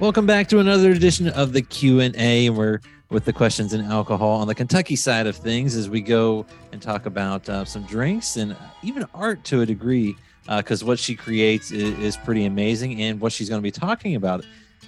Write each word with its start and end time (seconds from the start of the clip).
Welcome 0.00 0.24
back 0.24 0.48
to 0.48 0.60
another 0.60 0.92
edition 0.92 1.28
of 1.28 1.52
the 1.52 1.60
Q 1.60 2.00
and 2.00 2.16
A. 2.16 2.46
and 2.46 2.56
We're 2.56 2.80
with 3.10 3.26
the 3.26 3.34
questions 3.34 3.74
in 3.74 3.82
alcohol 3.82 4.40
on 4.40 4.48
the 4.48 4.54
Kentucky 4.54 4.96
side 4.96 5.26
of 5.26 5.36
things 5.36 5.76
as 5.76 5.90
we 5.90 6.00
go 6.00 6.46
and 6.72 6.80
talk 6.80 7.04
about 7.04 7.46
uh, 7.50 7.66
some 7.66 7.82
drinks 7.82 8.38
and 8.38 8.56
even 8.82 9.04
art 9.12 9.44
to 9.44 9.60
a 9.60 9.66
degree, 9.66 10.16
because 10.48 10.82
uh, 10.82 10.86
what 10.86 10.98
she 10.98 11.14
creates 11.14 11.70
is, 11.70 11.98
is, 11.98 12.16
pretty 12.16 12.46
amazing, 12.46 13.02
and 13.02 13.20
what 13.20 13.30
she's 13.30 13.50
going 13.50 13.58
to 13.58 13.62
be 13.62 13.70
talking 13.70 14.14
about 14.14 14.42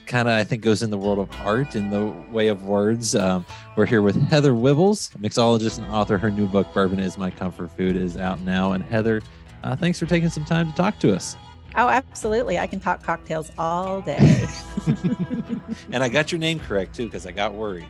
kind 0.07 0.29
of 0.29 0.35
I 0.35 0.45
think 0.45 0.62
goes 0.62 0.83
in 0.83 0.89
the 0.89 0.96
world 0.96 1.19
of 1.19 1.29
art 1.43 1.77
in 1.77 1.91
the 1.91 2.07
way 2.31 2.49
of 2.49 2.65
words. 2.65 3.15
Um, 3.15 3.45
we're 3.77 3.85
here 3.85 4.01
with 4.01 4.17
Heather 4.31 4.53
Wibbels, 4.53 5.15
mixologist 5.19 5.77
and 5.77 5.87
author. 5.89 6.17
Her 6.17 6.31
new 6.31 6.47
book, 6.47 6.73
Bourbon 6.73 7.01
is 7.01 7.19
My 7.19 7.31
Comfort 7.31 7.71
Food, 7.77 7.97
is 7.97 8.17
out 8.17 8.41
now. 8.41 8.73
And 8.73 8.83
Heather, 8.83 9.21
uh, 9.63 9.77
thanks 9.77 9.99
for 9.99 10.07
taking 10.07 10.31
some 10.31 10.47
time 10.47 10.71
to 10.71 10.75
talk 10.75 10.99
to 11.01 11.15
us. 11.15 11.37
Oh, 11.75 11.89
absolutely. 11.89 12.59
I 12.59 12.66
can 12.66 12.80
talk 12.80 13.03
cocktails 13.03 13.50
all 13.58 14.00
day. 14.03 14.46
and 15.93 16.03
I 16.03 16.08
got 16.08 16.32
your 16.32 16.39
name 16.39 16.61
correct 16.61 16.94
too, 16.94 17.07
because 17.07 17.26
I 17.26 17.32
got 17.32 17.54
worried. 17.54 17.86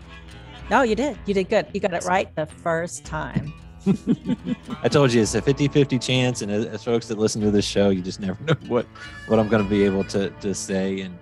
No, 0.70 0.82
you 0.82 0.94
did. 0.94 1.18
You 1.26 1.34
did 1.34 1.48
good. 1.48 1.66
You 1.72 1.80
got 1.80 1.92
it 1.92 2.04
right 2.04 2.34
the 2.34 2.46
first 2.46 3.04
time. 3.04 3.52
I 4.82 4.88
told 4.88 5.12
you 5.12 5.20
it's 5.20 5.34
a 5.34 5.42
50 5.42 5.68
50 5.68 5.98
chance. 5.98 6.42
And 6.42 6.50
as 6.50 6.84
folks 6.84 7.08
that 7.08 7.18
listen 7.18 7.40
to 7.42 7.50
this 7.50 7.64
show, 7.64 7.90
you 7.90 8.02
just 8.02 8.20
never 8.20 8.42
know 8.44 8.54
what, 8.68 8.86
what 9.26 9.38
I'm 9.38 9.48
going 9.48 9.62
to 9.62 9.68
be 9.68 9.84
able 9.84 10.04
to, 10.04 10.30
to 10.30 10.54
say. 10.54 11.00
And, 11.00 11.18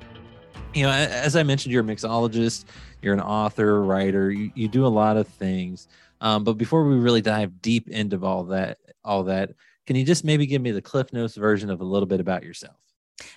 you 0.75 0.83
know, 0.85 0.91
as 0.91 1.37
I 1.37 1.43
mentioned, 1.43 1.73
you're 1.73 1.83
a 1.83 1.87
mixologist, 1.87 2.65
you're 3.03 3.15
an 3.15 3.21
author, 3.21 3.83
writer, 3.83 4.31
you, 4.31 4.53
you 4.55 4.69
do 4.69 4.87
a 4.87 4.89
lot 4.89 5.17
of 5.17 5.27
things. 5.27 5.89
Um, 6.21 6.45
but 6.45 6.55
before 6.55 6.85
we 6.85 6.97
really 6.97 7.23
dive 7.23 7.63
deep 7.63 7.89
into 7.89 8.23
all 8.25 8.45
that, 8.45 8.79
all 9.05 9.25
that, 9.25 9.53
can 9.87 9.97
you 9.97 10.05
just 10.05 10.25
maybe 10.25 10.47
give 10.47 10.63
me 10.63 10.71
the 10.71 10.83
Cliff 10.83 11.13
Notes 11.13 11.37
version 11.37 11.71
of 11.71 11.81
a 11.81 11.85
little 11.85 12.07
bit 12.07 12.21
about 12.21 12.43
yourself? 12.43 12.77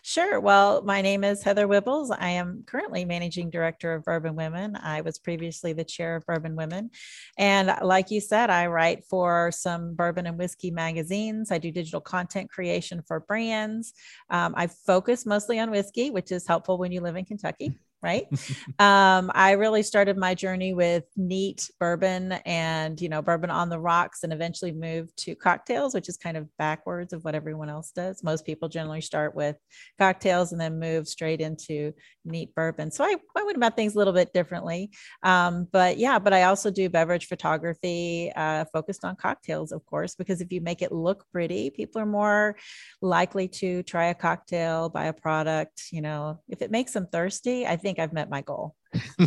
Sure. 0.01 0.39
Well, 0.39 0.81
my 0.83 1.01
name 1.01 1.23
is 1.23 1.43
Heather 1.43 1.67
Wibbels. 1.67 2.15
I 2.17 2.29
am 2.29 2.63
currently 2.65 3.05
managing 3.05 3.49
director 3.49 3.93
of 3.93 4.03
Bourbon 4.03 4.35
Women. 4.35 4.75
I 4.75 5.01
was 5.01 5.19
previously 5.19 5.73
the 5.73 5.83
chair 5.83 6.15
of 6.15 6.25
Bourbon 6.25 6.55
Women. 6.55 6.89
And 7.37 7.73
like 7.81 8.11
you 8.11 8.21
said, 8.21 8.49
I 8.49 8.67
write 8.67 9.03
for 9.05 9.51
some 9.51 9.95
bourbon 9.95 10.25
and 10.25 10.37
whiskey 10.37 10.71
magazines. 10.71 11.51
I 11.51 11.57
do 11.57 11.71
digital 11.71 12.01
content 12.01 12.49
creation 12.49 13.01
for 13.05 13.19
brands. 13.19 13.93
Um, 14.29 14.53
I 14.55 14.67
focus 14.67 15.25
mostly 15.25 15.59
on 15.59 15.71
whiskey, 15.71 16.11
which 16.11 16.31
is 16.31 16.47
helpful 16.47 16.77
when 16.77 16.91
you 16.91 17.01
live 17.01 17.15
in 17.15 17.25
Kentucky 17.25 17.77
right? 18.03 18.27
um, 18.79 19.31
I 19.33 19.51
really 19.51 19.81
started 19.81 20.17
my 20.17 20.35
journey 20.35 20.73
with 20.73 21.05
neat 21.15 21.69
bourbon 21.79 22.33
and, 22.45 22.99
you 22.99 23.09
know, 23.09 23.21
bourbon 23.21 23.49
on 23.49 23.69
the 23.69 23.79
rocks 23.79 24.23
and 24.23 24.33
eventually 24.33 24.71
moved 24.71 25.17
to 25.19 25.35
cocktails, 25.35 25.93
which 25.93 26.09
is 26.09 26.17
kind 26.17 26.37
of 26.37 26.47
backwards 26.57 27.13
of 27.13 27.23
what 27.23 27.33
everyone 27.33 27.69
else 27.69 27.91
does. 27.91 28.23
Most 28.23 28.45
people 28.45 28.69
generally 28.69 29.01
start 29.01 29.33
with 29.33 29.55
cocktails 29.97 30.51
and 30.51 30.59
then 30.59 30.79
move 30.79 31.07
straight 31.07 31.41
into 31.41 31.93
neat 32.25 32.53
bourbon. 32.55 32.91
So 32.91 33.03
I, 33.03 33.15
I 33.35 33.43
went 33.43 33.57
about 33.57 33.75
things 33.75 33.95
a 33.95 33.97
little 33.97 34.13
bit 34.13 34.33
differently. 34.33 34.91
Um, 35.23 35.67
but 35.71 35.97
yeah, 35.97 36.19
but 36.19 36.33
I 36.33 36.43
also 36.43 36.69
do 36.69 36.89
beverage 36.89 37.27
photography 37.27 38.31
uh, 38.35 38.65
focused 38.73 39.05
on 39.05 39.15
cocktails, 39.15 39.71
of 39.71 39.85
course, 39.85 40.15
because 40.15 40.41
if 40.41 40.51
you 40.51 40.61
make 40.61 40.81
it 40.81 40.91
look 40.91 41.25
pretty, 41.31 41.69
people 41.69 42.01
are 42.01 42.05
more 42.05 42.57
likely 43.01 43.47
to 43.47 43.83
try 43.83 44.05
a 44.05 44.15
cocktail, 44.15 44.89
buy 44.89 45.05
a 45.05 45.13
product. 45.13 45.83
You 45.91 46.01
know, 46.01 46.39
if 46.49 46.61
it 46.61 46.71
makes 46.71 46.93
them 46.93 47.07
thirsty, 47.11 47.65
I 47.65 47.75
think 47.75 47.92
think 47.93 48.03
I've 48.03 48.13
met 48.13 48.29
my 48.29 48.41
goal. 48.41 48.75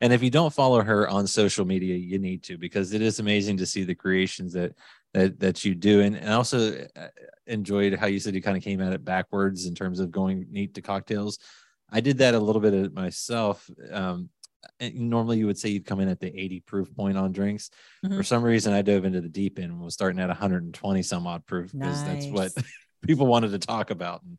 and 0.00 0.12
if 0.12 0.22
you 0.22 0.30
don't 0.30 0.52
follow 0.52 0.82
her 0.82 1.08
on 1.08 1.26
social 1.26 1.64
media, 1.64 1.96
you 1.96 2.18
need 2.18 2.42
to 2.44 2.58
because 2.58 2.92
it 2.92 3.02
is 3.02 3.18
amazing 3.18 3.56
to 3.58 3.66
see 3.66 3.84
the 3.84 3.94
creations 3.94 4.52
that 4.52 4.74
that 5.14 5.40
that 5.40 5.64
you 5.64 5.74
do. 5.74 6.00
And, 6.00 6.16
and 6.16 6.32
also 6.32 6.86
uh, 6.96 7.08
enjoyed 7.46 7.94
how 7.94 8.06
you 8.06 8.20
said 8.20 8.34
you 8.34 8.42
kind 8.42 8.56
of 8.56 8.62
came 8.62 8.80
at 8.80 8.92
it 8.92 9.04
backwards 9.04 9.66
in 9.66 9.74
terms 9.74 10.00
of 10.00 10.10
going 10.10 10.46
neat 10.50 10.74
to 10.74 10.82
cocktails. 10.82 11.38
I 11.90 12.00
did 12.00 12.18
that 12.18 12.34
a 12.34 12.38
little 12.38 12.60
bit 12.60 12.92
myself. 12.92 13.68
Um, 13.90 14.28
normally 14.80 15.38
you 15.38 15.46
would 15.46 15.58
say 15.58 15.70
you'd 15.70 15.86
come 15.86 16.00
in 16.00 16.08
at 16.08 16.20
the 16.20 16.38
80 16.38 16.60
proof 16.60 16.94
point 16.94 17.16
on 17.16 17.32
drinks. 17.32 17.70
Mm-hmm. 18.04 18.16
For 18.16 18.22
some 18.22 18.42
reason, 18.42 18.74
I 18.74 18.82
dove 18.82 19.06
into 19.06 19.22
the 19.22 19.28
deep 19.28 19.58
end 19.58 19.72
and 19.72 19.80
was 19.80 19.94
starting 19.94 20.20
at 20.20 20.28
120 20.28 21.02
some 21.02 21.26
odd 21.26 21.46
proof 21.46 21.72
because 21.72 22.02
nice. 22.02 22.24
that's 22.24 22.26
what 22.26 22.52
people 23.06 23.26
wanted 23.26 23.52
to 23.52 23.58
talk 23.58 23.90
about. 23.90 24.22
And 24.24 24.36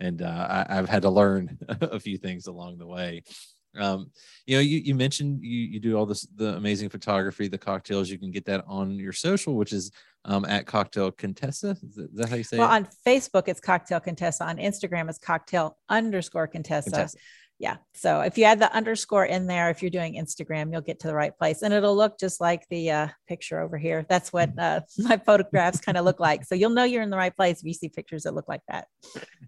and 0.00 0.22
uh, 0.22 0.64
I, 0.68 0.74
have 0.74 0.88
had 0.88 1.02
to 1.02 1.10
learn 1.10 1.58
a 1.68 2.00
few 2.00 2.18
things 2.18 2.46
along 2.46 2.78
the 2.78 2.86
way. 2.86 3.22
Um, 3.78 4.10
you 4.46 4.56
know, 4.56 4.60
you, 4.60 4.78
you 4.78 4.94
mentioned 4.94 5.42
you, 5.42 5.60
you 5.60 5.80
do 5.80 5.96
all 5.96 6.04
this 6.04 6.26
the 6.36 6.56
amazing 6.56 6.90
photography, 6.90 7.48
the 7.48 7.58
cocktails. 7.58 8.10
You 8.10 8.18
can 8.18 8.30
get 8.30 8.44
that 8.46 8.64
on 8.66 8.98
your 8.98 9.12
social, 9.12 9.56
which 9.56 9.72
is 9.72 9.90
um, 10.24 10.44
at 10.44 10.66
Cocktail 10.66 11.10
Contessa. 11.10 11.76
Is 11.82 11.94
that, 11.94 12.10
is 12.10 12.16
that 12.16 12.28
how 12.28 12.36
you 12.36 12.44
say 12.44 12.58
well, 12.58 12.70
it? 12.70 12.74
on 12.74 12.88
Facebook, 13.06 13.48
it's 13.48 13.60
Cocktail 13.60 14.00
Contessa. 14.00 14.44
On 14.44 14.56
Instagram, 14.58 15.08
it's 15.08 15.18
Cocktail 15.18 15.78
underscore 15.88 16.46
Contessa. 16.46 16.90
Contessa 16.90 17.18
yeah. 17.62 17.76
So 17.94 18.22
if 18.22 18.36
you 18.36 18.42
add 18.42 18.58
the 18.58 18.74
underscore 18.74 19.24
in 19.24 19.46
there, 19.46 19.70
if 19.70 19.82
you're 19.82 19.90
doing 19.90 20.16
Instagram, 20.16 20.72
you'll 20.72 20.80
get 20.80 20.98
to 21.00 21.06
the 21.06 21.14
right 21.14 21.34
place 21.38 21.62
and 21.62 21.72
it'll 21.72 21.94
look 21.94 22.18
just 22.18 22.40
like 22.40 22.66
the 22.70 22.90
uh, 22.90 23.08
picture 23.28 23.60
over 23.60 23.78
here. 23.78 24.04
That's 24.08 24.32
what 24.32 24.58
uh, 24.58 24.80
my 24.98 25.16
photographs 25.16 25.80
kind 25.80 25.96
of 25.96 26.04
look 26.04 26.18
like. 26.18 26.44
So 26.44 26.56
you'll 26.56 26.70
know 26.70 26.82
you're 26.82 27.04
in 27.04 27.10
the 27.10 27.16
right 27.16 27.34
place 27.34 27.60
if 27.60 27.64
you 27.64 27.72
see 27.72 27.88
pictures 27.88 28.24
that 28.24 28.34
look 28.34 28.48
like 28.48 28.62
that. 28.68 28.88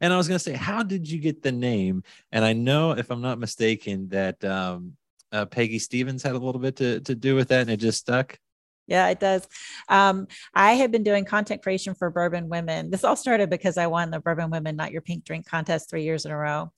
And 0.01 0.13
I 0.13 0.17
was 0.17 0.29
going 0.29 0.39
to 0.39 0.45
say, 0.45 0.53
how 0.53 0.85
did 0.85 1.11
you 1.11 1.19
get 1.19 1.43
the 1.43 1.51
name? 1.51 2.05
And 2.31 2.45
I 2.45 2.53
know, 2.53 2.93
if 2.93 3.11
I'm 3.11 3.21
not 3.21 3.41
mistaken, 3.41 4.09
that 4.11 4.45
um, 4.45 4.93
uh, 5.33 5.47
Peggy 5.47 5.81
Stevens 5.81 6.23
had 6.23 6.37
a 6.37 6.39
little 6.39 6.61
bit 6.61 6.77
to, 6.77 7.01
to 7.01 7.17
do 7.17 7.35
with 7.35 7.49
that 7.49 7.63
and 7.63 7.71
it 7.71 7.79
just 7.79 7.99
stuck. 7.99 8.39
Yeah, 8.87 9.09
it 9.09 9.19
does. 9.19 9.47
Um, 9.89 10.29
I 10.55 10.75
have 10.75 10.91
been 10.93 11.03
doing 11.03 11.25
content 11.25 11.63
creation 11.63 11.95
for 11.95 12.11
Bourbon 12.11 12.49
Women. 12.49 12.91
This 12.91 13.03
all 13.03 13.17
started 13.17 13.49
because 13.49 13.79
I 13.79 13.87
won 13.87 14.11
the 14.11 14.21
Bourbon 14.21 14.51
Women 14.51 14.77
Not 14.77 14.93
Your 14.93 15.01
Pink 15.01 15.25
Drink 15.25 15.47
contest 15.47 15.89
three 15.89 16.05
years 16.05 16.27
in 16.27 16.33
a 16.33 16.37
row. 16.37 16.71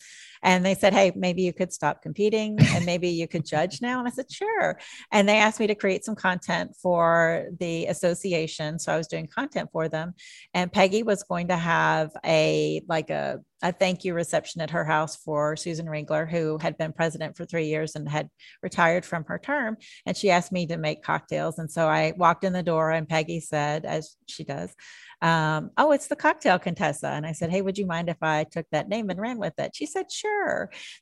And 0.43 0.65
they 0.65 0.75
said, 0.75 0.95
Hey, 0.95 1.13
maybe 1.15 1.43
you 1.43 1.53
could 1.53 1.73
stop 1.73 2.03
competing 2.03 2.59
and 2.61 2.85
maybe 2.85 3.09
you 3.09 3.29
could 3.29 3.45
judge 3.45 3.81
now. 3.81 3.99
And 3.99 4.09
I 4.09 4.11
said, 4.11 4.31
Sure. 4.31 4.79
And 5.13 5.29
they 5.29 5.39
asked 5.39 5.61
me 5.61 5.67
to 5.67 5.75
create 5.75 6.05
some 6.05 6.17
content 6.17 6.75
for 6.81 7.47
the 7.59 7.87
association. 7.87 8.79
So 8.79 8.93
I 8.93 8.97
was 8.97 9.09
doing 9.09 9.27
content 9.27 9.71
for 9.73 9.89
them. 9.89 10.15
And 10.55 10.73
Peggy 10.73 11.03
was 11.03 11.23
going 11.23 11.49
to 11.49 11.57
have 11.57 12.11
a 12.25 12.83
like 12.89 13.11
a 13.11 13.41
a 13.63 13.73
thank 13.73 14.05
you 14.05 14.13
reception 14.15 14.61
at 14.61 14.71
her 14.71 14.85
house 14.85 15.17
for 15.17 15.57
Susan 15.57 15.87
Reigler, 15.87 16.29
who 16.29 16.59
had 16.59 16.77
been 16.77 16.93
president 16.93 17.37
for 17.37 17.45
three 17.45 17.67
years 17.67 17.97
and 17.97 18.09
had 18.09 18.29
retired 18.63 19.05
from 19.05 19.25
her 19.25 19.39
term. 19.39 19.77
And 20.05 20.17
she 20.17 20.31
asked 20.31 20.53
me 20.53 20.67
to 20.67 20.77
make 20.77 21.03
cocktails. 21.03 21.59
And 21.59 21.71
so 21.71 21.89
I 21.89 22.13
walked 22.17 22.45
in 22.45 22.53
the 22.53 22.63
door, 22.63 22.91
and 22.91 23.09
Peggy 23.09 23.41
said, 23.41 23.87
as 23.87 24.17
she 24.27 24.45
does, 24.45 24.75
um, 25.23 25.71
oh, 25.79 25.93
it's 25.93 26.09
the 26.09 26.17
cocktail 26.17 26.59
Contessa. 26.59 27.09
And 27.09 27.27
I 27.27 27.33
said, 27.33 27.51
hey, 27.51 27.63
would 27.63 27.79
you 27.79 27.87
mind 27.87 28.11
if 28.11 28.23
I 28.23 28.45
took 28.45 28.67
that 28.73 28.89
name 28.89 29.09
and 29.09 29.21
ran 29.21 29.39
with 29.39 29.59
it? 29.59 29.75
She 29.75 29.87
said, 29.87 30.13
sure. 30.13 30.26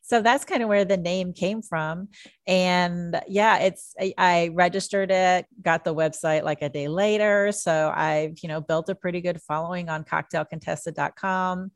So 0.03 0.23
that's 0.23 0.45
kind 0.45 0.63
of 0.63 0.69
where 0.69 0.85
the 0.85 0.97
name 0.97 1.33
came 1.33 1.63
from. 1.63 2.09
And 2.47 3.21
yeah, 3.29 3.59
it's, 3.59 3.95
I, 4.01 4.15
I 4.19 4.51
registered 4.53 5.11
it, 5.11 5.47
got 5.61 5.85
the 5.85 5.95
website 5.95 6.43
like 6.43 6.63
a 6.63 6.69
day 6.69 6.89
later. 6.89 7.53
So 7.53 7.93
I've, 7.95 8.39
you 8.43 8.49
know, 8.49 8.61
built 8.61 8.89
a 8.89 8.95
pretty 8.95 9.21
good 9.21 9.41
following 9.43 9.89
on 9.89 10.05
cocktailcontessa.com 10.05 11.71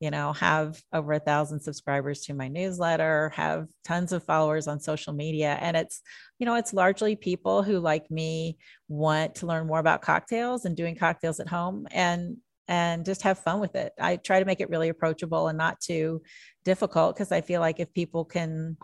you 0.00 0.10
know, 0.10 0.34
have 0.34 0.82
over 0.92 1.14
a 1.14 1.18
thousand 1.18 1.60
subscribers 1.60 2.20
to 2.22 2.34
my 2.34 2.48
newsletter, 2.48 3.30
have 3.34 3.68
tons 3.84 4.12
of 4.12 4.24
followers 4.24 4.68
on 4.68 4.80
social 4.80 5.12
media. 5.12 5.56
And 5.60 5.76
it's, 5.76 6.02
you 6.38 6.46
know, 6.46 6.56
it's 6.56 6.74
largely 6.74 7.16
people 7.16 7.62
who, 7.62 7.78
like 7.78 8.10
me, 8.10 8.58
want 8.88 9.36
to 9.36 9.46
learn 9.46 9.66
more 9.66 9.78
about 9.78 10.02
cocktails 10.02 10.64
and 10.64 10.76
doing 10.76 10.96
cocktails 10.96 11.40
at 11.40 11.48
home 11.48 11.86
and 11.90 12.36
and 12.68 13.04
just 13.04 13.22
have 13.22 13.38
fun 13.38 13.60
with 13.60 13.74
it. 13.74 13.92
I 14.00 14.16
try 14.16 14.40
to 14.40 14.46
make 14.46 14.60
it 14.60 14.70
really 14.70 14.88
approachable 14.88 15.48
and 15.48 15.58
not 15.58 15.80
too 15.80 16.22
difficult 16.64 17.14
because 17.14 17.32
I 17.32 17.40
feel 17.40 17.60
like 17.60 17.80
if 17.80 17.92
people 17.92 18.24
can 18.24 18.76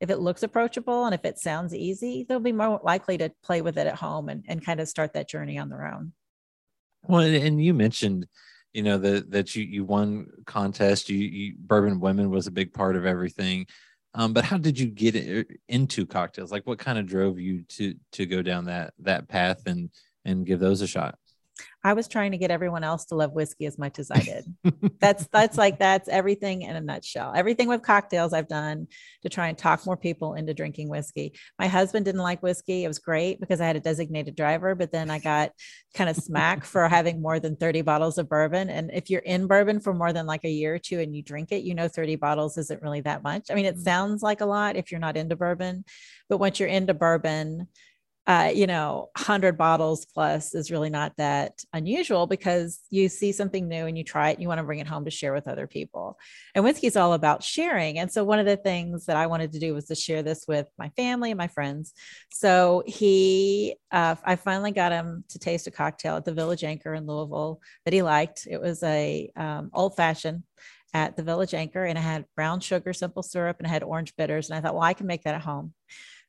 if 0.00 0.10
it 0.10 0.18
looks 0.18 0.42
approachable 0.42 1.06
and 1.06 1.14
if 1.14 1.24
it 1.24 1.38
sounds 1.38 1.74
easy, 1.74 2.26
they'll 2.28 2.40
be 2.40 2.52
more 2.52 2.80
likely 2.82 3.16
to 3.16 3.32
play 3.42 3.62
with 3.62 3.78
it 3.78 3.86
at 3.86 3.94
home 3.94 4.28
and, 4.28 4.44
and 4.48 4.64
kind 4.64 4.80
of 4.80 4.88
start 4.88 5.14
that 5.14 5.28
journey 5.28 5.56
on 5.56 5.70
their 5.70 5.86
own. 5.86 6.12
Well, 7.04 7.20
and 7.20 7.62
you 7.62 7.72
mentioned 7.72 8.26
you 8.74 8.82
know 8.82 8.98
that 8.98 9.30
that 9.30 9.56
you 9.56 9.64
you 9.64 9.84
won 9.84 10.26
contest 10.44 11.08
you, 11.08 11.16
you 11.16 11.54
bourbon 11.58 12.00
women 12.00 12.28
was 12.28 12.46
a 12.46 12.50
big 12.50 12.74
part 12.74 12.96
of 12.96 13.06
everything 13.06 13.66
um, 14.14 14.32
but 14.32 14.44
how 14.44 14.58
did 14.58 14.78
you 14.78 14.86
get 14.86 15.48
into 15.68 16.04
cocktails 16.04 16.52
like 16.52 16.66
what 16.66 16.78
kind 16.78 16.98
of 16.98 17.06
drove 17.06 17.38
you 17.38 17.62
to 17.68 17.94
to 18.12 18.26
go 18.26 18.42
down 18.42 18.66
that 18.66 18.92
that 18.98 19.28
path 19.28 19.62
and 19.66 19.88
and 20.24 20.44
give 20.44 20.60
those 20.60 20.82
a 20.82 20.86
shot 20.86 21.16
I 21.84 21.92
was 21.92 22.08
trying 22.08 22.32
to 22.32 22.38
get 22.38 22.50
everyone 22.50 22.82
else 22.82 23.04
to 23.06 23.14
love 23.14 23.32
whiskey 23.32 23.66
as 23.66 23.78
much 23.78 23.98
as 23.98 24.10
I 24.10 24.18
did. 24.20 24.44
that's 25.00 25.26
that's 25.28 25.58
like 25.58 25.78
that's 25.78 26.08
everything 26.08 26.62
in 26.62 26.74
a 26.74 26.80
nutshell. 26.80 27.34
Everything 27.36 27.68
with 27.68 27.82
cocktails 27.82 28.32
I've 28.32 28.48
done 28.48 28.88
to 29.22 29.28
try 29.28 29.48
and 29.48 29.58
talk 29.58 29.84
more 29.84 29.96
people 29.96 30.32
into 30.32 30.54
drinking 30.54 30.88
whiskey. 30.88 31.34
My 31.58 31.66
husband 31.66 32.06
didn't 32.06 32.22
like 32.22 32.42
whiskey. 32.42 32.84
It 32.84 32.88
was 32.88 32.98
great 32.98 33.38
because 33.38 33.60
I 33.60 33.66
had 33.66 33.76
a 33.76 33.80
designated 33.80 34.34
driver, 34.34 34.74
but 34.74 34.92
then 34.92 35.10
I 35.10 35.18
got 35.18 35.52
kind 35.94 36.08
of 36.08 36.16
smack 36.16 36.64
for 36.64 36.88
having 36.88 37.20
more 37.20 37.38
than 37.38 37.54
30 37.54 37.82
bottles 37.82 38.16
of 38.16 38.30
bourbon. 38.30 38.70
And 38.70 38.90
if 38.94 39.10
you're 39.10 39.20
in 39.20 39.46
bourbon 39.46 39.78
for 39.78 39.92
more 39.92 40.14
than 40.14 40.24
like 40.24 40.44
a 40.44 40.50
year 40.50 40.76
or 40.76 40.78
two 40.78 41.00
and 41.00 41.14
you 41.14 41.22
drink 41.22 41.52
it, 41.52 41.64
you 41.64 41.74
know 41.74 41.88
30 41.88 42.16
bottles 42.16 42.56
isn't 42.56 42.82
really 42.82 43.02
that 43.02 43.22
much. 43.22 43.50
I 43.50 43.54
mean, 43.54 43.66
it 43.66 43.76
mm. 43.76 43.82
sounds 43.82 44.22
like 44.22 44.40
a 44.40 44.46
lot 44.46 44.76
if 44.76 44.90
you're 44.90 45.00
not 45.00 45.18
into 45.18 45.36
bourbon, 45.36 45.84
but 46.30 46.38
once 46.38 46.58
you're 46.58 46.68
into 46.70 46.94
bourbon, 46.94 47.68
uh, 48.26 48.50
you 48.54 48.66
know, 48.66 49.10
100 49.16 49.58
bottles 49.58 50.06
plus 50.06 50.54
is 50.54 50.70
really 50.70 50.88
not 50.88 51.12
that 51.18 51.62
unusual 51.74 52.26
because 52.26 52.80
you 52.88 53.10
see 53.10 53.32
something 53.32 53.68
new 53.68 53.86
and 53.86 53.98
you 53.98 54.04
try 54.04 54.30
it 54.30 54.34
and 54.34 54.42
you 54.42 54.48
want 54.48 54.58
to 54.58 54.64
bring 54.64 54.78
it 54.78 54.86
home 54.86 55.04
to 55.04 55.10
share 55.10 55.34
with 55.34 55.46
other 55.46 55.66
people. 55.66 56.18
And 56.54 56.64
whiskey 56.64 56.86
is 56.86 56.96
all 56.96 57.12
about 57.12 57.42
sharing. 57.42 57.98
And 57.98 58.10
so, 58.10 58.24
one 58.24 58.38
of 58.38 58.46
the 58.46 58.56
things 58.56 59.06
that 59.06 59.16
I 59.16 59.26
wanted 59.26 59.52
to 59.52 59.58
do 59.58 59.74
was 59.74 59.86
to 59.86 59.94
share 59.94 60.22
this 60.22 60.46
with 60.48 60.66
my 60.78 60.88
family 60.90 61.32
and 61.32 61.38
my 61.38 61.48
friends. 61.48 61.92
So, 62.32 62.82
he, 62.86 63.76
uh, 63.90 64.16
I 64.24 64.36
finally 64.36 64.72
got 64.72 64.92
him 64.92 65.24
to 65.28 65.38
taste 65.38 65.66
a 65.66 65.70
cocktail 65.70 66.16
at 66.16 66.24
the 66.24 66.32
Village 66.32 66.64
Anchor 66.64 66.94
in 66.94 67.06
Louisville 67.06 67.60
that 67.84 67.92
he 67.92 68.00
liked. 68.00 68.48
It 68.50 68.60
was 68.60 68.82
a 68.82 69.30
um, 69.36 69.70
old 69.74 69.96
fashioned 69.96 70.44
at 70.94 71.16
the 71.16 71.22
Village 71.22 71.52
Anchor 71.52 71.84
and 71.84 71.98
I 71.98 72.02
had 72.02 72.24
brown 72.36 72.60
sugar, 72.60 72.92
simple 72.92 73.24
syrup, 73.24 73.56
and 73.58 73.66
I 73.66 73.70
had 73.70 73.82
orange 73.82 74.14
bitters. 74.16 74.48
And 74.48 74.56
I 74.56 74.60
thought, 74.60 74.74
well, 74.74 74.84
I 74.84 74.94
can 74.94 75.08
make 75.08 75.24
that 75.24 75.34
at 75.34 75.42
home. 75.42 75.74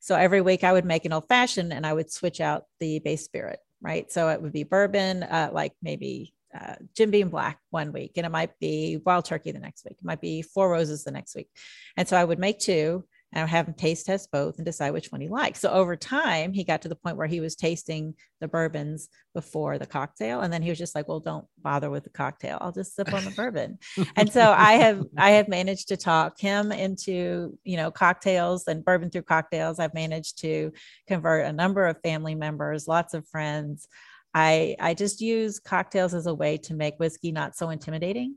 So 0.06 0.14
every 0.14 0.40
week 0.40 0.62
I 0.62 0.72
would 0.72 0.84
make 0.84 1.04
an 1.04 1.12
old 1.12 1.26
fashioned 1.28 1.72
and 1.72 1.84
I 1.84 1.92
would 1.92 2.12
switch 2.12 2.40
out 2.40 2.66
the 2.78 3.00
base 3.00 3.24
spirit, 3.24 3.58
right? 3.82 4.10
So 4.12 4.28
it 4.28 4.40
would 4.40 4.52
be 4.52 4.62
bourbon, 4.62 5.24
uh, 5.24 5.50
like 5.52 5.72
maybe 5.82 6.32
uh, 6.54 6.76
Jim 6.96 7.10
Beam 7.10 7.28
Black 7.28 7.58
one 7.70 7.92
week, 7.92 8.12
and 8.16 8.24
it 8.24 8.28
might 8.30 8.56
be 8.60 9.00
Wild 9.04 9.24
Turkey 9.24 9.50
the 9.50 9.58
next 9.58 9.84
week. 9.84 9.96
It 9.98 10.04
might 10.04 10.20
be 10.20 10.42
Four 10.42 10.70
Roses 10.70 11.02
the 11.02 11.10
next 11.10 11.34
week. 11.34 11.48
And 11.96 12.06
so 12.06 12.16
I 12.16 12.22
would 12.22 12.38
make 12.38 12.60
two 12.60 13.04
and 13.32 13.48
have 13.48 13.66
him 13.66 13.74
taste 13.74 14.06
test 14.06 14.30
both 14.30 14.56
and 14.56 14.64
decide 14.64 14.92
which 14.92 15.10
one 15.10 15.20
he 15.20 15.28
liked. 15.28 15.56
So 15.58 15.70
over 15.70 15.96
time, 15.96 16.52
he 16.52 16.64
got 16.64 16.82
to 16.82 16.88
the 16.88 16.96
point 16.96 17.16
where 17.16 17.26
he 17.26 17.40
was 17.40 17.56
tasting 17.56 18.14
the 18.40 18.48
bourbons 18.48 19.08
before 19.34 19.78
the 19.78 19.86
cocktail. 19.86 20.40
And 20.40 20.52
then 20.52 20.62
he 20.62 20.70
was 20.70 20.78
just 20.78 20.94
like, 20.94 21.08
well, 21.08 21.20
don't 21.20 21.46
bother 21.60 21.90
with 21.90 22.04
the 22.04 22.10
cocktail. 22.10 22.58
I'll 22.60 22.72
just 22.72 22.94
sip 22.94 23.12
on 23.12 23.24
the 23.24 23.30
bourbon. 23.32 23.78
and 24.16 24.32
so 24.32 24.54
I 24.56 24.74
have, 24.74 25.04
I 25.18 25.32
have 25.32 25.48
managed 25.48 25.88
to 25.88 25.96
talk 25.96 26.38
him 26.38 26.72
into, 26.72 27.58
you 27.64 27.76
know, 27.76 27.90
cocktails 27.90 28.68
and 28.68 28.84
bourbon 28.84 29.10
through 29.10 29.22
cocktails. 29.22 29.78
I've 29.78 29.94
managed 29.94 30.38
to 30.42 30.72
convert 31.06 31.46
a 31.46 31.52
number 31.52 31.86
of 31.86 32.00
family 32.02 32.34
members, 32.34 32.88
lots 32.88 33.12
of 33.12 33.28
friends. 33.28 33.88
I, 34.34 34.76
I 34.78 34.94
just 34.94 35.20
use 35.20 35.58
cocktails 35.58 36.14
as 36.14 36.26
a 36.26 36.34
way 36.34 36.58
to 36.58 36.74
make 36.74 36.98
whiskey 36.98 37.32
not 37.32 37.56
so 37.56 37.70
intimidating. 37.70 38.36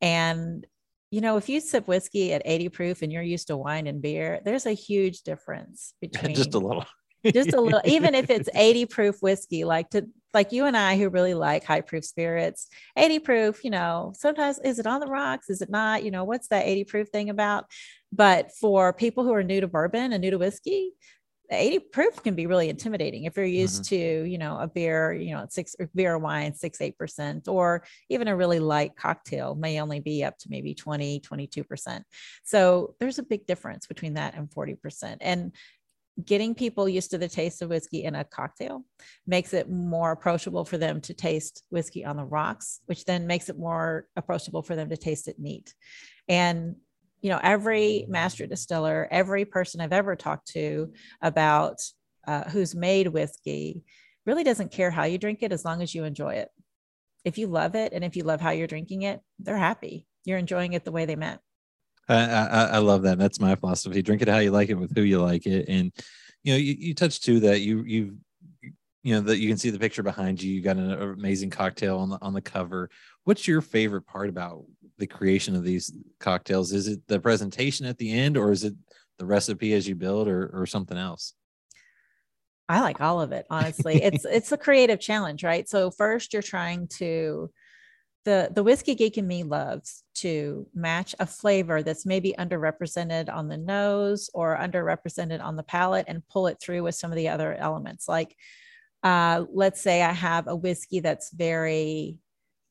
And 0.00 0.66
you 1.14 1.20
know, 1.20 1.36
if 1.36 1.48
you 1.48 1.60
sip 1.60 1.86
whiskey 1.86 2.32
at 2.32 2.42
80 2.44 2.68
proof 2.70 3.02
and 3.02 3.12
you're 3.12 3.22
used 3.22 3.46
to 3.46 3.56
wine 3.56 3.86
and 3.86 4.02
beer, 4.02 4.40
there's 4.44 4.66
a 4.66 4.72
huge 4.72 5.22
difference 5.22 5.94
between 6.00 6.34
just 6.42 6.54
a 6.54 6.58
little, 6.58 6.84
just 7.32 7.52
a 7.52 7.60
little, 7.60 7.80
even 7.84 8.16
if 8.16 8.30
it's 8.30 8.48
80 8.54 8.86
proof 8.86 9.22
whiskey, 9.22 9.62
like 9.62 9.90
to 9.90 10.08
like 10.32 10.50
you 10.50 10.64
and 10.64 10.76
I 10.76 10.96
who 10.96 11.08
really 11.08 11.34
like 11.34 11.62
high 11.62 11.82
proof 11.82 12.04
spirits, 12.04 12.66
80 12.96 13.20
proof, 13.20 13.62
you 13.62 13.70
know, 13.70 14.12
sometimes 14.16 14.58
is 14.64 14.80
it 14.80 14.88
on 14.88 14.98
the 14.98 15.06
rocks? 15.06 15.50
Is 15.50 15.62
it 15.62 15.70
not? 15.70 16.02
You 16.02 16.10
know, 16.10 16.24
what's 16.24 16.48
that 16.48 16.66
80 16.66 16.82
proof 16.82 17.08
thing 17.10 17.30
about? 17.30 17.66
But 18.12 18.50
for 18.60 18.92
people 18.92 19.22
who 19.22 19.34
are 19.34 19.44
new 19.44 19.60
to 19.60 19.68
bourbon 19.68 20.12
and 20.12 20.20
new 20.20 20.32
to 20.32 20.38
whiskey, 20.38 20.94
80 21.50 21.78
proof 21.92 22.22
can 22.22 22.34
be 22.34 22.46
really 22.46 22.68
intimidating 22.68 23.24
if 23.24 23.36
you're 23.36 23.44
used 23.44 23.84
mm-hmm. 23.84 24.22
to 24.24 24.30
you 24.30 24.38
know 24.38 24.58
a 24.58 24.66
beer 24.66 25.12
you 25.12 25.34
know 25.34 25.46
six 25.48 25.76
beer 25.94 26.14
or 26.14 26.18
wine 26.18 26.54
six 26.54 26.80
eight 26.80 26.96
percent 26.96 27.48
or 27.48 27.84
even 28.08 28.28
a 28.28 28.36
really 28.36 28.58
light 28.58 28.96
cocktail 28.96 29.54
may 29.54 29.80
only 29.80 30.00
be 30.00 30.24
up 30.24 30.38
to 30.38 30.48
maybe 30.50 30.74
20 30.74 31.20
22 31.20 31.64
percent. 31.64 32.04
So 32.44 32.94
there's 32.98 33.18
a 33.18 33.22
big 33.22 33.46
difference 33.46 33.86
between 33.86 34.14
that 34.14 34.34
and 34.34 34.50
40 34.52 34.76
percent. 34.76 35.22
And 35.22 35.52
getting 36.24 36.54
people 36.54 36.88
used 36.88 37.10
to 37.10 37.18
the 37.18 37.28
taste 37.28 37.60
of 37.60 37.70
whiskey 37.70 38.04
in 38.04 38.14
a 38.14 38.24
cocktail 38.24 38.84
makes 39.26 39.52
it 39.52 39.68
more 39.68 40.12
approachable 40.12 40.64
for 40.64 40.78
them 40.78 41.00
to 41.00 41.12
taste 41.12 41.64
whiskey 41.70 42.04
on 42.04 42.16
the 42.16 42.24
rocks 42.24 42.80
which 42.86 43.04
then 43.04 43.26
makes 43.26 43.48
it 43.48 43.58
more 43.58 44.06
approachable 44.14 44.62
for 44.62 44.76
them 44.76 44.88
to 44.88 44.96
taste 44.96 45.28
it 45.28 45.38
neat. 45.38 45.74
And 46.28 46.76
you 47.24 47.30
know, 47.30 47.40
every 47.42 48.04
master 48.06 48.46
distiller, 48.46 49.08
every 49.10 49.46
person 49.46 49.80
I've 49.80 49.94
ever 49.94 50.14
talked 50.14 50.48
to 50.48 50.92
about 51.22 51.80
uh, 52.26 52.44
who's 52.50 52.74
made 52.74 53.08
whiskey 53.08 53.82
really 54.26 54.44
doesn't 54.44 54.72
care 54.72 54.90
how 54.90 55.04
you 55.04 55.16
drink 55.16 55.38
it 55.40 55.50
as 55.50 55.64
long 55.64 55.80
as 55.80 55.94
you 55.94 56.04
enjoy 56.04 56.34
it. 56.34 56.50
If 57.24 57.38
you 57.38 57.46
love 57.46 57.76
it 57.76 57.94
and 57.94 58.04
if 58.04 58.14
you 58.14 58.24
love 58.24 58.42
how 58.42 58.50
you're 58.50 58.66
drinking 58.66 59.02
it, 59.02 59.22
they're 59.38 59.56
happy. 59.56 60.06
You're 60.26 60.36
enjoying 60.36 60.74
it 60.74 60.84
the 60.84 60.92
way 60.92 61.06
they 61.06 61.16
meant. 61.16 61.40
I, 62.10 62.26
I, 62.26 62.64
I 62.64 62.78
love 62.78 63.04
that. 63.04 63.16
That's 63.16 63.40
my 63.40 63.54
philosophy. 63.54 64.02
Drink 64.02 64.20
it 64.20 64.28
how 64.28 64.40
you 64.40 64.50
like 64.50 64.68
it 64.68 64.74
with 64.74 64.94
who 64.94 65.00
you 65.00 65.22
like 65.22 65.46
it. 65.46 65.66
And, 65.66 65.92
you 66.42 66.52
know, 66.52 66.58
you, 66.58 66.76
you 66.78 66.94
touched 66.94 67.24
too 67.24 67.40
that 67.40 67.62
you, 67.62 67.84
you, 67.84 68.18
you 69.02 69.14
know, 69.14 69.22
that 69.22 69.38
you 69.38 69.48
can 69.48 69.56
see 69.56 69.70
the 69.70 69.78
picture 69.78 70.02
behind 70.02 70.42
you. 70.42 70.52
You 70.52 70.60
got 70.60 70.76
an 70.76 70.92
amazing 70.92 71.48
cocktail 71.48 72.00
on 72.00 72.10
the, 72.10 72.18
on 72.20 72.34
the 72.34 72.42
cover. 72.42 72.90
What's 73.24 73.48
your 73.48 73.62
favorite 73.62 74.02
part 74.02 74.28
about 74.28 74.66
the 74.98 75.06
creation 75.06 75.54
of 75.54 75.64
these 75.64 75.92
cocktails? 76.20 76.72
Is 76.72 76.88
it 76.88 77.00
the 77.08 77.20
presentation 77.20 77.86
at 77.86 77.98
the 77.98 78.12
end, 78.12 78.36
or 78.36 78.52
is 78.52 78.64
it 78.64 78.74
the 79.18 79.26
recipe 79.26 79.72
as 79.72 79.88
you 79.88 79.94
build, 79.94 80.28
or 80.28 80.50
or 80.52 80.66
something 80.66 80.98
else? 80.98 81.34
I 82.68 82.80
like 82.80 83.00
all 83.00 83.20
of 83.20 83.32
it, 83.32 83.46
honestly. 83.50 84.02
it's 84.02 84.24
it's 84.30 84.52
a 84.52 84.56
creative 84.56 85.00
challenge, 85.00 85.44
right? 85.44 85.68
So 85.68 85.90
first, 85.90 86.32
you're 86.32 86.42
trying 86.42 86.88
to 86.98 87.50
the 88.24 88.50
the 88.54 88.62
whiskey 88.62 88.94
geek 88.94 89.18
in 89.18 89.26
me 89.26 89.42
loves 89.42 90.02
to 90.14 90.66
match 90.74 91.14
a 91.18 91.26
flavor 91.26 91.82
that's 91.82 92.06
maybe 92.06 92.34
underrepresented 92.38 93.32
on 93.32 93.48
the 93.48 93.56
nose 93.56 94.30
or 94.34 94.56
underrepresented 94.56 95.42
on 95.42 95.56
the 95.56 95.62
palate 95.62 96.06
and 96.08 96.26
pull 96.28 96.46
it 96.46 96.58
through 96.60 96.82
with 96.82 96.94
some 96.94 97.12
of 97.12 97.16
the 97.16 97.28
other 97.28 97.54
elements 97.54 98.08
like 98.08 98.34
uh, 99.02 99.44
let's 99.52 99.80
say 99.80 100.02
i 100.02 100.12
have 100.12 100.48
a 100.48 100.56
whiskey 100.56 101.00
that's 101.00 101.30
very 101.30 102.18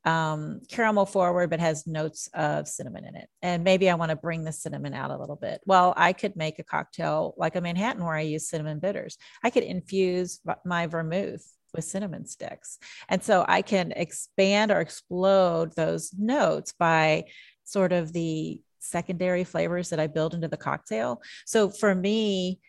um, 0.06 0.62
caramel 0.70 1.06
forward, 1.06 1.50
but 1.50 1.60
has 1.60 1.88
notes 1.88 2.30
of 2.34 2.68
cinnamon 2.68 3.06
in 3.06 3.16
it. 3.16 3.30
And 3.42 3.64
maybe 3.64 3.90
I 3.90 3.96
want 3.96 4.10
to 4.10 4.16
bring 4.16 4.44
the 4.44 4.52
cinnamon 4.52 4.94
out 4.94 5.12
a 5.12 5.18
little 5.18 5.36
bit. 5.36 5.62
Well, 5.66 5.94
I 5.96 6.14
could 6.14 6.36
make 6.36 6.60
a 6.60 6.64
cocktail 6.64 7.34
like 7.38 7.56
a 7.56 7.62
Manhattan 7.62 8.04
where 8.04 8.16
I 8.16 8.22
use 8.22 8.50
cinnamon 8.50 8.80
bitters. 8.80 9.18
I 9.44 9.50
could 9.50 9.64
infuse 9.64 10.42
my 10.66 10.88
vermouth 10.88 11.46
with 11.74 11.86
cinnamon 11.86 12.26
sticks. 12.26 12.78
And 13.10 13.24
so 13.24 13.46
I 13.48 13.62
can 13.62 13.92
expand 13.94 14.72
or 14.72 14.80
explode 14.80 15.74
those 15.76 16.12
notes 16.18 16.74
by 16.78 17.26
sort 17.64 17.94
of 17.94 18.14
the 18.14 18.62
secondary 18.80 19.44
flavors 19.44 19.90
that 19.90 20.00
I 20.00 20.08
build 20.08 20.34
into 20.34 20.50
the 20.50 20.58
cocktail. 20.58 21.22
So 21.46 21.70
for 21.70 21.96
me, 21.96 22.60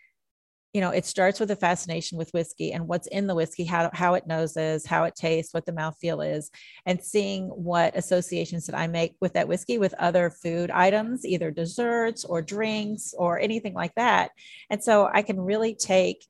you 0.75 0.81
know, 0.81 0.91
it 0.91 1.07
starts 1.07 1.39
with 1.39 1.53
a 1.53 1.57
fascination 1.57 2.19
with 2.19 2.35
whiskey 2.35 2.73
and 2.73 2.89
what's 2.89 3.07
in 3.07 3.29
the 3.29 3.35
whiskey, 3.35 3.63
how, 3.63 3.89
how 3.95 4.15
it 4.15 4.27
noses, 4.27 4.85
how 4.85 5.05
it 5.05 5.15
tastes, 5.15 5.55
what 5.55 5.65
the 5.65 5.73
mouthfeel 5.73 6.37
is, 6.37 6.51
and 6.85 7.01
seeing 7.01 7.47
what 7.47 7.97
associations 7.97 8.67
that 8.67 8.77
I 8.77 8.89
make 8.89 9.15
with 9.21 9.35
that 9.35 9.47
whiskey 9.47 9.79
with 9.79 9.95
other 10.01 10.31
food 10.31 10.73
items, 10.73 11.25
either 11.25 11.53
desserts 11.53 12.25
or 12.25 12.43
drinks 12.43 13.15
or 13.17 13.39
anything 13.39 13.73
like 13.73 13.95
that. 13.95 14.33
And 14.69 14.83
so 14.83 15.09
I 15.15 15.23
can 15.23 15.41
really 15.41 15.77
take 15.77 16.27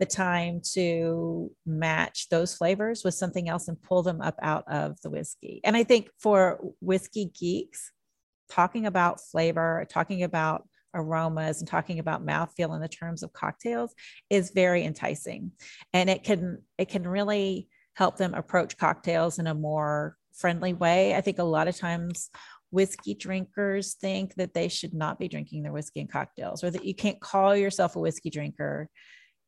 the 0.00 0.06
time 0.06 0.60
to 0.72 1.52
match 1.64 2.28
those 2.30 2.52
flavors 2.52 3.04
with 3.04 3.14
something 3.14 3.48
else 3.48 3.68
and 3.68 3.80
pull 3.80 4.02
them 4.02 4.20
up 4.20 4.34
out 4.42 4.64
of 4.66 5.00
the 5.02 5.10
whiskey. 5.10 5.60
And 5.62 5.76
I 5.76 5.84
think 5.84 6.10
for 6.18 6.58
whiskey 6.80 7.30
geeks, 7.38 7.92
talking 8.50 8.86
about 8.86 9.20
flavor, 9.20 9.86
talking 9.88 10.24
about 10.24 10.66
aromas 10.94 11.60
and 11.60 11.68
talking 11.68 11.98
about 11.98 12.24
mouthfeel 12.24 12.74
in 12.74 12.80
the 12.80 12.88
terms 12.88 13.22
of 13.22 13.32
cocktails 13.32 13.94
is 14.30 14.50
very 14.50 14.84
enticing. 14.84 15.52
And 15.92 16.08
it 16.08 16.24
can 16.24 16.62
it 16.78 16.88
can 16.88 17.06
really 17.06 17.68
help 17.94 18.16
them 18.16 18.34
approach 18.34 18.76
cocktails 18.76 19.38
in 19.38 19.46
a 19.46 19.54
more 19.54 20.16
friendly 20.32 20.72
way. 20.72 21.14
I 21.14 21.20
think 21.20 21.38
a 21.38 21.44
lot 21.44 21.68
of 21.68 21.76
times 21.76 22.30
whiskey 22.70 23.14
drinkers 23.14 23.94
think 23.94 24.34
that 24.34 24.52
they 24.52 24.68
should 24.68 24.92
not 24.92 25.18
be 25.18 25.28
drinking 25.28 25.62
their 25.62 25.72
whiskey 25.72 26.00
and 26.00 26.10
cocktails 26.10 26.64
or 26.64 26.70
that 26.70 26.84
you 26.84 26.94
can't 26.94 27.20
call 27.20 27.54
yourself 27.54 27.94
a 27.94 28.00
whiskey 28.00 28.30
drinker 28.30 28.88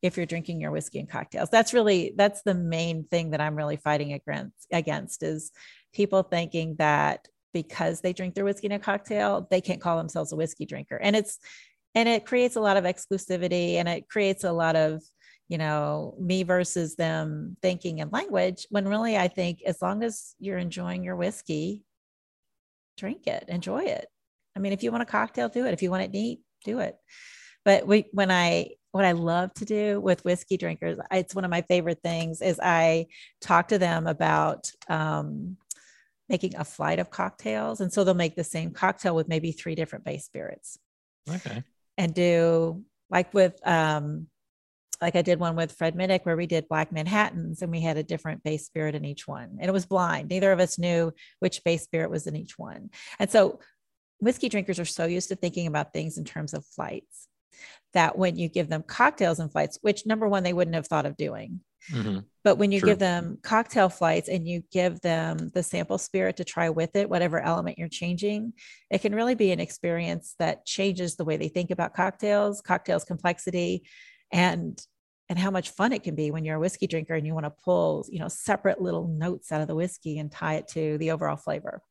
if 0.02 0.16
you're 0.16 0.26
drinking 0.26 0.60
your 0.60 0.70
whiskey 0.70 1.00
and 1.00 1.10
cocktails. 1.10 1.50
That's 1.50 1.74
really 1.74 2.12
that's 2.16 2.42
the 2.42 2.54
main 2.54 3.04
thing 3.04 3.30
that 3.30 3.40
I'm 3.40 3.56
really 3.56 3.76
fighting 3.76 4.12
against 4.12 4.66
against 4.72 5.22
is 5.22 5.50
people 5.92 6.22
thinking 6.22 6.76
that 6.78 7.26
because 7.56 8.02
they 8.02 8.12
drink 8.12 8.34
their 8.34 8.44
whiskey 8.44 8.66
in 8.66 8.72
a 8.72 8.78
cocktail, 8.78 9.46
they 9.50 9.62
can't 9.62 9.80
call 9.80 9.96
themselves 9.96 10.30
a 10.30 10.36
whiskey 10.36 10.66
drinker. 10.66 10.96
And 10.96 11.16
it's 11.16 11.38
and 11.94 12.06
it 12.06 12.26
creates 12.26 12.56
a 12.56 12.60
lot 12.60 12.76
of 12.76 12.84
exclusivity 12.84 13.76
and 13.76 13.88
it 13.88 14.10
creates 14.10 14.44
a 14.44 14.52
lot 14.52 14.76
of 14.76 15.02
you 15.48 15.56
know 15.56 16.14
me 16.20 16.42
versus 16.42 16.96
them 16.96 17.56
thinking 17.62 18.02
and 18.02 18.12
language 18.12 18.66
when 18.68 18.86
really 18.86 19.16
i 19.16 19.28
think 19.28 19.62
as 19.64 19.80
long 19.80 20.02
as 20.02 20.34
you're 20.38 20.58
enjoying 20.58 21.02
your 21.02 21.16
whiskey 21.16 21.84
drink 22.98 23.26
it 23.26 23.44
enjoy 23.48 23.82
it. 23.84 24.06
I 24.54 24.58
mean 24.58 24.72
if 24.74 24.82
you 24.82 24.90
want 24.90 25.02
a 25.02 25.06
cocktail 25.06 25.48
do 25.48 25.64
it. 25.66 25.72
If 25.72 25.82
you 25.82 25.90
want 25.90 26.02
it 26.02 26.10
neat 26.10 26.40
do 26.64 26.80
it. 26.80 26.96
But 27.64 27.86
we, 27.86 28.06
when 28.12 28.30
i 28.30 28.70
what 28.92 29.06
i 29.06 29.12
love 29.12 29.54
to 29.54 29.64
do 29.64 29.98
with 30.00 30.24
whiskey 30.24 30.58
drinkers 30.58 30.98
it's 31.10 31.34
one 31.34 31.44
of 31.44 31.50
my 31.50 31.62
favorite 31.62 32.00
things 32.02 32.42
is 32.42 32.60
i 32.62 33.06
talk 33.40 33.68
to 33.68 33.78
them 33.78 34.06
about 34.06 34.70
um, 34.88 35.56
making 36.28 36.56
a 36.56 36.64
flight 36.64 36.98
of 36.98 37.10
cocktails. 37.10 37.80
And 37.80 37.92
so 37.92 38.04
they'll 38.04 38.14
make 38.14 38.36
the 38.36 38.44
same 38.44 38.72
cocktail 38.72 39.14
with 39.14 39.28
maybe 39.28 39.52
three 39.52 39.74
different 39.74 40.04
base 40.04 40.24
spirits. 40.24 40.78
Okay. 41.28 41.62
And 41.96 42.14
do 42.14 42.84
like 43.10 43.32
with, 43.32 43.58
um, 43.66 44.26
like 45.00 45.14
I 45.14 45.22
did 45.22 45.38
one 45.38 45.56
with 45.56 45.72
Fred 45.72 45.94
Minnick 45.94 46.24
where 46.24 46.36
we 46.36 46.46
did 46.46 46.68
Black 46.68 46.90
Manhattans 46.90 47.62
and 47.62 47.70
we 47.70 47.80
had 47.80 47.96
a 47.96 48.02
different 48.02 48.42
base 48.42 48.66
spirit 48.66 48.94
in 48.94 49.04
each 49.04 49.28
one. 49.28 49.58
And 49.60 49.68
it 49.68 49.72
was 49.72 49.86
blind. 49.86 50.30
Neither 50.30 50.52
of 50.52 50.60
us 50.60 50.78
knew 50.78 51.12
which 51.38 51.62
base 51.64 51.84
spirit 51.84 52.10
was 52.10 52.26
in 52.26 52.34
each 52.34 52.58
one. 52.58 52.90
And 53.18 53.30
so 53.30 53.60
whiskey 54.20 54.48
drinkers 54.48 54.80
are 54.80 54.86
so 54.86 55.04
used 55.04 55.28
to 55.28 55.36
thinking 55.36 55.66
about 55.66 55.92
things 55.92 56.16
in 56.16 56.24
terms 56.24 56.54
of 56.54 56.64
flights. 56.64 57.28
that 57.96 58.18
when 58.18 58.36
you 58.36 58.48
give 58.48 58.68
them 58.68 58.82
cocktails 58.82 59.38
and 59.38 59.50
flights, 59.50 59.78
which 59.80 60.06
number 60.06 60.28
one, 60.28 60.42
they 60.42 60.52
wouldn't 60.52 60.74
have 60.74 60.86
thought 60.86 61.06
of 61.06 61.16
doing. 61.16 61.60
Mm-hmm. 61.90 62.20
But 62.44 62.56
when 62.58 62.72
you 62.72 62.80
True. 62.80 62.90
give 62.90 62.98
them 62.98 63.38
cocktail 63.42 63.88
flights 63.88 64.28
and 64.28 64.46
you 64.46 64.62
give 64.72 65.00
them 65.00 65.50
the 65.54 65.62
sample 65.62 65.98
spirit 65.98 66.36
to 66.36 66.44
try 66.44 66.70
with 66.70 66.94
it, 66.96 67.10
whatever 67.10 67.40
element 67.40 67.78
you're 67.78 67.88
changing, 67.88 68.52
it 68.90 69.00
can 69.00 69.14
really 69.14 69.34
be 69.34 69.52
an 69.52 69.60
experience 69.60 70.34
that 70.38 70.64
changes 70.64 71.16
the 71.16 71.24
way 71.24 71.36
they 71.36 71.48
think 71.48 71.70
about 71.70 71.94
cocktails, 71.94 72.60
cocktails 72.60 73.04
complexity, 73.04 73.82
and 74.32 74.80
and 75.28 75.38
how 75.38 75.50
much 75.50 75.70
fun 75.70 75.92
it 75.92 76.04
can 76.04 76.14
be 76.14 76.30
when 76.30 76.44
you're 76.44 76.56
a 76.56 76.60
whiskey 76.60 76.86
drinker 76.86 77.14
and 77.14 77.26
you 77.26 77.34
want 77.34 77.46
to 77.46 77.50
pull, 77.50 78.06
you 78.08 78.20
know, 78.20 78.28
separate 78.28 78.80
little 78.80 79.08
notes 79.08 79.50
out 79.50 79.60
of 79.60 79.66
the 79.66 79.74
whiskey 79.74 80.18
and 80.18 80.30
tie 80.30 80.54
it 80.54 80.68
to 80.68 80.96
the 80.98 81.10
overall 81.10 81.36
flavor. 81.36 81.82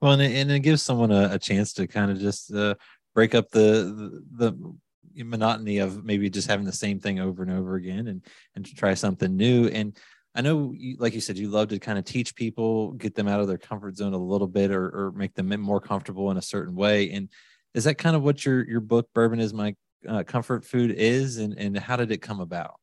Well, 0.00 0.12
and 0.12 0.22
it, 0.22 0.32
and 0.36 0.50
it 0.50 0.60
gives 0.60 0.80
someone 0.80 1.10
a, 1.10 1.30
a 1.32 1.38
chance 1.40 1.72
to 1.74 1.88
kind 1.88 2.10
of 2.10 2.20
just 2.20 2.54
uh, 2.54 2.76
break 3.14 3.34
up 3.34 3.50
the, 3.50 4.22
the 4.36 4.50
the 4.50 4.76
monotony 5.16 5.78
of 5.78 6.04
maybe 6.04 6.30
just 6.30 6.48
having 6.48 6.66
the 6.66 6.72
same 6.72 6.98
thing 6.98 7.20
over 7.20 7.42
and 7.42 7.52
over 7.52 7.74
again, 7.74 8.08
and 8.08 8.22
and 8.54 8.64
to 8.64 8.74
try 8.74 8.94
something 8.94 9.36
new. 9.36 9.68
And 9.68 9.96
I 10.34 10.40
know, 10.40 10.72
you, 10.76 10.96
like 10.98 11.14
you 11.14 11.20
said, 11.20 11.38
you 11.38 11.48
love 11.48 11.68
to 11.68 11.78
kind 11.78 11.98
of 11.98 12.04
teach 12.04 12.34
people, 12.34 12.92
get 12.92 13.14
them 13.14 13.28
out 13.28 13.40
of 13.40 13.48
their 13.48 13.58
comfort 13.58 13.96
zone 13.96 14.14
a 14.14 14.18
little 14.18 14.46
bit, 14.46 14.70
or 14.70 14.84
or 14.88 15.12
make 15.12 15.34
them 15.34 15.48
more 15.60 15.80
comfortable 15.80 16.30
in 16.30 16.36
a 16.36 16.42
certain 16.42 16.74
way. 16.74 17.10
And 17.10 17.28
is 17.74 17.84
that 17.84 17.98
kind 17.98 18.16
of 18.16 18.22
what 18.22 18.44
your 18.44 18.68
your 18.68 18.80
book, 18.80 19.08
Bourbon 19.14 19.40
is 19.40 19.52
My 19.52 19.74
uh, 20.08 20.22
Comfort 20.24 20.64
Food, 20.64 20.92
is? 20.92 21.38
And 21.38 21.58
and 21.58 21.76
how 21.78 21.96
did 21.96 22.10
it 22.10 22.22
come 22.22 22.40
about? 22.40 22.74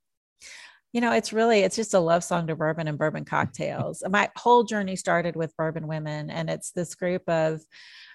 you 0.91 1.01
know 1.01 1.11
it's 1.11 1.31
really 1.31 1.59
it's 1.59 1.75
just 1.75 1.93
a 1.93 1.99
love 1.99 2.23
song 2.23 2.47
to 2.47 2.55
bourbon 2.55 2.87
and 2.87 2.97
bourbon 2.97 3.25
cocktails 3.25 4.03
my 4.09 4.29
whole 4.35 4.63
journey 4.63 4.95
started 4.95 5.35
with 5.35 5.55
bourbon 5.55 5.87
women 5.87 6.29
and 6.29 6.49
it's 6.49 6.71
this 6.71 6.95
group 6.95 7.27
of 7.29 7.61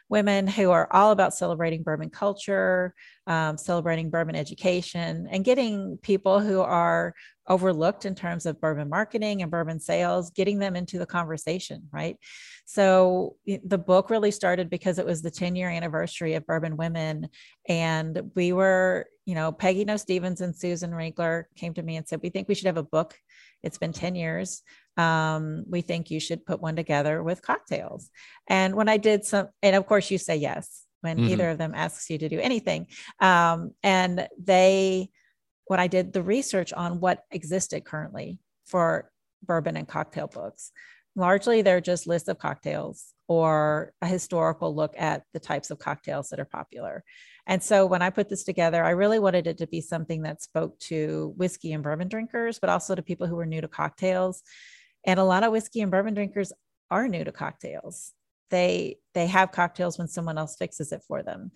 women 0.08 0.46
who 0.46 0.70
are 0.70 0.88
all 0.92 1.10
about 1.10 1.34
celebrating 1.34 1.82
bourbon 1.82 2.10
culture 2.10 2.94
um, 3.26 3.56
celebrating 3.56 4.10
bourbon 4.10 4.36
education 4.36 5.26
and 5.30 5.44
getting 5.44 5.98
people 6.02 6.40
who 6.40 6.60
are 6.60 7.14
overlooked 7.48 8.04
in 8.04 8.14
terms 8.14 8.46
of 8.46 8.60
bourbon 8.60 8.88
marketing 8.88 9.42
and 9.42 9.50
bourbon 9.50 9.80
sales 9.80 10.30
getting 10.30 10.58
them 10.58 10.76
into 10.76 10.98
the 10.98 11.06
conversation 11.06 11.82
right? 11.92 12.16
So 12.66 13.36
the 13.46 13.78
book 13.78 14.08
really 14.08 14.30
started 14.30 14.70
because 14.70 14.98
it 14.98 15.06
was 15.06 15.20
the 15.20 15.30
10 15.30 15.54
year 15.56 15.68
anniversary 15.68 16.34
of 16.34 16.46
bourbon 16.46 16.76
women 16.76 17.28
and 17.68 18.30
we 18.34 18.52
were 18.52 19.06
you 19.26 19.34
know 19.34 19.52
peggy 19.52 19.84
Noe 19.84 19.96
stevens 19.96 20.40
and 20.40 20.54
susan 20.54 20.90
Reigler 20.90 21.44
came 21.56 21.74
to 21.74 21.82
me 21.82 21.96
and 21.96 22.06
said 22.06 22.20
we 22.22 22.30
think 22.30 22.48
we 22.48 22.54
should 22.54 22.66
have 22.66 22.76
a 22.76 22.82
book. 22.82 23.14
It's 23.62 23.78
been 23.78 23.92
10 23.92 24.14
years 24.14 24.62
um, 24.96 25.64
we 25.68 25.80
think 25.80 26.10
you 26.10 26.20
should 26.20 26.46
put 26.46 26.60
one 26.60 26.76
together 26.76 27.22
with 27.22 27.42
cocktails 27.42 28.10
and 28.48 28.74
when 28.74 28.88
i 28.88 28.96
did 28.96 29.24
some 29.24 29.48
and 29.62 29.74
of 29.74 29.86
course 29.86 30.10
you 30.10 30.18
say 30.18 30.36
yes 30.36 30.84
when 31.04 31.18
mm-hmm. 31.18 31.28
either 31.28 31.50
of 31.50 31.58
them 31.58 31.74
asks 31.74 32.08
you 32.08 32.16
to 32.16 32.28
do 32.30 32.40
anything. 32.40 32.86
Um, 33.20 33.72
and 33.82 34.26
they, 34.42 35.10
when 35.66 35.78
I 35.78 35.86
did 35.86 36.12
the 36.12 36.22
research 36.22 36.72
on 36.72 36.98
what 36.98 37.24
existed 37.30 37.84
currently 37.84 38.38
for 38.66 39.10
bourbon 39.42 39.76
and 39.76 39.86
cocktail 39.86 40.26
books, 40.26 40.72
largely 41.14 41.60
they're 41.60 41.82
just 41.82 42.06
lists 42.06 42.28
of 42.28 42.38
cocktails 42.38 43.12
or 43.28 43.92
a 44.00 44.06
historical 44.06 44.74
look 44.74 44.94
at 44.96 45.24
the 45.34 45.40
types 45.40 45.70
of 45.70 45.78
cocktails 45.78 46.30
that 46.30 46.40
are 46.40 46.46
popular. 46.46 47.04
And 47.46 47.62
so 47.62 47.84
when 47.84 48.00
I 48.00 48.08
put 48.08 48.30
this 48.30 48.42
together, 48.42 48.82
I 48.82 48.90
really 48.90 49.18
wanted 49.18 49.46
it 49.46 49.58
to 49.58 49.66
be 49.66 49.82
something 49.82 50.22
that 50.22 50.42
spoke 50.42 50.78
to 50.80 51.34
whiskey 51.36 51.74
and 51.74 51.82
bourbon 51.82 52.08
drinkers, 52.08 52.58
but 52.58 52.70
also 52.70 52.94
to 52.94 53.02
people 53.02 53.26
who 53.26 53.36
were 53.36 53.44
new 53.44 53.60
to 53.60 53.68
cocktails. 53.68 54.42
And 55.06 55.20
a 55.20 55.24
lot 55.24 55.44
of 55.44 55.52
whiskey 55.52 55.80
and 55.80 55.90
bourbon 55.90 56.14
drinkers 56.14 56.52
are 56.90 57.08
new 57.08 57.24
to 57.24 57.32
cocktails. 57.32 58.12
They 58.50 58.98
they 59.14 59.26
have 59.26 59.52
cocktails 59.52 59.98
when 59.98 60.08
someone 60.08 60.38
else 60.38 60.56
fixes 60.56 60.92
it 60.92 61.02
for 61.06 61.22
them. 61.22 61.50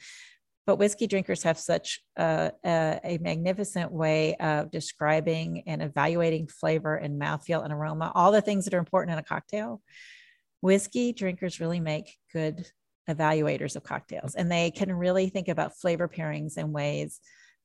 But 0.67 0.77
whiskey 0.77 1.07
drinkers 1.07 1.45
have 1.45 1.59
such 1.59 2.03
a, 2.19 2.53
a, 2.63 3.19
magnificent 3.23 3.91
way 3.91 4.35
of 4.35 4.71
describing 4.71 5.63
and 5.67 5.81
evaluating 5.81 6.47
flavor 6.49 6.95
and 6.95 7.19
mouthfeel 7.19 7.65
and 7.65 7.73
aroma 7.73 8.13
all 8.15 8.33
the 8.33 8.43
things 8.43 8.67
that 8.67 8.75
are 8.75 8.79
important 8.79 9.15
in 9.15 9.19
a 9.19 9.23
cocktail. 9.23 9.81
Whiskey 10.61 11.15
drinkers 11.15 11.59
really 11.59 11.81
make 11.81 12.15
good 12.35 12.67
evaluators 13.09 13.77
of 13.77 13.83
cocktails 13.83 14.35
and 14.35 14.53
they 14.53 14.71
can 14.71 14.93
really 14.93 15.31
think 15.31 15.49
about 15.49 15.79
flavor 15.79 16.07
pairings 16.07 16.59
in 16.59 16.73
ways 16.73 17.19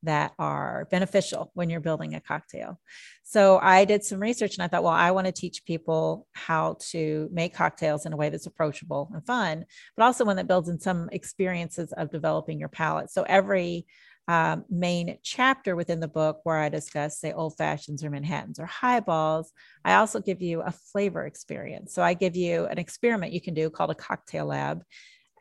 that 0.03 0.33
are 0.37 0.87
beneficial 0.91 1.51
when 1.53 1.69
you're 1.69 1.79
building 1.79 2.15
a 2.15 2.21
cocktail. 2.21 2.79
So 3.23 3.59
I 3.61 3.85
did 3.85 4.03
some 4.03 4.19
research 4.19 4.55
and 4.55 4.63
I 4.63 4.67
thought, 4.67 4.83
well, 4.83 4.93
I 4.93 5.11
want 5.11 5.27
to 5.27 5.33
teach 5.33 5.65
people 5.65 6.27
how 6.33 6.77
to 6.91 7.29
make 7.31 7.53
cocktails 7.53 8.05
in 8.05 8.13
a 8.13 8.17
way 8.17 8.29
that's 8.29 8.45
approachable 8.45 9.09
and 9.13 9.25
fun, 9.25 9.65
but 9.97 10.03
also 10.03 10.25
one 10.25 10.35
that 10.35 10.47
builds 10.47 10.69
in 10.69 10.79
some 10.79 11.09
experiences 11.11 11.91
of 11.93 12.11
developing 12.11 12.59
your 12.59 12.69
palate. 12.69 13.11
So 13.11 13.23
every 13.23 13.85
um, 14.27 14.63
main 14.69 15.17
chapter 15.23 15.75
within 15.75 15.99
the 15.99 16.07
book 16.07 16.39
where 16.43 16.57
I 16.57 16.69
discuss, 16.69 17.19
say, 17.19 17.33
old 17.33 17.57
fashions 17.57 18.03
or 18.03 18.09
Manhattans 18.09 18.59
or 18.59 18.65
highballs, 18.65 19.51
I 19.83 19.95
also 19.95 20.21
give 20.21 20.41
you 20.41 20.61
a 20.61 20.71
flavor 20.71 21.25
experience. 21.25 21.93
So 21.93 22.01
I 22.01 22.13
give 22.13 22.35
you 22.35 22.65
an 22.65 22.77
experiment 22.77 23.33
you 23.33 23.41
can 23.41 23.53
do 23.53 23.69
called 23.69 23.91
a 23.91 23.95
cocktail 23.95 24.45
lab. 24.45 24.83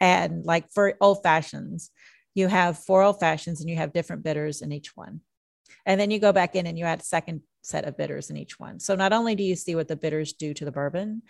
And 0.00 0.44
like 0.44 0.68
for 0.72 0.96
old 1.00 1.22
fashions, 1.22 1.90
you 2.34 2.48
have 2.48 2.78
four 2.78 3.02
old 3.02 3.20
fashions 3.20 3.60
and 3.60 3.68
you 3.68 3.76
have 3.76 3.92
different 3.92 4.22
bitters 4.22 4.62
in 4.62 4.72
each 4.72 4.96
one. 4.96 5.20
And 5.84 6.00
then 6.00 6.10
you 6.10 6.18
go 6.18 6.32
back 6.32 6.54
in 6.54 6.66
and 6.66 6.78
you 6.78 6.84
add 6.84 7.00
a 7.00 7.04
second 7.04 7.42
set 7.62 7.84
of 7.84 7.96
bitters 7.96 8.30
in 8.30 8.36
each 8.36 8.58
one. 8.58 8.78
So 8.80 8.94
not 8.94 9.12
only 9.12 9.34
do 9.34 9.42
you 9.42 9.56
see 9.56 9.74
what 9.74 9.88
the 9.88 9.96
bitters 9.96 10.32
do 10.32 10.54
to 10.54 10.64
the 10.64 10.72
bourbon, 10.72 11.22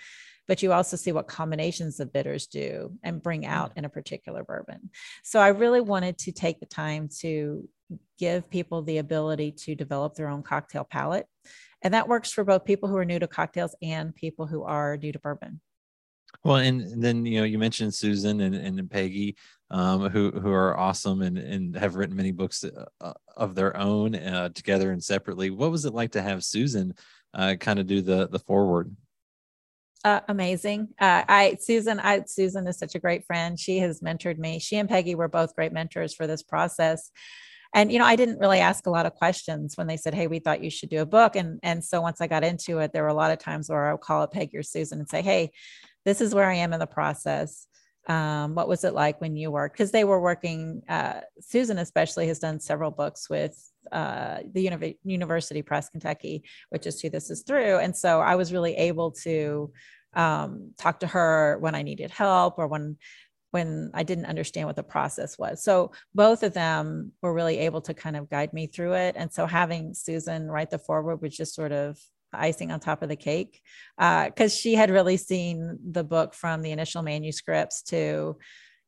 but 0.49 0.62
you 0.62 0.73
also 0.73 0.97
see 0.97 1.12
what 1.12 1.28
combinations 1.28 2.00
of 2.00 2.12
bitters 2.12 2.47
do 2.47 2.92
and 3.02 3.23
bring 3.23 3.47
out 3.47 3.75
mm. 3.75 3.78
in 3.78 3.85
a 3.85 3.90
particular 3.90 4.44
bourbon. 4.44 4.90
So 5.23 5.40
I 5.40 5.49
really 5.49 5.80
wanted 5.80 6.18
to 6.18 6.32
take 6.32 6.61
the 6.61 6.66
time 6.66 7.09
to 7.21 7.68
give 8.18 8.50
people 8.50 8.82
the 8.82 8.99
ability 8.99 9.52
to 9.52 9.75
develop 9.75 10.14
their 10.14 10.28
own 10.28 10.42
cocktail 10.42 10.85
palette. 10.85 11.26
And 11.82 11.94
that 11.94 12.09
works 12.09 12.32
for 12.32 12.44
both 12.44 12.64
people 12.64 12.88
who 12.88 12.97
are 12.97 13.04
new 13.04 13.18
to 13.18 13.26
cocktails 13.26 13.75
and 13.82 14.14
people 14.14 14.47
who 14.47 14.62
are 14.62 14.97
new 14.97 15.12
to 15.12 15.18
bourbon. 15.18 15.61
Well, 16.44 16.56
and 16.56 17.02
then 17.02 17.26
you 17.26 17.38
know 17.38 17.44
you 17.44 17.59
mentioned 17.59 17.94
Susan 17.94 18.40
and, 18.40 18.54
and 18.54 18.90
Peggy, 18.90 19.37
um, 19.73 20.11
who 20.11 20.31
who 20.31 20.52
are 20.52 20.79
awesome 20.79 21.23
and 21.23 21.38
and 21.38 21.75
have 21.75 21.97
written 21.97 22.14
many 22.14 22.31
books 22.31 22.62
uh, 22.62 22.85
uh, 23.00 23.14
of 23.37 23.55
their 23.55 23.76
own 23.76 24.14
uh, 24.14 24.50
together 24.50 24.93
and 24.93 25.02
separately. 25.02 25.50
What 25.50 25.71
was 25.71 25.85
it 25.85 25.95
like 25.95 26.12
to 26.12 26.23
have 26.23 26.45
Susan 26.45 26.95
uh, 27.35 27.57
kind 27.59 27.79
of 27.79 27.87
do 27.87 28.02
the 28.02 28.29
the 28.29 28.38
foreword? 28.38 28.95
Uh, 30.05 30.21
amazing. 30.29 30.88
I 31.00 31.57
Susan, 31.61 32.00
I 32.00 32.25
Susan 32.26 32.67
is 32.67 32.79
such 32.79 32.95
a 32.95 32.99
great 32.99 33.25
friend. 33.25 33.59
She 33.59 33.79
has 33.79 34.00
mentored 34.00 34.38
me. 34.38 34.59
She 34.59 34.76
and 34.76 34.88
Peggy 34.88 35.14
were 35.14 35.29
both 35.29 35.55
great 35.55 35.73
mentors 35.73 36.12
for 36.12 36.26
this 36.26 36.43
process. 36.43 37.11
And 37.75 37.91
you 37.91 37.99
know, 37.99 38.05
I 38.05 38.17
didn't 38.17 38.41
really 38.41 38.59
ask 38.59 38.87
a 38.87 38.91
lot 38.91 39.07
of 39.07 39.14
questions 39.14 39.79
when 39.79 39.87
they 39.87 39.97
said, 39.97 40.12
"Hey, 40.12 40.26
we 40.26 40.38
thought 40.38 40.62
you 40.62 40.71
should 40.71 40.91
do 40.91 41.00
a 41.00 41.07
book." 41.07 41.35
And 41.35 41.59
and 41.62 41.83
so 41.83 42.02
once 42.02 42.21
I 42.21 42.26
got 42.26 42.45
into 42.45 42.81
it, 42.81 42.93
there 42.93 43.05
were 43.05 43.09
a 43.09 43.14
lot 43.14 43.31
of 43.31 43.38
times 43.38 43.71
where 43.71 43.88
I 43.88 43.93
would 43.93 44.02
call 44.02 44.23
up 44.23 44.33
Peggy 44.33 44.59
or 44.59 44.62
Susan 44.62 44.99
and 44.99 45.09
say, 45.09 45.23
"Hey, 45.23 45.50
this 46.05 46.21
is 46.21 46.35
where 46.35 46.50
I 46.50 46.55
am 46.55 46.75
in 46.75 46.81
the 46.81 46.87
process. 46.87 47.67
Um, 48.09 48.54
what 48.54 48.68
was 48.68 48.85
it 48.85 48.94
like 48.94 49.21
when 49.21 49.37
you 49.37 49.50
worked? 49.50 49.75
Because 49.75 49.92
they 49.92 50.04
were 50.04 50.21
working, 50.21 50.82
uh, 50.88 51.21
Susan 51.40 51.78
especially 51.78 52.26
has 52.28 52.40
done 52.40 52.59
several 52.59 52.90
books 52.90 53.30
with 53.30 53.56
uh, 53.92 54.38
the 54.52 54.62
Uni- 54.62 54.99
University 55.04 55.62
Press 55.62 55.88
Kentucky, 55.88 56.44
which 56.71 56.87
is 56.87 57.00
who 57.00 57.11
this 57.11 57.30
is 57.30 57.42
through. 57.42 57.78
And 57.78 57.97
so 57.97 58.21
I 58.21 58.35
was 58.35 58.52
really 58.52 58.75
able 58.75 59.12
to 59.23 59.73
um, 60.14 60.73
talk 60.78 61.00
to 61.00 61.06
her 61.06 61.59
when 61.61 61.75
I 61.75 61.82
needed 61.82 62.11
help 62.11 62.59
or 62.59 62.66
when 62.66 62.97
when 63.52 63.90
I 63.92 64.02
didn't 64.02 64.25
understand 64.25 64.66
what 64.66 64.76
the 64.76 64.82
process 64.82 65.38
was. 65.38 65.62
So 65.62 65.92
both 66.14 66.42
of 66.42 66.54
them 66.54 67.12
were 67.21 67.35
really 67.35 67.59
able 67.59 67.82
to 67.82 67.92
kind 67.92 68.16
of 68.16 68.30
guide 68.30 68.54
me 68.54 68.66
through 68.66 68.94
it. 68.94 69.14
And 69.14 69.30
so 69.30 69.44
having 69.44 69.92
Susan 69.92 70.50
write 70.50 70.71
the 70.71 70.78
foreword 70.78 71.21
was 71.21 71.37
just 71.37 71.54
sort 71.54 71.71
of 71.71 72.00
icing 72.33 72.71
on 72.73 72.81
top 72.81 73.03
of 73.03 73.09
the 73.09 73.17
cake 73.17 73.61
because 73.97 74.55
uh, 74.55 74.57
she 74.57 74.75
had 74.75 74.91
really 74.91 75.17
seen 75.17 75.79
the 75.91 76.05
book 76.05 76.35
from 76.35 76.62
the 76.62 76.71
initial 76.71 77.03
manuscripts 77.03 77.83
to 77.83 78.37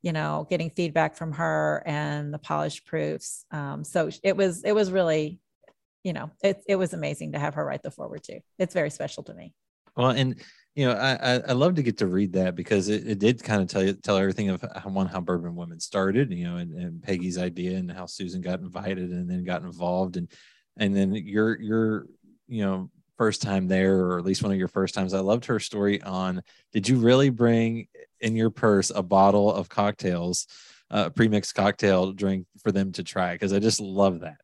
you 0.03 0.13
know 0.13 0.47
getting 0.51 0.71
feedback 0.71 1.17
from 1.17 1.33
her 1.33 1.83
and 1.87 2.33
the 2.33 2.39
polished 2.39 2.87
proofs. 2.87 3.45
Um, 3.51 3.85
so 3.85 4.11
it 4.23 4.37
was 4.37 4.63
it 4.65 4.73
was 4.73 4.93
really 4.93 5.41
you 6.03 6.13
know 6.13 6.31
it, 6.43 6.63
it 6.69 6.77
was 6.77 6.93
amazing 6.93 7.33
to 7.33 7.39
have 7.39 7.55
her 7.55 7.65
write 7.65 7.83
the 7.83 7.91
foreword 7.91 8.23
too. 8.23 8.41
It's 8.59 8.75
very 8.75 8.91
special 8.91 9.23
to 9.25 9.35
me. 9.35 9.55
Well 9.97 10.11
and 10.11 10.43
you 10.75 10.87
know 10.87 10.95
i 10.95 11.41
i 11.49 11.53
love 11.53 11.77
to 11.77 11.83
get 11.83 11.99
to 11.99 12.07
read 12.07 12.33
that 12.33 12.55
because 12.57 12.89
it, 12.89 13.07
it 13.07 13.19
did 13.19 13.43
kind 13.43 13.63
of 13.63 13.69
tell 13.69 13.83
you 13.83 13.93
tell 13.93 14.17
everything 14.17 14.51
of 14.51 14.65
how 14.75 14.91
one 14.91 15.07
how 15.07 15.21
bourbon 15.21 15.55
women 15.55 15.79
started 15.79 16.33
you 16.33 16.45
know 16.45 16.57
and, 16.57 16.75
and 16.75 17.03
peggy's 17.03 17.39
idea 17.39 17.79
and 17.79 17.91
how 17.91 18.07
susan 18.07 18.41
got 18.41 18.61
invited 18.61 19.11
and 19.11 19.31
then 19.31 19.45
got 19.45 19.63
involved 19.63 20.17
and 20.17 20.31
and 20.77 20.97
then 20.97 21.15
your 21.15 21.61
your 21.61 22.07
you 22.49 22.65
know 22.65 22.91
first 23.17 23.43
time 23.43 23.69
there, 23.69 24.01
or 24.01 24.19
at 24.19 24.25
least 24.25 24.43
one 24.43 24.53
of 24.53 24.59
your 24.59 24.69
first 24.69 24.95
times. 24.95 25.15
I 25.15 25.21
loved 25.21 25.47
her 25.47 25.61
story 25.61 26.03
on 26.03 26.43
did 26.73 26.89
you 26.89 26.99
really 26.99 27.31
bring 27.31 27.89
in 28.21 28.37
your 28.37 28.51
purse 28.51 28.91
a 28.91 29.03
bottle 29.03 29.53
of 29.53 29.69
cocktails, 29.69 30.47
uh, 30.91 31.11
pre-mixed 31.11 31.55
cocktail 31.55 32.13
drink 32.13 32.47
for 32.63 32.73
them 32.73 32.93
to 32.93 33.05
try? 33.05 33.35
Because 33.35 33.53
I 33.53 33.59
just 33.59 33.81
love 33.81 34.21
that. 34.21 34.39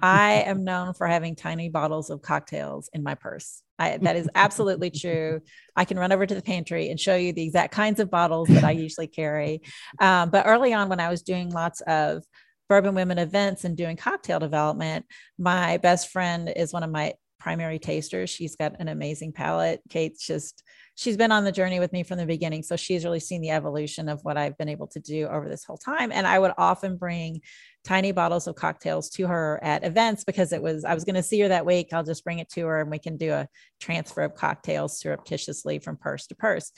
I 0.00 0.32
am 0.46 0.64
known 0.64 0.94
for 0.94 1.06
having 1.06 1.36
tiny 1.36 1.68
bottles 1.68 2.10
of 2.10 2.22
cocktails 2.22 2.90
in 2.92 3.02
my 3.02 3.14
purse. 3.14 3.62
I, 3.78 3.98
that 3.98 4.16
is 4.16 4.28
absolutely 4.34 4.90
true. 4.90 5.40
I 5.76 5.84
can 5.84 5.98
run 5.98 6.12
over 6.12 6.26
to 6.26 6.34
the 6.34 6.42
pantry 6.42 6.90
and 6.90 6.98
show 6.98 7.16
you 7.16 7.32
the 7.32 7.44
exact 7.44 7.72
kinds 7.72 8.00
of 8.00 8.10
bottles 8.10 8.48
that 8.48 8.64
I 8.64 8.72
usually 8.72 9.06
carry. 9.06 9.62
Um, 10.00 10.30
but 10.30 10.46
early 10.46 10.72
on, 10.72 10.88
when 10.88 11.00
I 11.00 11.08
was 11.08 11.22
doing 11.22 11.50
lots 11.50 11.80
of 11.82 12.24
bourbon 12.68 12.94
women 12.94 13.18
events 13.18 13.64
and 13.64 13.76
doing 13.76 13.96
cocktail 13.96 14.38
development, 14.38 15.04
my 15.38 15.76
best 15.78 16.10
friend 16.10 16.52
is 16.54 16.72
one 16.72 16.84
of 16.84 16.90
my 16.90 17.14
primary 17.40 17.78
tasters. 17.78 18.30
She's 18.30 18.54
got 18.54 18.78
an 18.78 18.88
amazing 18.88 19.32
palate. 19.32 19.80
Kate's 19.88 20.24
just 20.24 20.62
she's 20.94 21.16
been 21.16 21.32
on 21.32 21.44
the 21.44 21.52
journey 21.52 21.80
with 21.80 21.92
me 21.92 22.02
from 22.02 22.18
the 22.18 22.26
beginning. 22.26 22.62
So 22.62 22.76
she's 22.76 23.04
really 23.04 23.20
seen 23.20 23.40
the 23.40 23.50
evolution 23.50 24.08
of 24.08 24.22
what 24.22 24.36
I've 24.36 24.58
been 24.58 24.68
able 24.68 24.86
to 24.88 25.00
do 25.00 25.26
over 25.26 25.48
this 25.48 25.64
whole 25.64 25.78
time. 25.78 26.12
And 26.12 26.26
I 26.26 26.38
would 26.38 26.52
often 26.58 26.98
bring 26.98 27.40
tiny 27.84 28.12
bottles 28.12 28.46
of 28.46 28.54
cocktails 28.54 29.08
to 29.10 29.26
her 29.26 29.58
at 29.62 29.82
events 29.82 30.24
because 30.24 30.52
it 30.52 30.62
was, 30.62 30.84
I 30.84 30.92
was 30.92 31.04
going 31.04 31.14
to 31.14 31.22
see 31.22 31.40
her 31.40 31.48
that 31.48 31.64
week. 31.64 31.88
I'll 31.92 32.04
just 32.04 32.22
bring 32.22 32.38
it 32.38 32.50
to 32.50 32.66
her 32.66 32.80
and 32.82 32.90
we 32.90 32.98
can 32.98 33.16
do 33.16 33.32
a 33.32 33.48
transfer 33.80 34.20
of 34.20 34.34
cocktails 34.34 35.00
surreptitiously 35.00 35.78
from 35.78 35.96
purse 35.96 36.26
to 36.26 36.34
purse. 36.34 36.70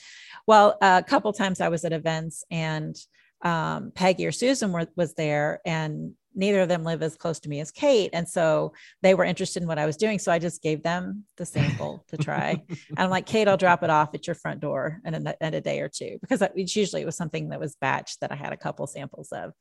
Well, 0.47 0.77
a 0.81 1.03
couple 1.05 1.33
times 1.33 1.59
I 1.59 1.67
was 1.67 1.83
at 1.83 1.91
events 1.91 2.45
and 2.49 2.95
um, 3.41 3.91
Peggy 3.93 4.25
or 4.25 4.31
Susan 4.31 4.71
were, 4.71 4.87
was 4.95 5.15
there 5.15 5.59
and 5.65 6.13
neither 6.35 6.61
of 6.61 6.69
them 6.69 6.83
live 6.83 7.01
as 7.01 7.15
close 7.15 7.39
to 7.41 7.49
me 7.49 7.59
as 7.59 7.71
Kate. 7.71 8.09
And 8.13 8.27
so 8.27 8.73
they 9.01 9.13
were 9.13 9.23
interested 9.23 9.61
in 9.61 9.67
what 9.67 9.79
I 9.79 9.85
was 9.85 9.97
doing. 9.97 10.19
So 10.19 10.31
I 10.31 10.39
just 10.39 10.61
gave 10.61 10.83
them 10.83 11.25
the 11.37 11.45
sample 11.45 12.03
to 12.09 12.17
try. 12.17 12.61
and 12.69 12.99
I'm 12.99 13.09
like, 13.09 13.25
Kate, 13.25 13.47
I'll 13.47 13.57
drop 13.57 13.83
it 13.83 13.89
off 13.89 14.13
at 14.13 14.27
your 14.27 14.35
front 14.35 14.59
door 14.59 14.99
in 15.05 15.15
a, 15.15 15.35
in 15.41 15.53
a 15.53 15.61
day 15.61 15.79
or 15.79 15.89
two, 15.89 16.17
because 16.21 16.41
it's 16.55 16.75
usually 16.75 17.01
it 17.01 17.05
was 17.05 17.17
something 17.17 17.49
that 17.49 17.59
was 17.59 17.75
batch 17.75 18.19
that 18.19 18.31
I 18.31 18.35
had 18.35 18.53
a 18.53 18.57
couple 18.57 18.87
samples 18.87 19.31
of. 19.31 19.53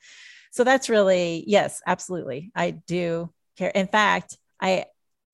So 0.50 0.64
that's 0.64 0.88
really, 0.88 1.44
yes, 1.46 1.80
absolutely. 1.86 2.50
I 2.54 2.72
do 2.72 3.30
care. 3.56 3.70
In 3.70 3.86
fact, 3.86 4.36
I 4.60 4.86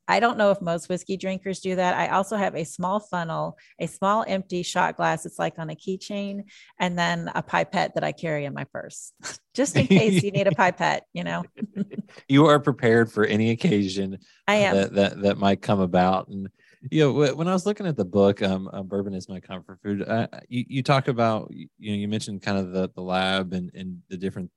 I 0.09 0.21
don't 0.21 0.39
know 0.39 0.51
if 0.51 0.63
most 0.63 0.89
whiskey 0.89 1.19
drinkers 1.19 1.61
do 1.61 1.77
that. 1.77 1.95
I 1.95 2.09
also 2.09 2.37
have 2.37 2.57
a 2.57 2.65
small 2.65 2.99
funnel, 2.99 3.59
a 3.79 3.87
small 3.87 4.25
empty 4.27 4.63
shot 4.63 4.97
glass. 4.97 5.27
It's 5.27 5.39
like 5.39 5.59
on 5.59 5.69
a 5.69 5.77
keychain, 5.77 6.45
and 6.81 6.99
then 6.99 7.31
a 7.35 7.43
pipette 7.43 7.95
that 7.95 8.03
I 8.03 8.13
carry 8.13 8.47
in 8.47 8.55
my 8.55 8.65
purse, 8.65 9.13
just 9.55 9.77
in 9.77 9.87
case 9.87 10.23
you 10.23 10.31
need 10.31 10.47
a 10.47 10.53
pipette. 10.57 11.05
You 11.13 11.25
know, 11.25 11.45
you 12.29 12.47
are 12.47 12.59
prepared 12.59 13.13
for 13.13 13.27
any 13.27 13.51
occasion. 13.51 14.19
I 14.47 14.55
am 14.55 14.77
that 14.77 14.95
that, 14.95 15.23
that 15.23 15.39
might 15.39 15.61
come 15.61 15.81
about. 15.81 16.29
And 16.29 16.49
you 16.91 17.05
know, 17.05 17.35
when 17.35 17.47
I 17.47 17.53
was 17.53 17.67
looking 17.67 17.87
at 17.87 17.97
the 17.97 18.05
book, 18.07 18.43
um, 18.43 18.71
uh, 18.73 18.83
"Bourbon 18.83 19.13
is 19.13 19.29
my 19.29 19.41
comfort 19.41 19.79
food," 19.83 20.09
uh, 20.09 20.29
you 20.49 20.65
you 20.69 20.83
talk 20.83 21.09
about 21.09 21.53
you 21.53 21.69
know 21.79 21.97
you 21.97 22.09
mentioned 22.09 22.41
kind 22.41 22.57
of 22.57 22.73
the 22.73 22.89
the 22.95 23.03
lab 23.03 23.53
and 23.53 23.71
and 23.75 24.01
the 24.09 24.17
different 24.17 24.51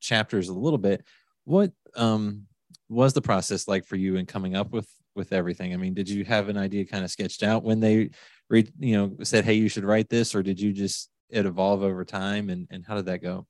chapters 0.00 0.50
a 0.50 0.54
little 0.54 0.78
bit. 0.78 1.04
What 1.44 1.72
um 1.96 2.46
was 2.90 3.12
the 3.12 3.22
process 3.22 3.68
like 3.68 3.86
for 3.86 3.96
you 3.96 4.16
in 4.16 4.26
coming 4.26 4.54
up 4.54 4.72
with 4.72 4.88
with 5.14 5.32
everything? 5.32 5.72
I 5.72 5.76
mean, 5.76 5.94
did 5.94 6.08
you 6.08 6.24
have 6.24 6.48
an 6.48 6.58
idea 6.58 6.84
kind 6.84 7.04
of 7.04 7.10
sketched 7.10 7.42
out 7.42 7.62
when 7.62 7.80
they 7.80 8.10
read, 8.50 8.72
you 8.78 8.96
know, 8.96 9.16
said, 9.22 9.44
"Hey, 9.44 9.54
you 9.54 9.68
should 9.68 9.84
write 9.84 10.08
this," 10.08 10.34
or 10.34 10.42
did 10.42 10.60
you 10.60 10.72
just 10.72 11.08
it 11.30 11.46
evolve 11.46 11.82
over 11.82 12.04
time? 12.04 12.50
And 12.50 12.66
and 12.70 12.84
how 12.86 12.96
did 12.96 13.06
that 13.06 13.22
go? 13.22 13.46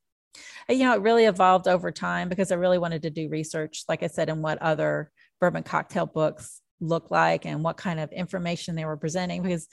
Uh, 0.68 0.75
you 0.75 0.85
know, 0.85 0.94
it 0.94 1.00
really 1.00 1.25
evolved 1.25 1.66
over 1.66 1.90
time 1.90 2.28
because 2.28 2.52
I 2.52 2.56
really 2.56 2.78
wanted 2.78 3.02
to 3.02 3.11
do 3.11 3.28
research, 3.28 3.85
like 3.88 4.02
I 4.02 4.06
said, 4.06 4.28
in 4.28 4.42
what 4.42 4.61
other 4.62 5.11
bourbon 5.40 5.62
cocktail 5.62 6.06
books 6.06 6.61
look 6.80 7.11
like 7.11 7.47
and 7.47 7.64
what 7.64 7.76
kind 7.76 7.99
of 7.99 8.12
information 8.12 8.75
they 8.75 8.85
were 8.85 8.97
presenting 8.97 9.42
because 9.42 9.68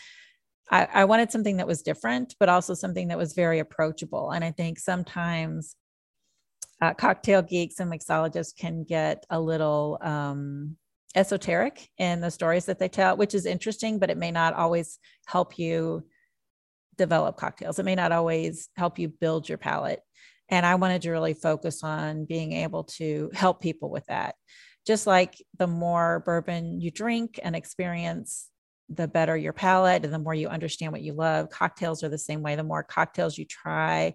I, 0.70 0.88
I, 0.94 1.06
wanted 1.06 1.32
something 1.32 1.58
that 1.58 1.68
was 1.68 1.82
different, 1.82 2.36
but 2.40 2.50
also 2.50 2.74
something 2.74 3.08
that 3.08 3.18
was 3.18 3.34
very 3.34 3.60
approachable. 3.60 4.32
And 4.32 4.44
I 4.44 4.52
think 4.52 4.80
sometimes 4.80 5.76
uh, 6.82 6.94
cocktail 6.94 7.42
geeks 7.42 7.80
and 7.80 7.92
mixologists 7.92 8.56
can 8.56 8.84
get 8.84 9.26
a 9.30 9.40
little 9.40 9.98
um, 10.02 10.78
esoteric 11.16 11.90
in 11.98 12.22
the 12.22 12.32
stories 12.32 12.66
that 12.66 12.80
they 12.80 12.88
tell, 12.88 13.18
which 13.18 13.34
is 13.34 13.46
interesting, 13.46 14.00
but 14.00 14.10
it 14.10 14.18
may 14.18 14.32
not 14.32 14.54
always 14.54 15.00
help 15.26 15.58
you 15.58 16.06
develop 16.98 17.38
cocktails. 17.38 17.80
It 17.80 17.86
may 17.86 17.96
not 17.96 18.12
always 18.12 18.70
help 18.76 19.00
you 19.00 19.10
build 19.10 19.50
your 19.50 19.58
palate. 19.58 20.02
And 20.50 20.66
I 20.66 20.76
wanted 20.76 21.02
to 21.04 21.12
really 21.12 21.34
focus 21.34 21.84
on 21.84 22.26
being 22.26 22.54
able 22.54 22.86
to 22.86 23.30
help 23.34 23.62
people 23.62 23.90
with 23.90 24.06
that. 24.08 24.36
Just 24.86 25.06
like 25.06 25.36
the 25.58 25.68
more 25.68 26.24
bourbon 26.26 26.80
you 26.80 26.92
drink 26.92 27.40
and 27.44 27.56
experience, 27.56 28.50
the 28.90 29.08
better 29.08 29.36
your 29.36 29.52
palate 29.52 30.06
and 30.06 30.14
the 30.14 30.20
more 30.20 30.34
you 30.34 30.48
understand 30.48 30.94
what 30.94 31.02
you 31.02 31.14
love. 31.14 31.50
Cocktails 31.50 32.04
are 32.04 32.10
the 32.10 32.18
same 32.18 32.42
way. 32.42 32.56
The 32.56 32.64
more 32.64 32.84
cocktails 32.84 33.38
you 33.38 33.44
try, 33.44 34.14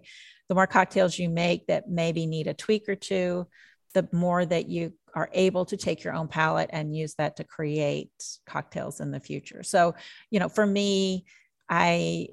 the 0.53 0.55
more 0.55 0.67
cocktails 0.67 1.17
you 1.17 1.29
make 1.29 1.65
that 1.65 1.89
maybe 1.89 2.27
need 2.27 2.45
a 2.45 2.53
tweak 2.53 2.87
or 2.87 2.93
two, 2.93 3.47
the 3.95 4.07
more 4.11 4.45
that 4.45 4.69
you 4.69 4.93
are 5.15 5.27
able 5.33 5.65
to 5.65 5.77
take 5.77 6.03
your 6.03 6.13
own 6.13 6.27
palate 6.27 6.69
and 6.71 6.95
use 6.95 7.15
that 7.15 7.37
to 7.37 7.43
create 7.43 8.11
cocktails 8.45 8.99
in 8.99 9.09
the 9.09 9.19
future. 9.19 9.63
So, 9.63 9.95
you 10.29 10.39
know, 10.39 10.49
for 10.49 10.63
me, 10.63 11.25
I, 11.67 12.27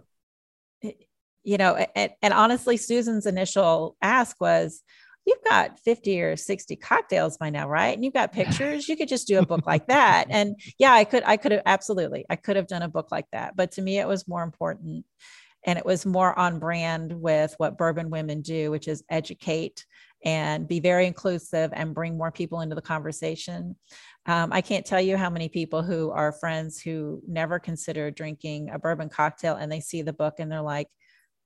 you 0.83 1.57
know, 1.57 1.83
and, 1.97 2.13
and 2.21 2.35
honestly, 2.35 2.77
Susan's 2.77 3.25
initial 3.25 3.97
ask 4.03 4.39
was, 4.39 4.83
you've 5.25 5.43
got 5.43 5.79
50 5.79 6.21
or 6.21 6.37
60 6.37 6.77
cocktails 6.77 7.39
by 7.39 7.49
now 7.49 7.69
right? 7.71 7.95
And 7.95 8.05
you've 8.05 8.13
got 8.13 8.33
pictures. 8.35 8.87
You 8.89 8.99
could 8.99 9.09
just 9.09 9.29
do 9.29 9.39
a 9.39 9.47
book 9.47 9.67
like 9.67 9.87
that. 9.87 10.27
And 10.29 10.57
yeah 10.79 10.93
i 10.93 11.05
could 11.05 11.23
i 11.25 11.37
could 11.37 11.53
have 11.53 11.63
absolutely 11.67 12.25
i 12.31 12.37
could 12.37 12.57
have 12.57 12.67
done 12.67 12.83
a 12.83 12.89
book 12.89 13.09
like 13.11 13.27
that. 13.33 13.55
But 13.55 13.73
to 13.73 13.83
me 13.83 13.99
it 13.99 14.09
was 14.09 14.27
more 14.27 14.43
important 14.43 15.05
and 15.65 15.79
it 15.79 15.85
was 15.85 16.07
more 16.07 16.39
on 16.39 16.59
brand 16.59 17.13
with 17.13 17.55
what 17.59 17.79
bourbon 17.79 18.11
women 18.11 18.41
do 18.41 18.71
which 18.71 18.89
is 18.89 19.05
educate 19.11 19.85
and 20.25 20.69
be 20.69 20.81
very 20.81 21.07
inclusive 21.07 21.71
and 21.73 21.95
bring 21.95 22.17
more 22.17 22.31
people 22.31 22.61
into 22.61 22.75
the 22.75 22.83
conversation. 22.83 23.75
Um, 24.27 24.53
i 24.53 24.61
can't 24.61 24.85
tell 24.85 25.01
you 25.01 25.17
how 25.17 25.31
many 25.31 25.49
people 25.49 25.83
who 25.83 26.11
are 26.11 26.33
friends 26.33 26.81
who 26.81 27.23
never 27.27 27.59
consider 27.59 28.11
drinking 28.11 28.71
a 28.71 28.79
bourbon 28.79 29.09
cocktail 29.09 29.57
and 29.57 29.73
they 29.73 29.81
see 29.81 30.03
the 30.03 30.13
book 30.13 30.35
and 30.39 30.53
they're 30.53 30.61
like 30.61 30.89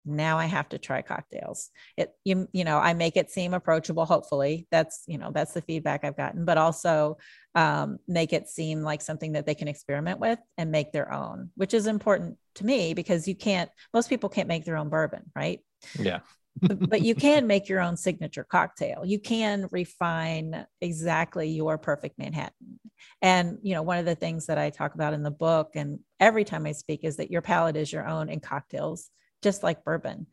now 0.05 0.39
i 0.39 0.47
have 0.47 0.69
to 0.69 0.79
try 0.79 1.03
cocktails. 1.03 1.71
It 1.97 2.13
you, 2.25 2.49
you 2.53 2.65
know 2.65 2.79
i 2.79 2.95
make 2.95 3.17
it 3.17 3.31
seem 3.31 3.55
approachable 3.55 4.05
hopefully. 4.05 4.67
That's 4.71 5.05
you 5.07 5.19
know 5.19 5.31
that's 5.33 5.53
the 5.53 5.63
feedback 5.63 6.05
i've 6.05 6.17
gotten 6.17 6.45
but 6.45 6.59
also 6.59 7.19
um, 7.57 7.99
make 8.09 8.33
it 8.33 8.49
seem 8.49 8.83
like 8.83 9.01
something 9.01 9.33
that 9.33 9.47
they 9.47 9.55
can 9.55 9.69
experiment 9.69 10.19
with 10.19 10.41
and 10.59 10.73
make 10.73 10.93
their 10.93 11.13
own 11.13 11.51
which 11.55 11.75
is 11.75 11.87
important 11.87 12.37
to 12.57 12.67
me 12.67 12.95
because 12.95 13.29
you 13.29 13.35
can't 13.35 13.71
most 13.93 14.09
people 14.09 14.29
can't 14.29 14.49
make 14.49 14.65
their 14.65 14.77
own 14.77 14.89
bourbon 14.89 15.23
right? 15.35 15.61
Yeah. 15.99 16.21
But 16.61 17.03
you 17.03 17.15
can 17.15 17.47
make 17.47 17.69
your 17.69 17.81
own 17.81 17.97
signature 17.97 18.45
cocktail. 18.45 19.05
You 19.05 19.19
can 19.19 19.67
refine 19.73 20.67
exactly 20.81 21.49
your 21.49 21.79
perfect 21.79 22.17
manhattan. 22.17 22.79
And 23.21 23.59
you 23.63 23.75
know 23.75 23.83
one 23.83 23.99
of 23.99 24.05
the 24.05 24.15
things 24.15 24.47
that 24.47 24.59
i 24.59 24.71
talk 24.71 24.95
about 24.95 25.15
in 25.15 25.23
the 25.23 25.31
book 25.31 25.73
and 25.75 25.99
every 26.21 26.45
time 26.45 26.67
i 26.67 26.73
speak 26.73 27.01
is 27.05 27.17
that 27.17 27.31
your 27.31 27.43
palate 27.43 27.77
is 27.77 27.93
your 27.93 28.07
own 28.07 28.29
in 28.29 28.41
cocktails 28.41 29.11
just 29.45 29.63
like 29.63 29.85
bourbon. 29.85 30.27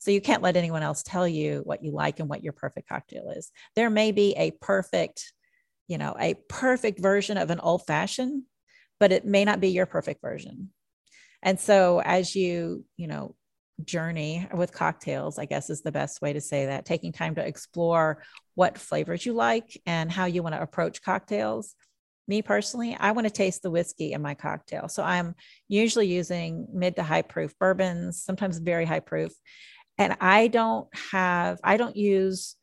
So 0.00 0.10
you 0.10 0.20
can't 0.20 0.42
let 0.42 0.56
anyone 0.56 0.82
else 0.82 1.02
tell 1.02 1.26
you 1.26 1.62
what 1.64 1.82
you 1.82 1.92
like 1.92 2.20
and 2.20 2.28
what 2.28 2.44
your 2.44 2.52
perfect 2.52 2.88
cocktail 2.88 3.30
is. 3.34 3.50
There 3.74 3.88
may 3.88 4.12
be 4.12 4.34
a 4.36 4.50
perfect, 4.50 5.32
you 5.88 5.96
know, 5.96 6.14
a 6.20 6.34
perfect 6.48 7.00
version 7.00 7.38
of 7.38 7.50
an 7.50 7.60
old 7.60 7.86
fashioned, 7.86 8.42
but 9.00 9.12
it 9.12 9.24
may 9.24 9.44
not 9.44 9.60
be 9.60 9.68
your 9.68 9.86
perfect 9.86 10.20
version. 10.20 10.70
And 11.42 11.58
so 11.58 12.00
as 12.04 12.36
you, 12.36 12.84
you 12.96 13.06
know, 13.06 13.34
journey 13.84 14.46
with 14.52 14.72
cocktails, 14.72 15.38
I 15.38 15.46
guess 15.46 15.70
is 15.70 15.82
the 15.82 15.92
best 15.92 16.20
way 16.20 16.32
to 16.32 16.40
say 16.40 16.66
that, 16.66 16.84
taking 16.84 17.12
time 17.12 17.36
to 17.36 17.46
explore 17.46 18.22
what 18.54 18.78
flavors 18.78 19.24
you 19.24 19.32
like 19.32 19.80
and 19.86 20.10
how 20.10 20.26
you 20.26 20.42
want 20.42 20.54
to 20.54 20.62
approach 20.62 21.02
cocktails 21.02 21.74
me 22.28 22.42
personally, 22.42 22.96
I 22.98 23.12
want 23.12 23.26
to 23.26 23.32
taste 23.32 23.62
the 23.62 23.70
whiskey 23.70 24.12
in 24.12 24.22
my 24.22 24.34
cocktail. 24.34 24.88
So 24.88 25.02
I'm 25.02 25.34
usually 25.66 26.06
using 26.06 26.66
mid 26.72 26.96
to 26.96 27.02
high 27.02 27.22
proof 27.22 27.58
bourbons, 27.58 28.22
sometimes 28.22 28.58
very 28.58 28.84
high 28.84 29.00
proof. 29.00 29.32
And 29.96 30.16
I 30.20 30.48
don't 30.48 30.88
have, 31.10 31.58
I 31.64 31.76
don't 31.76 31.96
use 31.96 32.56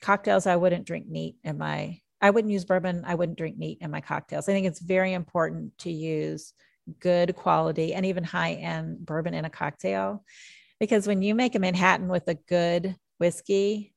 cocktails 0.00 0.46
I 0.46 0.56
wouldn't 0.56 0.86
drink 0.86 1.06
neat 1.08 1.36
in 1.42 1.58
my, 1.58 2.00
I 2.20 2.30
wouldn't 2.30 2.52
use 2.52 2.64
bourbon, 2.64 3.04
I 3.06 3.14
wouldn't 3.14 3.38
drink 3.38 3.58
neat 3.58 3.78
in 3.80 3.90
my 3.90 4.00
cocktails. 4.00 4.48
I 4.48 4.52
think 4.52 4.66
it's 4.66 4.80
very 4.80 5.14
important 5.14 5.76
to 5.78 5.90
use 5.90 6.52
good 6.98 7.34
quality 7.36 7.94
and 7.94 8.06
even 8.06 8.24
high 8.24 8.52
end 8.54 9.04
bourbon 9.04 9.34
in 9.34 9.44
a 9.44 9.50
cocktail. 9.50 10.24
Because 10.78 11.06
when 11.06 11.22
you 11.22 11.34
make 11.34 11.54
a 11.54 11.58
Manhattan 11.58 12.08
with 12.08 12.26
a 12.28 12.34
good 12.34 12.96
whiskey, 13.18 13.92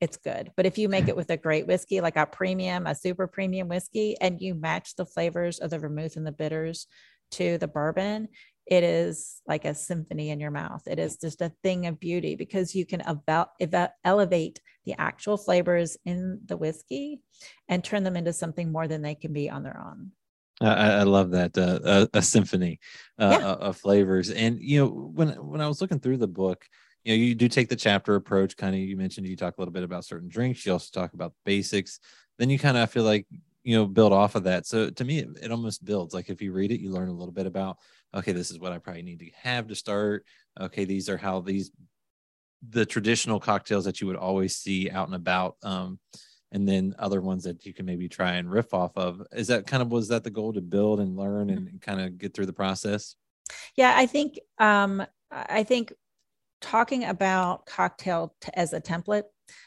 it's 0.00 0.16
good. 0.16 0.52
But 0.56 0.66
if 0.66 0.78
you 0.78 0.88
make 0.88 1.08
it 1.08 1.16
with 1.16 1.30
a 1.30 1.36
great 1.36 1.66
whiskey, 1.66 2.00
like 2.00 2.16
a 2.16 2.26
premium, 2.26 2.86
a 2.86 2.94
super 2.94 3.26
premium 3.26 3.68
whiskey, 3.68 4.16
and 4.20 4.40
you 4.40 4.54
match 4.54 4.94
the 4.94 5.06
flavors 5.06 5.58
of 5.58 5.70
the 5.70 5.78
vermouth 5.78 6.16
and 6.16 6.26
the 6.26 6.32
bitters 6.32 6.86
to 7.32 7.58
the 7.58 7.68
bourbon, 7.68 8.28
it 8.66 8.82
is 8.82 9.40
like 9.46 9.64
a 9.64 9.74
symphony 9.74 10.30
in 10.30 10.40
your 10.40 10.50
mouth. 10.50 10.82
It 10.86 10.98
is 10.98 11.16
just 11.16 11.40
a 11.40 11.52
thing 11.62 11.86
of 11.86 12.00
beauty 12.00 12.34
because 12.34 12.74
you 12.74 12.84
can 12.84 13.02
ev- 13.06 13.90
elevate 14.04 14.60
the 14.84 15.00
actual 15.00 15.36
flavors 15.36 15.96
in 16.04 16.40
the 16.44 16.56
whiskey 16.56 17.20
and 17.68 17.82
turn 17.82 18.02
them 18.02 18.16
into 18.16 18.32
something 18.32 18.72
more 18.72 18.88
than 18.88 19.02
they 19.02 19.14
can 19.14 19.32
be 19.32 19.48
on 19.48 19.62
their 19.62 19.80
own. 19.80 20.10
I, 20.60 20.92
I 20.92 21.02
love 21.02 21.32
that 21.32 21.56
uh, 21.58 21.78
a, 21.84 22.18
a, 22.18 22.22
symphony 22.22 22.80
uh, 23.18 23.38
yeah. 23.38 23.46
of 23.46 23.76
flavors, 23.76 24.30
and 24.30 24.58
you 24.58 24.80
know 24.80 24.88
when 24.88 25.28
when 25.32 25.60
I 25.60 25.68
was 25.68 25.82
looking 25.82 26.00
through 26.00 26.16
the 26.16 26.26
book, 26.26 26.64
you 27.06 27.16
know 27.16 27.22
you 27.22 27.34
do 27.34 27.48
take 27.48 27.68
the 27.68 27.76
chapter 27.76 28.16
approach 28.16 28.56
kind 28.56 28.74
of 28.74 28.80
you 28.80 28.96
mentioned 28.96 29.26
you 29.26 29.36
talk 29.36 29.56
a 29.56 29.60
little 29.60 29.72
bit 29.72 29.84
about 29.84 30.04
certain 30.04 30.28
drinks 30.28 30.66
you 30.66 30.72
also 30.72 30.88
talk 30.92 31.14
about 31.14 31.32
the 31.32 31.52
basics 31.52 32.00
then 32.38 32.50
you 32.50 32.58
kind 32.58 32.76
of 32.76 32.90
feel 32.90 33.04
like 33.04 33.26
you 33.62 33.76
know 33.76 33.86
build 33.86 34.12
off 34.12 34.34
of 34.34 34.44
that. 34.44 34.66
So 34.66 34.90
to 34.90 35.04
me 35.04 35.18
it, 35.18 35.28
it, 35.42 35.50
almost 35.50 35.84
builds 35.84 36.14
like 36.14 36.28
if 36.30 36.42
you 36.42 36.52
read 36.52 36.72
it 36.72 36.80
you 36.80 36.90
learn 36.90 37.08
a 37.08 37.12
little 37.12 37.32
bit 37.32 37.46
about 37.46 37.78
okay 38.14 38.32
this 38.32 38.50
is 38.50 38.58
what 38.58 38.72
i 38.72 38.78
probably 38.78 39.02
need 39.02 39.20
to 39.20 39.30
have 39.34 39.68
to 39.68 39.74
start 39.74 40.24
okay 40.60 40.84
these 40.84 41.08
are 41.08 41.16
how 41.16 41.40
these 41.40 41.70
the 42.68 42.86
traditional 42.86 43.40
cocktails 43.40 43.84
that 43.84 44.00
you 44.00 44.06
would 44.06 44.16
always 44.16 44.56
see 44.56 44.90
out 44.90 45.06
and 45.06 45.14
about 45.14 45.56
um, 45.62 45.98
and 46.52 46.68
then 46.68 46.94
other 46.98 47.20
ones 47.20 47.44
that 47.44 47.66
you 47.66 47.74
can 47.74 47.86
maybe 47.86 48.08
try 48.08 48.34
and 48.34 48.50
riff 48.50 48.72
off 48.72 48.96
of. 48.96 49.20
Is 49.32 49.48
that 49.48 49.66
kind 49.66 49.82
of 49.82 49.90
was 49.90 50.08
that 50.08 50.24
the 50.24 50.30
goal 50.30 50.52
to 50.54 50.62
build 50.62 51.00
and 51.00 51.16
learn 51.16 51.50
and, 51.50 51.68
and 51.68 51.82
kind 51.82 52.00
of 52.00 52.18
get 52.18 52.34
through 52.34 52.46
the 52.46 52.52
process? 52.52 53.16
Yeah 53.76 53.94
i 53.96 54.06
think 54.06 54.38
um, 54.58 55.04
i 55.30 55.62
think 55.62 55.92
talking 56.60 57.04
about 57.04 57.66
cocktail 57.66 58.34
t- 58.40 58.50
as 58.54 58.72
a 58.72 58.80
template 58.80 59.24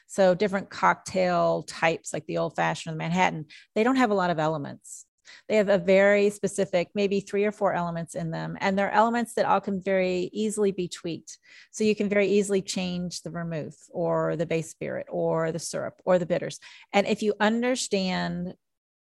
so 0.07 0.33
different 0.35 0.69
cocktail 0.69 1.63
types 1.63 2.13
like 2.13 2.25
the 2.25 2.37
old 2.37 2.55
fashioned 2.55 2.97
manhattan 2.97 3.45
they 3.75 3.83
don't 3.83 3.95
have 3.95 4.11
a 4.11 4.15
lot 4.15 4.29
of 4.29 4.39
elements 4.39 5.05
they 5.47 5.55
have 5.55 5.69
a 5.69 5.77
very 5.77 6.29
specific, 6.29 6.89
maybe 6.93 7.19
three 7.19 7.45
or 7.45 7.51
four 7.51 7.73
elements 7.73 8.15
in 8.15 8.31
them, 8.31 8.57
and 8.59 8.77
they're 8.77 8.91
elements 8.91 9.33
that 9.33 9.45
all 9.45 9.61
can 9.61 9.81
very 9.81 10.29
easily 10.33 10.71
be 10.71 10.87
tweaked. 10.87 11.37
So 11.71 11.83
you 11.83 11.95
can 11.95 12.09
very 12.09 12.27
easily 12.27 12.61
change 12.61 13.21
the 13.21 13.29
vermouth 13.29 13.77
or 13.91 14.35
the 14.35 14.45
base 14.45 14.69
spirit 14.69 15.07
or 15.09 15.51
the 15.51 15.59
syrup 15.59 16.01
or 16.05 16.19
the 16.19 16.25
bitters. 16.25 16.59
And 16.93 17.07
if 17.07 17.21
you 17.21 17.33
understand, 17.39 18.53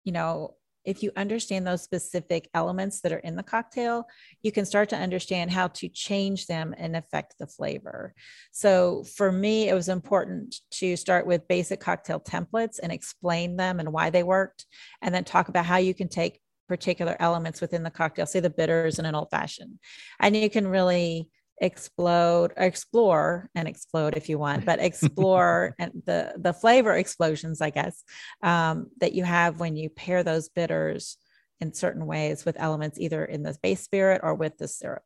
you 0.04 0.12
know, 0.12 0.56
if 0.84 1.02
you 1.02 1.10
understand 1.16 1.66
those 1.66 1.82
specific 1.82 2.48
elements 2.54 3.00
that 3.00 3.12
are 3.12 3.18
in 3.18 3.36
the 3.36 3.42
cocktail, 3.42 4.06
you 4.42 4.52
can 4.52 4.66
start 4.66 4.88
to 4.90 4.96
understand 4.96 5.50
how 5.50 5.68
to 5.68 5.88
change 5.88 6.46
them 6.46 6.74
and 6.76 6.96
affect 6.96 7.36
the 7.38 7.46
flavor. 7.46 8.14
So 8.52 9.04
for 9.16 9.32
me, 9.32 9.68
it 9.68 9.74
was 9.74 9.88
important 9.88 10.56
to 10.72 10.96
start 10.96 11.26
with 11.26 11.48
basic 11.48 11.80
cocktail 11.80 12.20
templates 12.20 12.78
and 12.82 12.92
explain 12.92 13.56
them 13.56 13.80
and 13.80 13.92
why 13.92 14.10
they 14.10 14.22
worked, 14.22 14.66
and 15.02 15.14
then 15.14 15.24
talk 15.24 15.48
about 15.48 15.64
how 15.64 15.78
you 15.78 15.94
can 15.94 16.08
take 16.08 16.40
particular 16.68 17.16
elements 17.20 17.60
within 17.60 17.82
the 17.82 17.90
cocktail, 17.90 18.26
say 18.26 18.40
the 18.40 18.50
bitters 18.50 18.98
in 18.98 19.04
an 19.04 19.14
old 19.14 19.30
fashioned, 19.30 19.78
and 20.20 20.36
you 20.36 20.48
can 20.48 20.66
really 20.66 21.28
explode 21.60 22.52
explore 22.56 23.48
and 23.54 23.68
explode 23.68 24.16
if 24.16 24.28
you 24.28 24.38
want 24.38 24.64
but 24.64 24.80
explore 24.80 25.74
and 25.78 25.92
the 26.04 26.34
the 26.36 26.52
flavor 26.52 26.94
explosions 26.94 27.60
i 27.60 27.70
guess 27.70 28.02
um, 28.42 28.88
that 29.00 29.12
you 29.12 29.22
have 29.22 29.60
when 29.60 29.76
you 29.76 29.88
pair 29.88 30.24
those 30.24 30.48
bitters 30.48 31.16
in 31.60 31.72
certain 31.72 32.06
ways 32.06 32.44
with 32.44 32.56
elements 32.58 32.98
either 32.98 33.24
in 33.24 33.42
the 33.42 33.56
base 33.62 33.80
spirit 33.80 34.20
or 34.22 34.34
with 34.34 34.56
the 34.58 34.68
syrup. 34.68 35.02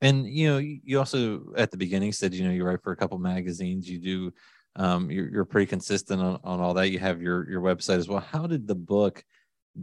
And 0.00 0.26
you 0.26 0.48
know 0.48 0.58
you 0.58 0.98
also 0.98 1.52
at 1.56 1.70
the 1.70 1.76
beginning 1.76 2.12
said 2.12 2.32
you 2.34 2.44
know 2.44 2.52
you 2.52 2.64
write 2.64 2.82
for 2.82 2.92
a 2.92 2.96
couple 2.96 3.18
magazines 3.18 3.88
you 3.88 3.98
do 3.98 4.32
um, 4.76 5.10
you're, 5.10 5.28
you're 5.28 5.44
pretty 5.44 5.66
consistent 5.66 6.22
on, 6.22 6.38
on 6.44 6.60
all 6.60 6.74
that. 6.74 6.90
You 6.90 7.00
have 7.00 7.20
your 7.20 7.50
your 7.50 7.60
website 7.60 7.96
as 7.96 8.08
well. 8.08 8.20
How 8.20 8.46
did 8.46 8.68
the 8.68 8.76
book 8.76 9.24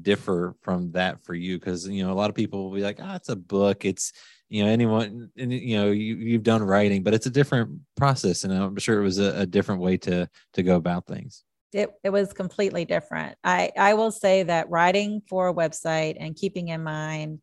differ 0.02 0.56
from 0.62 0.94
that 0.94 1.22
for 1.26 1.34
you? 1.34 1.60
Because 1.60 1.86
you 1.86 2.06
know 2.06 2.14
a 2.14 2.16
lot 2.16 2.30
of 2.30 2.36
people 2.36 2.64
will 2.64 2.76
be 2.76 2.84
like 2.84 3.00
ah 3.02 3.12
oh, 3.12 3.16
it's 3.16 3.28
a 3.28 3.36
book. 3.36 3.84
It's 3.84 4.14
you 4.50 4.64
know 4.64 4.70
anyone 4.70 5.30
and, 5.38 5.52
you 5.52 5.78
know 5.78 5.92
you, 5.92 6.16
you've 6.16 6.44
done 6.44 6.64
writing 6.64 7.04
but 7.04 7.14
it's 7.14 7.26
a 7.26 7.32
different 7.32 7.80
process 7.96 8.44
and 8.44 8.54
i'm 8.54 8.78
sure 8.78 9.00
it 9.00 9.04
was 9.04 9.20
a, 9.20 9.40
a 9.40 9.46
different 9.46 9.82
way 9.82 9.98
to 9.98 10.30
to 10.54 10.64
go 10.64 10.76
about 10.76 11.06
things 11.06 11.44
it, 11.74 11.90
it 12.04 12.10
was 12.10 12.32
completely 12.34 12.86
different 12.86 13.38
i 13.44 13.72
i 13.78 13.94
will 13.94 14.12
say 14.12 14.44
that 14.44 14.70
writing 14.70 15.22
for 15.28 15.48
a 15.48 15.54
website 15.54 16.16
and 16.20 16.36
keeping 16.36 16.70
in 16.70 16.84
mind 16.84 17.42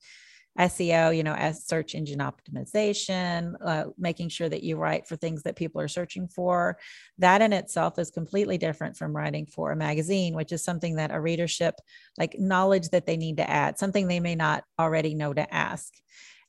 SEO, 0.59 1.17
you 1.17 1.23
know, 1.23 1.35
as 1.35 1.65
search 1.65 1.95
engine 1.95 2.19
optimization, 2.19 3.55
uh, 3.65 3.85
making 3.97 4.29
sure 4.29 4.49
that 4.49 4.63
you 4.63 4.77
write 4.77 5.07
for 5.07 5.17
things 5.17 5.43
that 5.45 5.57
people 5.57 5.81
are 5.81 5.89
searching 5.89 6.29
for. 6.29 6.79
That 7.19 7.41
in 7.41 7.53
itself 7.53 7.99
is 7.99 8.11
completely 8.11 8.59
different 8.59 8.97
from 8.97 9.17
writing 9.17 9.47
for 9.47 9.73
a 9.73 9.77
magazine, 9.77 10.35
which 10.35 10.53
is 10.53 10.63
something 10.63 10.97
that 10.97 11.11
a 11.11 11.21
readership, 11.21 11.77
like 12.19 12.39
knowledge 12.39 12.91
that 12.91 13.07
they 13.07 13.17
need 13.17 13.39
to 13.39 13.49
add, 13.49 13.79
something 13.79 14.09
they 14.09 14.21
may 14.21 14.35
not 14.35 14.65
already 14.79 15.15
know 15.15 15.33
to 15.33 15.55
ask. 15.55 15.95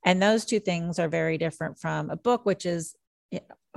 And 0.05 0.21
those 0.21 0.45
two 0.45 0.59
things 0.59 0.99
are 0.99 1.07
very 1.07 1.37
different 1.37 1.79
from 1.79 2.09
a 2.09 2.17
book, 2.17 2.45
which 2.45 2.65
is 2.65 2.95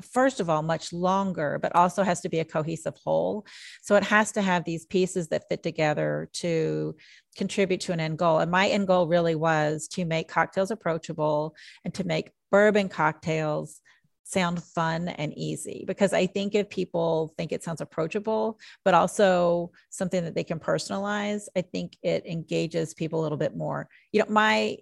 first 0.03 0.41
of 0.41 0.51
all 0.51 0.63
much 0.63 0.93
longer 0.93 1.59
but 1.61 1.75
also 1.75 2.03
has 2.03 2.21
to 2.21 2.29
be 2.29 2.41
a 2.41 2.45
cohesive 2.45 2.95
whole. 3.03 3.47
So 3.83 3.97
it 3.97 4.05
has 4.05 4.33
to 4.33 4.43
have 4.43 4.65
these 4.65 4.85
pieces 4.85 5.29
that 5.29 5.49
fit 5.49 5.63
together 5.63 6.29
to 6.35 6.97
contribute 7.37 7.81
to 7.83 7.93
an 7.93 8.01
end 8.01 8.19
goal. 8.19 8.39
And 8.39 8.51
my 8.51 8.69
end 8.69 8.87
goal 8.87 9.07
really 9.07 9.35
was 9.35 9.89
to 9.89 10.05
make 10.05 10.29
cocktails 10.29 10.71
approachable 10.71 11.55
and 11.85 11.95
to 11.95 12.07
make 12.07 12.31
bourbon 12.51 12.89
cocktails 12.89 13.81
sound 14.25 14.63
fun 14.63 15.09
and 15.09 15.33
easy. 15.39 15.85
Because 15.87 16.13
i 16.13 16.27
think 16.27 16.55
if 16.55 16.69
people 16.69 17.33
think 17.39 17.53
it 17.53 17.63
sounds 17.63 17.81
approachable 17.81 18.59
but 18.85 18.93
also 18.93 19.71
something 19.91 20.25
that 20.25 20.35
they 20.35 20.45
can 20.45 20.59
personalize 20.59 21.45
i 21.57 21.63
think 21.63 21.97
it 22.03 22.27
engages 22.27 22.93
people 22.93 23.21
a 23.21 23.23
little 23.23 23.39
bit 23.39 23.57
more. 23.57 23.89
You 24.13 24.21
know 24.21 24.27
my 24.29 24.79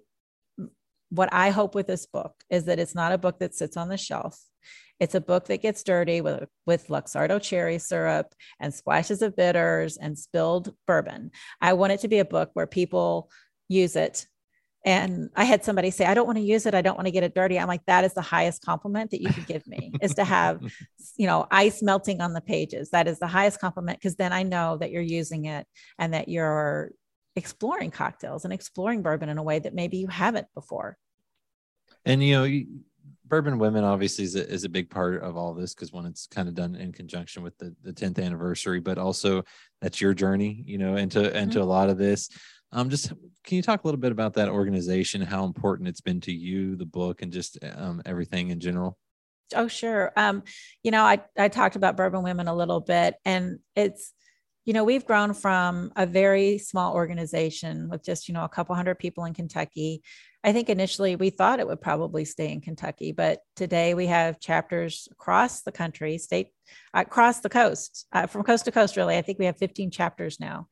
what 1.09 1.29
I 1.31 1.49
hope 1.49 1.75
with 1.75 1.87
this 1.87 2.05
book 2.05 2.33
is 2.49 2.65
that 2.65 2.79
it's 2.79 2.95
not 2.95 3.11
a 3.11 3.17
book 3.17 3.39
that 3.39 3.55
sits 3.55 3.77
on 3.77 3.89
the 3.89 3.97
shelf. 3.97 4.39
It's 4.99 5.15
a 5.15 5.21
book 5.21 5.45
that 5.47 5.61
gets 5.61 5.83
dirty 5.83 6.21
with, 6.21 6.47
with 6.65 6.87
Luxardo 6.87 7.41
cherry 7.41 7.79
syrup 7.79 8.33
and 8.59 8.73
splashes 8.73 9.21
of 9.21 9.35
bitters 9.35 9.97
and 9.97 10.17
spilled 10.17 10.73
bourbon. 10.87 11.31
I 11.61 11.73
want 11.73 11.93
it 11.93 11.99
to 12.01 12.07
be 12.07 12.19
a 12.19 12.25
book 12.25 12.51
where 12.53 12.67
people 12.67 13.29
use 13.67 13.95
it. 13.95 14.25
And 14.85 15.31
I 15.35 15.45
had 15.45 15.65
somebody 15.65 15.89
say, 15.89 16.05
I 16.05 16.13
don't 16.13 16.27
want 16.27 16.37
to 16.37 16.43
use 16.43 16.67
it. 16.67 16.75
I 16.75 16.83
don't 16.83 16.95
want 16.95 17.07
to 17.07 17.11
get 17.11 17.23
it 17.23 17.33
dirty. 17.33 17.59
I'm 17.59 17.67
like, 17.67 17.85
that 17.87 18.03
is 18.03 18.13
the 18.13 18.21
highest 18.21 18.63
compliment 18.63 19.11
that 19.11 19.21
you 19.21 19.33
could 19.33 19.47
give 19.47 19.65
me 19.67 19.91
is 19.99 20.13
to 20.13 20.23
have, 20.23 20.61
you 21.17 21.25
know, 21.25 21.47
ice 21.49 21.81
melting 21.81 22.21
on 22.21 22.33
the 22.33 22.41
pages. 22.41 22.91
That 22.91 23.07
is 23.07 23.17
the 23.17 23.27
highest 23.27 23.59
compliment 23.59 23.99
because 23.99 24.15
then 24.15 24.31
I 24.31 24.43
know 24.43 24.77
that 24.77 24.91
you're 24.91 25.01
using 25.01 25.45
it 25.45 25.65
and 25.97 26.13
that 26.13 26.29
you're 26.29 26.91
exploring 27.35 27.91
cocktails 27.91 28.45
and 28.45 28.53
exploring 28.53 29.01
bourbon 29.01 29.29
in 29.29 29.37
a 29.37 29.43
way 29.43 29.59
that 29.59 29.73
maybe 29.73 29.97
you 29.97 30.07
haven't 30.07 30.47
before. 30.53 30.97
And 32.05 32.23
you 32.23 32.35
know, 32.35 32.63
bourbon 33.27 33.57
women 33.57 33.83
obviously 33.83 34.23
is 34.23 34.35
a, 34.35 34.47
is 34.47 34.63
a 34.63 34.69
big 34.69 34.89
part 34.89 35.21
of 35.21 35.35
all 35.35 35.53
this 35.53 35.73
because 35.73 35.91
when 35.91 36.05
it's 36.05 36.27
kind 36.27 36.47
of 36.47 36.55
done 36.55 36.75
in 36.75 36.91
conjunction 36.91 37.43
with 37.43 37.57
the, 37.57 37.75
the 37.83 37.91
10th 37.91 38.23
anniversary, 38.23 38.79
but 38.79 38.97
also 38.97 39.43
that's 39.81 39.99
your 39.99 40.13
journey, 40.13 40.63
you 40.65 40.77
know, 40.77 40.95
into 40.95 41.19
into 41.37 41.59
mm-hmm. 41.59 41.67
a 41.67 41.71
lot 41.71 41.89
of 41.89 41.97
this. 41.97 42.29
Um, 42.71 42.89
just 42.89 43.09
can 43.43 43.55
you 43.55 43.61
talk 43.61 43.83
a 43.83 43.87
little 43.87 43.99
bit 43.99 44.11
about 44.11 44.33
that 44.33 44.49
organization, 44.49 45.21
how 45.21 45.45
important 45.45 45.87
it's 45.87 46.01
been 46.01 46.21
to 46.21 46.33
you, 46.33 46.75
the 46.75 46.85
book, 46.85 47.21
and 47.21 47.31
just 47.31 47.57
um, 47.75 48.01
everything 48.05 48.49
in 48.49 48.59
general? 48.59 48.97
Oh, 49.53 49.67
sure. 49.67 50.11
Um, 50.15 50.43
you 50.83 50.91
know, 50.91 51.03
I 51.03 51.21
I 51.37 51.47
talked 51.47 51.75
about 51.75 51.97
bourbon 51.97 52.23
women 52.23 52.47
a 52.47 52.55
little 52.55 52.81
bit, 52.81 53.15
and 53.23 53.59
it's 53.75 54.13
you 54.65 54.73
know, 54.73 54.83
we've 54.83 55.05
grown 55.05 55.33
from 55.33 55.91
a 55.95 56.07
very 56.07 56.57
small 56.57 56.95
organization 56.95 57.87
with 57.87 58.03
just, 58.03 58.27
you 58.27 58.33
know, 58.33 58.43
a 58.43 58.49
couple 58.49 58.73
hundred 58.75 58.97
people 58.97 59.25
in 59.25 59.33
Kentucky. 59.33 60.01
I 60.43 60.53
think 60.53 60.69
initially 60.69 61.15
we 61.15 61.29
thought 61.29 61.59
it 61.59 61.67
would 61.67 61.81
probably 61.81 62.25
stay 62.25 62.51
in 62.51 62.61
Kentucky, 62.61 63.11
but 63.11 63.39
today 63.55 63.93
we 63.93 64.07
have 64.07 64.39
chapters 64.39 65.07
across 65.11 65.61
the 65.61 65.71
country, 65.71 66.17
state, 66.17 66.49
across 66.93 67.41
the 67.41 67.49
coast, 67.49 68.07
uh, 68.11 68.25
from 68.25 68.43
coast 68.43 68.65
to 68.65 68.71
coast, 68.71 68.97
really. 68.97 69.17
I 69.17 69.21
think 69.21 69.37
we 69.37 69.45
have 69.45 69.57
15 69.57 69.91
chapters 69.91 70.39
now, 70.39 70.67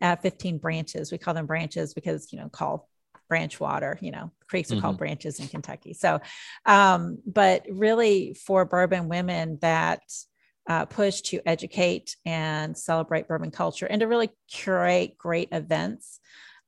uh, 0.00 0.16
15 0.16 0.58
branches. 0.58 1.12
We 1.12 1.18
call 1.18 1.34
them 1.34 1.46
branches 1.46 1.92
because, 1.92 2.32
you 2.32 2.38
know, 2.38 2.48
call 2.48 2.88
branch 3.28 3.60
water, 3.60 3.98
you 4.00 4.10
know, 4.10 4.30
creeks 4.48 4.70
are 4.70 4.74
mm-hmm. 4.74 4.82
called 4.82 4.98
branches 4.98 5.38
in 5.38 5.48
Kentucky. 5.48 5.92
So, 5.92 6.20
um, 6.64 7.18
but 7.26 7.66
really 7.70 8.34
for 8.34 8.64
bourbon 8.64 9.08
women 9.08 9.58
that, 9.60 10.00
uh, 10.68 10.86
push 10.86 11.20
to 11.20 11.40
educate 11.46 12.16
and 12.24 12.76
celebrate 12.76 13.28
bourbon 13.28 13.50
culture 13.50 13.86
and 13.86 14.00
to 14.00 14.06
really 14.06 14.30
curate 14.50 15.16
great 15.18 15.48
events 15.52 16.20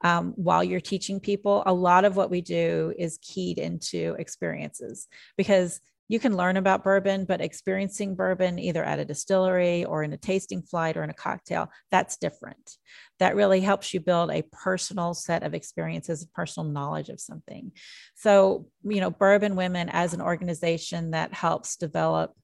um, 0.03 0.35
while 0.37 0.63
you're 0.63 0.81
teaching 0.81 1.21
people. 1.21 1.63
A 1.67 1.73
lot 1.73 2.05
of 2.05 2.17
what 2.17 2.31
we 2.31 2.41
do 2.41 2.93
is 2.99 3.19
keyed 3.23 3.59
into 3.59 4.15
experiences 4.19 5.09
because 5.37 5.81
you 6.09 6.21
can 6.21 6.37
learn 6.37 6.57
about 6.57 6.85
bourbon, 6.85 7.25
but 7.25 7.41
experiencing 7.41 8.15
bourbon 8.15 8.59
either 8.59 8.85
at 8.85 9.01
a 9.01 9.05
distillery 9.05 9.85
or 9.85 10.05
in 10.05 10.13
a 10.13 10.17
tasting 10.17 10.63
flight 10.63 10.97
or 10.97 11.03
in 11.03 11.11
a 11.11 11.15
cocktail, 11.15 11.69
that's 11.91 12.17
different. 12.17 12.77
That 13.19 13.35
really 13.35 13.61
helps 13.61 13.93
you 13.93 13.99
build 13.99 14.31
a 14.31 14.45
personal 14.53 15.15
set 15.15 15.43
of 15.43 15.55
experiences, 15.55 16.25
personal 16.33 16.71
knowledge 16.71 17.09
of 17.09 17.21
something. 17.21 17.73
So, 18.15 18.69
you 18.85 19.01
know, 19.01 19.11
Bourbon 19.11 19.57
Women 19.57 19.89
as 19.89 20.15
an 20.15 20.21
organization 20.21 21.11
that 21.11 21.35
helps 21.35 21.77
develop 21.77 22.35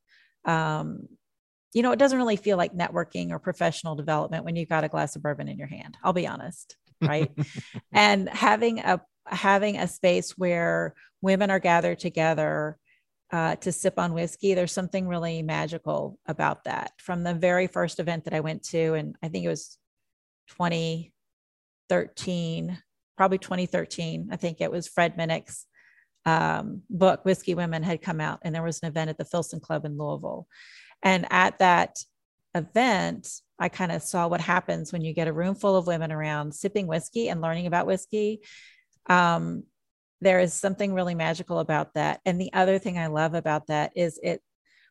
um, 0.45 1.07
you 1.73 1.83
know, 1.83 1.93
it 1.93 1.99
doesn't 1.99 2.19
really 2.19 2.37
feel 2.37 2.57
like 2.57 2.75
networking 2.75 3.31
or 3.31 3.39
professional 3.39 3.95
development 3.95 4.45
when 4.45 4.57
you've 4.57 4.69
got 4.69 4.85
a 4.85 4.89
glass 4.89 5.17
of 5.17 5.23
bourbon 5.23 5.49
in 5.49 5.59
your 5.59 5.69
hand. 5.69 5.97
I'll 6.03 6.13
be 6.13 6.27
honest, 6.27 6.77
right? 7.01 7.31
and 7.93 8.29
having 8.29 8.81
a 8.81 9.01
having 9.27 9.79
a 9.79 9.87
space 9.87 10.33
where 10.33 10.95
women 11.21 11.51
are 11.51 11.61
gathered 11.61 12.01
together 12.01 12.77
uh, 13.33 13.57
to 13.57 13.73
sip 13.73 13.99
on 13.99 14.13
whiskey, 14.13 14.55
there's 14.55 14.73
something 14.73 15.09
really 15.09 15.43
magical 15.43 16.19
about 16.27 16.65
that. 16.65 16.93
From 16.99 17.23
the 17.23 17.33
very 17.35 17.67
first 17.67 17.99
event 17.99 18.25
that 18.25 18.35
I 18.35 18.41
went 18.41 18.63
to, 18.65 18.93
and 18.95 19.17
I 19.23 19.29
think 19.29 19.47
it 19.47 19.49
was 19.49 19.79
2013, 20.59 22.79
probably 23.17 23.39
2013. 23.39 24.29
I 24.31 24.37
think 24.37 24.61
it 24.61 24.71
was 24.71 24.89
Fred 24.89 25.17
Minnick's 25.17 25.65
um, 26.27 26.83
book, 26.91 27.25
Whiskey 27.25 27.55
Women, 27.55 27.83
had 27.83 28.03
come 28.03 28.21
out, 28.21 28.41
and 28.43 28.55
there 28.55 28.63
was 28.63 28.81
an 28.83 28.89
event 28.89 29.09
at 29.09 29.17
the 29.17 29.25
Filson 29.25 29.61
Club 29.61 29.87
in 29.87 29.97
Louisville. 29.97 30.47
And 31.03 31.27
at 31.31 31.59
that 31.59 31.99
event, 32.55 33.29
I 33.59 33.69
kind 33.69 33.93
of 33.93 34.03
saw 34.03 34.29
what 34.29 34.41
happens 34.41 34.93
when 34.93 35.03
you 35.03 35.15
get 35.15 35.29
a 35.29 35.33
room 35.33 35.55
full 35.55 35.77
of 35.77 35.87
women 35.87 36.13
around 36.13 36.55
sipping 36.55 36.87
whiskey 36.87 37.29
and 37.29 37.41
learning 37.41 37.67
about 37.67 37.87
whiskey. 37.87 38.41
Um, 39.09 39.65
there 40.21 40.41
is 40.41 40.55
something 40.55 40.95
really 40.95 41.15
magical 41.15 41.59
about 41.59 41.95
that. 41.95 42.21
And 42.25 42.41
the 42.41 42.53
other 42.53 42.79
thing 42.79 42.99
I 42.99 43.09
love 43.09 43.35
about 43.35 43.67
that 43.67 43.93
is 43.97 44.21
it 44.23 44.41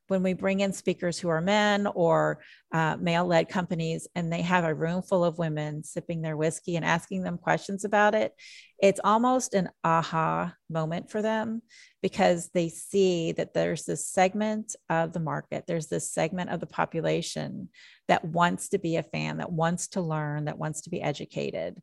when 0.07 0.23
we 0.23 0.33
bring 0.33 0.59
in 0.59 0.73
speakers 0.73 1.17
who 1.17 1.29
are 1.29 1.41
men 1.41 1.87
or 1.87 2.41
uh, 2.73 2.97
male 2.99 3.25
led 3.25 3.47
companies 3.47 4.07
and 4.13 4.31
they 4.31 4.41
have 4.41 4.65
a 4.65 4.73
room 4.73 5.01
full 5.01 5.23
of 5.23 5.37
women 5.37 5.83
sipping 5.83 6.21
their 6.21 6.35
whiskey 6.35 6.75
and 6.75 6.83
asking 6.83 7.23
them 7.23 7.37
questions 7.37 7.85
about 7.85 8.13
it, 8.13 8.33
it's 8.81 8.99
almost 9.03 9.53
an 9.53 9.69
aha 9.83 10.53
moment 10.69 11.09
for 11.09 11.21
them 11.21 11.61
because 12.01 12.49
they 12.53 12.67
see 12.67 13.31
that 13.31 13.53
there's 13.53 13.85
this 13.85 14.07
segment 14.07 14.75
of 14.89 15.13
the 15.13 15.19
market, 15.19 15.63
there's 15.67 15.87
this 15.87 16.11
segment 16.11 16.49
of 16.49 16.59
the 16.59 16.67
population 16.67 17.69
that 18.07 18.25
wants 18.25 18.69
to 18.69 18.79
be 18.79 18.97
a 18.97 19.03
fan, 19.03 19.37
that 19.37 19.51
wants 19.51 19.87
to 19.89 20.01
learn, 20.01 20.45
that 20.45 20.57
wants 20.57 20.81
to 20.81 20.89
be 20.89 21.01
educated. 21.01 21.81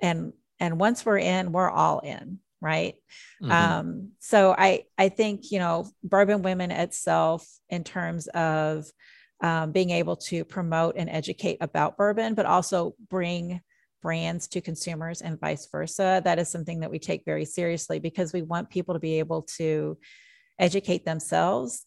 And 0.00 0.32
and 0.60 0.78
once 0.78 1.04
we're 1.04 1.18
in, 1.18 1.50
we're 1.50 1.70
all 1.70 1.98
in 1.98 2.38
right? 2.60 2.94
Mm-hmm. 3.42 3.52
um, 3.52 4.10
so 4.20 4.54
i 4.56 4.84
i 4.96 5.08
think 5.08 5.50
you 5.50 5.58
know 5.58 5.86
bourbon 6.02 6.42
women 6.42 6.70
itself 6.70 7.46
in 7.68 7.84
terms 7.84 8.26
of 8.28 8.86
um, 9.42 9.72
being 9.72 9.90
able 9.90 10.16
to 10.16 10.44
promote 10.44 10.94
and 10.96 11.10
educate 11.10 11.58
about 11.60 11.96
bourbon 11.96 12.34
but 12.34 12.46
also 12.46 12.94
bring 13.10 13.60
brands 14.02 14.48
to 14.48 14.60
consumers 14.60 15.20
and 15.22 15.40
vice 15.40 15.68
versa 15.70 16.22
that 16.24 16.38
is 16.38 16.48
something 16.48 16.80
that 16.80 16.90
we 16.90 16.98
take 16.98 17.24
very 17.24 17.44
seriously 17.44 17.98
because 17.98 18.32
we 18.32 18.42
want 18.42 18.70
people 18.70 18.94
to 18.94 19.00
be 19.00 19.18
able 19.18 19.42
to 19.42 19.98
educate 20.58 21.04
themselves 21.04 21.84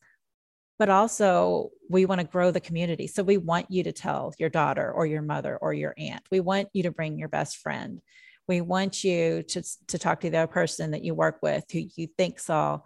but 0.80 0.90
also 0.90 1.72
we 1.90 2.06
want 2.06 2.22
to 2.22 2.28
grow 2.28 2.52
the 2.52 2.60
community. 2.60 3.08
So 3.08 3.24
we 3.24 3.38
want 3.38 3.72
you 3.72 3.84
to 3.84 3.92
tell 3.92 4.34
your 4.38 4.50
daughter 4.50 4.92
or 4.92 5.06
your 5.06 5.22
mother 5.22 5.58
or 5.58 5.74
your 5.74 5.94
aunt. 5.98 6.24
We 6.30 6.40
want 6.40 6.70
you 6.74 6.84
to 6.84 6.92
bring 6.92 7.18
your 7.18 7.30
best 7.30 7.58
friend 7.58 8.02
we 8.48 8.62
want 8.62 9.04
you 9.04 9.44
to, 9.44 9.62
to 9.88 10.00
talk 10.00 10.22
to 10.22 10.30
the 10.30 10.38
other 10.38 10.48
person 10.48 10.92
that 10.92 11.04
you 11.04 11.14
work 11.14 11.40
with 11.42 11.66
who 11.72 11.84
you 11.96 12.08
think 12.18 12.40
saw 12.40 12.80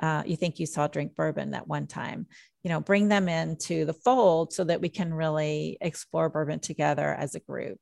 uh, 0.00 0.22
you 0.26 0.36
think 0.36 0.58
you 0.58 0.66
saw 0.66 0.86
drink 0.86 1.14
bourbon 1.14 1.52
that 1.52 1.66
one 1.66 1.86
time. 1.86 2.26
You 2.62 2.70
know 2.70 2.80
bring 2.80 3.08
them 3.08 3.28
into 3.28 3.84
the 3.84 3.94
fold 3.94 4.52
so 4.52 4.64
that 4.64 4.80
we 4.80 4.88
can 4.88 5.14
really 5.14 5.78
explore 5.80 6.28
bourbon 6.28 6.60
together 6.60 7.14
as 7.14 7.34
a 7.34 7.40
group. 7.40 7.78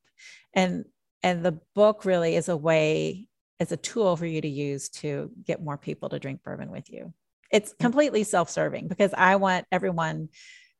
And 0.52 0.84
and 1.22 1.44
the 1.44 1.58
book 1.74 2.04
really 2.04 2.36
is 2.36 2.48
a 2.48 2.56
way 2.56 3.28
as 3.60 3.72
a 3.72 3.76
tool 3.76 4.16
for 4.16 4.26
you 4.26 4.40
to 4.40 4.48
use 4.48 4.90
to 4.90 5.30
get 5.44 5.62
more 5.62 5.78
people 5.78 6.10
to 6.10 6.18
drink 6.18 6.42
bourbon 6.42 6.70
with 6.70 6.90
you. 6.90 7.14
It's 7.50 7.72
mm. 7.72 7.78
completely 7.78 8.24
self-serving 8.24 8.88
because 8.88 9.14
i 9.16 9.36
want 9.36 9.64
everyone 9.72 10.28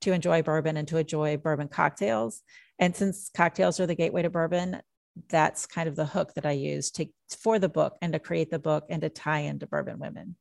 to 0.02 0.12
enjoy 0.12 0.42
bourbon 0.42 0.76
and 0.76 0.86
to 0.88 0.98
enjoy 0.98 1.38
bourbon 1.38 1.68
cocktails. 1.68 2.42
And 2.78 2.94
since 2.94 3.30
cocktails 3.34 3.80
are 3.80 3.86
the 3.86 3.94
gateway 3.94 4.22
to 4.22 4.30
bourbon 4.30 4.82
that's 5.28 5.66
kind 5.66 5.88
of 5.88 5.96
the 5.96 6.06
hook 6.06 6.34
that 6.34 6.46
I 6.46 6.52
use 6.52 6.90
to 6.92 7.06
for 7.38 7.58
the 7.58 7.68
book 7.68 7.96
and 8.02 8.12
to 8.12 8.18
create 8.18 8.50
the 8.50 8.58
book 8.58 8.86
and 8.88 9.02
to 9.02 9.08
tie 9.08 9.40
into 9.40 9.66
bourbon 9.66 9.98
women. 9.98 10.36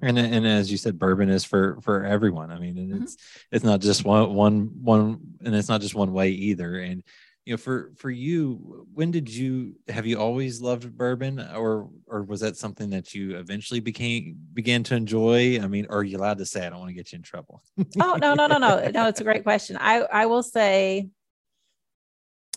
And 0.00 0.18
and 0.18 0.46
as 0.46 0.70
you 0.70 0.76
said, 0.76 0.98
bourbon 0.98 1.28
is 1.28 1.44
for 1.44 1.80
for 1.80 2.04
everyone. 2.04 2.50
I 2.50 2.58
mean, 2.58 2.74
mm-hmm. 2.74 3.02
it's 3.04 3.16
it's 3.52 3.64
not 3.64 3.80
just 3.80 4.04
one 4.04 4.34
one 4.34 4.70
one, 4.82 5.20
and 5.44 5.54
it's 5.54 5.68
not 5.68 5.80
just 5.80 5.94
one 5.94 6.12
way 6.12 6.30
either. 6.30 6.78
And 6.78 7.04
you 7.44 7.52
know, 7.52 7.56
for 7.56 7.92
for 7.96 8.10
you, 8.10 8.86
when 8.94 9.12
did 9.12 9.32
you 9.32 9.76
have 9.88 10.04
you 10.04 10.18
always 10.18 10.60
loved 10.60 10.96
bourbon, 10.96 11.38
or 11.40 11.88
or 12.06 12.22
was 12.22 12.40
that 12.40 12.56
something 12.56 12.90
that 12.90 13.14
you 13.14 13.36
eventually 13.36 13.78
became 13.78 14.36
began 14.52 14.82
to 14.84 14.96
enjoy? 14.96 15.60
I 15.60 15.68
mean, 15.68 15.86
are 15.88 16.02
you 16.02 16.18
allowed 16.18 16.38
to 16.38 16.46
say? 16.46 16.66
I 16.66 16.70
don't 16.70 16.80
want 16.80 16.90
to 16.90 16.94
get 16.94 17.12
you 17.12 17.16
in 17.16 17.22
trouble. 17.22 17.62
oh 18.00 18.16
no 18.20 18.34
no 18.34 18.48
no 18.48 18.58
no 18.58 18.90
no! 18.92 19.06
It's 19.06 19.20
a 19.20 19.24
great 19.24 19.44
question. 19.44 19.76
I 19.80 20.00
I 20.00 20.26
will 20.26 20.42
say 20.42 21.10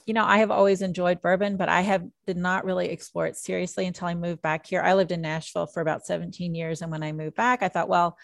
you 0.05 0.13
know, 0.13 0.25
I 0.25 0.37
have 0.37 0.51
always 0.51 0.81
enjoyed 0.81 1.21
bourbon, 1.21 1.57
but 1.57 1.67
I 1.67 1.81
have 1.81 2.03
did 2.27 2.37
not 2.37 2.65
really 2.65 2.89
explore 2.89 3.25
it 3.25 3.37
seriously 3.37 3.85
until 3.85 4.07
I 4.07 4.13
moved 4.13 4.41
back 4.41 4.67
here. 4.67 4.81
I 4.81 4.93
lived 4.93 5.11
in 5.11 5.21
Nashville 5.21 5.65
for 5.65 5.81
about 5.81 6.05
17 6.05 6.53
years. 6.53 6.81
And 6.81 6.91
when 6.91 7.03
I 7.03 7.11
moved 7.11 7.35
back, 7.35 7.63
I 7.63 7.69
thought, 7.69 7.89
well, 7.89 8.17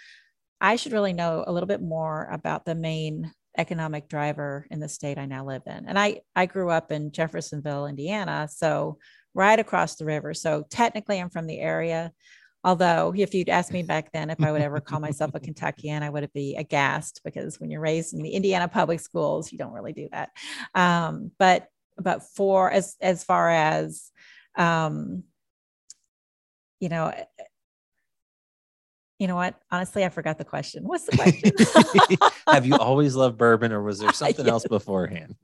I 0.60 0.76
should 0.76 0.92
really 0.92 1.14
know 1.14 1.44
a 1.46 1.52
little 1.52 1.68
bit 1.68 1.82
more 1.82 2.30
about 2.32 2.66
the 2.66 2.76
main 2.76 3.32
economic 3.58 4.08
driver 4.08 4.68
in 4.70 4.80
the 4.80 4.88
state 4.88 5.18
I 5.18 5.26
now 5.26 5.44
live 5.44 5.64
in. 5.66 5.86
And 5.88 5.98
I, 5.98 6.22
I 6.36 6.46
grew 6.46 6.70
up 6.70 6.92
in 6.92 7.12
Jeffersonville, 7.12 7.88
Indiana. 7.88 8.48
So 8.50 9.00
right 9.34 9.60
across 9.60 9.96
the 9.96 10.06
river. 10.06 10.34
So 10.34 10.64
technically 10.70 11.20
I'm 11.20 11.30
from 11.30 11.48
the 11.48 11.60
area. 11.60 12.12
Although, 12.64 13.14
if 13.16 13.34
you'd 13.34 13.50
asked 13.50 13.74
me 13.74 13.82
back 13.84 14.12
then 14.12 14.30
if 14.30 14.42
I 14.44 14.52
would 14.52 14.62
ever 14.62 14.80
call 14.80 15.00
myself 15.00 15.32
a 15.34 15.40
Kentuckian, 15.42 16.04
I 16.04 16.10
would 16.10 16.32
be 16.34 16.56
aghast 16.56 17.22
because 17.24 17.60
when 17.60 17.72
you're 17.72 17.82
raised 17.82 18.14
in 18.14 18.22
the 18.22 18.32
Indiana 18.32 18.68
public 18.68 19.00
schools, 19.00 19.52
you 19.52 19.58
don't 19.58 19.74
really 19.74 19.94
do 19.94 20.10
that. 20.12 20.30
Um, 20.76 21.32
but 21.40 21.68
but 21.98 22.24
for 22.24 22.72
as 22.72 22.96
as 23.02 23.24
far 23.24 23.50
as 23.50 24.12
um, 24.58 25.24
you 26.80 26.90
know, 26.90 27.14
you 29.20 29.28
know 29.28 29.36
what? 29.36 29.56
Honestly, 29.70 30.04
I 30.04 30.10
forgot 30.10 30.40
the 30.40 30.46
question. 30.46 30.84
What's 30.84 31.06
the 31.06 31.16
question? 31.16 31.52
Have 32.48 32.66
you 32.66 32.76
always 32.76 33.16
loved 33.16 33.38
bourbon, 33.38 33.72
or 33.72 33.82
was 33.84 34.00
there 34.00 34.12
something 34.14 34.48
else 34.48 34.66
beforehand? 34.68 35.36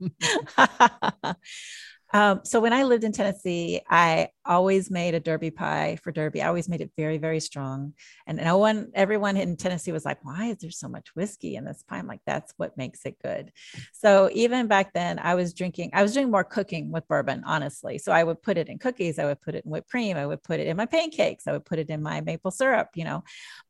Um, 2.12 2.40
so 2.44 2.60
when 2.60 2.72
I 2.72 2.84
lived 2.84 3.04
in 3.04 3.12
Tennessee, 3.12 3.80
I 3.88 4.28
always 4.44 4.90
made 4.90 5.14
a 5.14 5.20
derby 5.20 5.50
pie 5.50 5.98
for 6.02 6.10
derby. 6.10 6.40
I 6.40 6.48
always 6.48 6.68
made 6.68 6.80
it 6.80 6.90
very, 6.96 7.18
very 7.18 7.40
strong. 7.40 7.92
And 8.26 8.38
no 8.38 8.56
one, 8.58 8.90
everyone 8.94 9.36
in 9.36 9.56
Tennessee 9.56 9.92
was 9.92 10.04
like, 10.04 10.24
why 10.24 10.46
is 10.46 10.56
there 10.58 10.70
so 10.70 10.88
much 10.88 11.14
whiskey 11.14 11.56
in 11.56 11.64
this 11.64 11.82
pie? 11.82 11.98
I'm 11.98 12.06
like, 12.06 12.22
that's 12.26 12.54
what 12.56 12.76
makes 12.78 13.04
it 13.04 13.18
good. 13.22 13.52
So 13.92 14.30
even 14.32 14.68
back 14.68 14.94
then 14.94 15.18
I 15.18 15.34
was 15.34 15.52
drinking, 15.52 15.90
I 15.92 16.02
was 16.02 16.14
doing 16.14 16.30
more 16.30 16.44
cooking 16.44 16.90
with 16.90 17.06
bourbon, 17.08 17.42
honestly. 17.44 17.98
So 17.98 18.10
I 18.12 18.24
would 18.24 18.42
put 18.42 18.56
it 18.56 18.68
in 18.68 18.78
cookies. 18.78 19.18
I 19.18 19.26
would 19.26 19.40
put 19.40 19.54
it 19.54 19.64
in 19.66 19.70
whipped 19.70 19.90
cream. 19.90 20.16
I 20.16 20.26
would 20.26 20.42
put 20.42 20.60
it 20.60 20.66
in 20.66 20.76
my 20.76 20.86
pancakes. 20.86 21.46
I 21.46 21.52
would 21.52 21.66
put 21.66 21.78
it 21.78 21.90
in 21.90 22.02
my 22.02 22.22
maple 22.22 22.50
syrup, 22.50 22.88
you 22.94 23.04
know, 23.04 23.22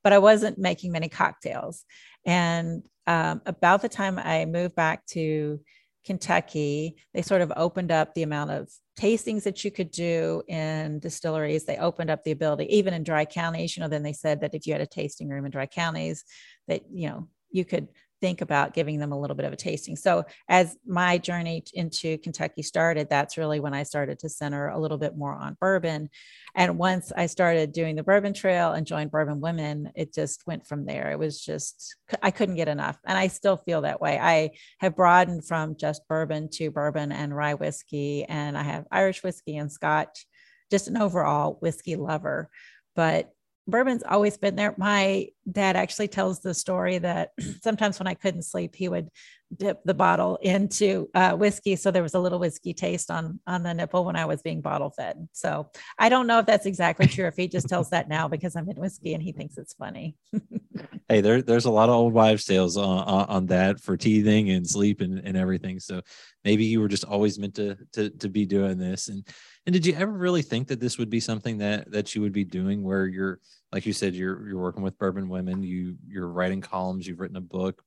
but 0.05 0.13
I 0.13 0.19
wasn't 0.19 0.59
making 0.59 0.93
many 0.93 1.09
cocktails. 1.09 1.85
And 2.25 2.87
um, 3.09 3.41
about 3.47 3.83
the 3.83 3.89
time 3.89 4.19
I 4.19 4.45
moved 4.45 4.75
back 4.75 5.07
to 5.07 5.61
Kentucky, 6.09 6.97
they 7.13 7.21
sort 7.21 7.43
of 7.43 7.53
opened 7.55 7.93
up 7.93 8.15
the 8.15 8.23
amount 8.23 8.51
of 8.51 8.71
tastings 8.99 9.43
that 9.43 9.63
you 9.63 9.71
could 9.71 9.91
do 9.91 10.43
in 10.49 11.01
distilleries. 11.01 11.67
They 11.67 11.77
opened 11.77 12.09
up 12.09 12.25
the 12.25 12.31
ability, 12.31 12.75
even 12.75 12.95
in 12.95 13.03
dry 13.03 13.27
counties, 13.27 13.77
you 13.77 13.83
know, 13.83 13.91
then 13.91 14.03
they 14.03 14.15
said 14.15 14.41
that 14.41 14.55
if 14.55 14.67
you 14.67 14.73
had 14.73 14.81
a 14.81 14.87
tasting 14.87 15.29
room 15.29 15.45
in 15.45 15.51
dry 15.51 15.67
counties, 15.67 16.25
that, 16.67 16.81
you 16.91 17.11
know, 17.11 17.29
you 17.51 17.67
could 17.67 17.89
think 18.21 18.41
about 18.41 18.75
giving 18.75 18.99
them 18.99 19.13
a 19.13 19.19
little 19.19 19.37
bit 19.37 19.47
of 19.47 19.53
a 19.53 19.57
tasting. 19.57 19.97
So 19.97 20.25
as 20.49 20.77
my 20.87 21.19
journey 21.19 21.63
into 21.73 22.19
Kentucky 22.19 22.63
started, 22.63 23.09
that's 23.09 23.39
really 23.39 23.61
when 23.61 23.75
I 23.75 23.83
started 23.83 24.19
to 24.21 24.29
center 24.29 24.69
a 24.69 24.79
little 24.79 24.99
bit 24.99 25.17
more 25.17 25.35
on 25.35 25.57
bourbon. 25.61 26.11
And 26.55 26.79
once 26.79 27.13
I 27.17 27.27
started 27.27 27.73
doing 27.73 27.97
the 27.97 28.03
bourbon 28.03 28.35
trail 28.35 28.73
and 28.73 28.87
joined 28.87 29.11
Bourbon 29.11 29.41
Women, 29.41 29.93
it 29.95 30.13
just 30.13 30.47
went 30.47 30.67
from 30.67 30.87
there. 30.87 31.11
It 31.11 31.19
was 31.19 31.41
just, 31.41 31.97
I 32.23 32.31
couldn't 32.31 32.57
get 32.57 32.69
enough. 32.69 32.99
And 33.07 33.17
I 33.17 33.29
still 33.29 33.57
feel 33.57 33.83
that 33.83 34.01
way. 34.01 34.19
I 34.19 34.51
have 34.81 34.97
broadened 34.97 35.47
from 35.47 35.77
just 35.77 36.07
bourbon 36.09 36.49
to 36.55 36.71
bourbon 36.71 37.13
and 37.13 37.37
rye 37.37 37.55
whiskey, 37.55 38.25
and 38.25 38.57
I 38.57 38.63
have 38.63 38.87
Irish 38.91 39.23
whiskey 39.23 39.57
and 39.57 39.71
Scotch, 39.71 40.27
just 40.71 40.89
an 40.89 40.97
overall 40.97 41.59
whiskey 41.61 41.97
lover. 41.97 42.51
But 42.95 43.33
bourbon's 43.69 44.03
always 44.03 44.37
been 44.39 44.57
there. 44.57 44.75
My 44.79 45.29
dad 45.51 45.77
actually 45.77 46.09
tells 46.09 46.41
the 46.41 46.55
story 46.55 46.99
that 46.99 47.33
sometimes 47.63 47.99
when 47.99 48.09
I 48.09 48.15
couldn't 48.15 48.43
sleep, 48.43 48.75
he 48.75 48.89
would 48.89 49.11
dip 49.57 49.83
the 49.85 49.95
bottle 49.95 50.37
into 50.43 51.09
uh, 51.15 51.33
whiskey, 51.33 51.77
so 51.77 51.91
there 51.91 52.03
was 52.03 52.15
a 52.15 52.21
little 52.21 52.39
whiskey 52.39 52.75
taste 52.75 53.11
on 53.11 53.41
on 53.47 53.63
the 53.63 53.73
nipple 53.73 54.05
when 54.05 54.17
I 54.17 54.27
was 54.27 54.43
being 54.43 54.61
bottle 54.61 54.91
fed. 54.91 55.29
So 55.33 55.71
I 55.99 56.09
don't 56.09 56.27
know 56.27 56.41
if 56.41 56.47
that's 56.47 56.67
exactly 56.67 57.07
true. 57.07 57.27
If 57.27 57.37
he 57.37 57.49
just 57.49 57.69
tells 57.71 57.91
that 57.91 58.09
now 58.09 58.29
because 58.29 58.57
I'm 58.57 58.69
in 58.69 58.77
whiskey 58.77 59.15
and 59.15 59.23
he 59.23 59.33
thinks 59.33 59.57
it's 59.57 59.75
funny. 59.75 60.17
hey, 61.09 61.21
there, 61.21 61.41
there's 61.43 61.65
a 61.65 61.71
lot 61.71 61.89
of 61.89 61.95
old 61.95 62.13
wives' 62.13 62.45
tales 62.45 62.77
on, 62.77 62.99
on, 63.05 63.29
on 63.29 63.47
that 63.47 63.81
for 63.81 63.97
teething 63.97 64.51
and 64.51 64.69
sleep 64.69 65.01
and, 65.01 65.19
and 65.19 65.37
everything. 65.37 65.81
So 65.81 66.03
maybe 66.45 66.65
you 66.65 66.81
were 66.81 66.89
just 66.89 67.05
always 67.05 67.39
meant 67.39 67.55
to 67.57 67.77
to 67.93 68.11
to 68.11 68.29
be 68.29 68.45
doing 68.45 68.79
this. 68.79 69.09
And 69.09 69.27
and 69.67 69.73
did 69.73 69.87
you 69.87 69.95
ever 69.95 70.13
really 70.13 70.43
think 70.43 70.69
that 70.69 70.81
this 70.81 70.99
would 70.99 71.11
be 71.11 71.21
something 71.21 71.59
that 71.59 71.91
that 71.93 72.15
you 72.15 72.23
would 72.23 72.33
be 72.33 72.45
doing 72.45 72.83
where 72.83 73.07
you're 73.07 73.41
like 73.73 73.87
you 73.87 73.93
said, 73.93 74.15
you're 74.15 74.49
you're 74.49 74.61
working 74.61 74.83
with 74.83 74.99
bourbon 74.99 75.29
women, 75.29 75.63
you 75.63 75.97
you're 76.07 76.29
writing 76.29 76.61
columns, 76.61 77.07
you've 77.07 77.21
written 77.21 77.37
a 77.37 77.43
book, 77.43 77.83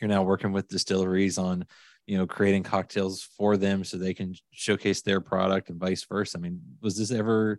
you're 0.00 0.08
now 0.08 0.22
working 0.22 0.52
with 0.52 0.68
distilleries 0.68 1.38
on 1.38 1.64
you 2.06 2.18
know 2.18 2.26
creating 2.26 2.62
cocktails 2.62 3.22
for 3.36 3.56
them 3.56 3.84
so 3.84 3.96
they 3.96 4.14
can 4.14 4.34
showcase 4.52 5.02
their 5.02 5.20
product 5.20 5.70
and 5.70 5.80
vice 5.80 6.04
versa. 6.04 6.38
I 6.38 6.40
mean, 6.40 6.60
was 6.80 6.96
this 6.96 7.10
ever 7.10 7.58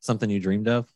something 0.00 0.30
you 0.30 0.40
dreamed 0.40 0.68
of? 0.68 0.88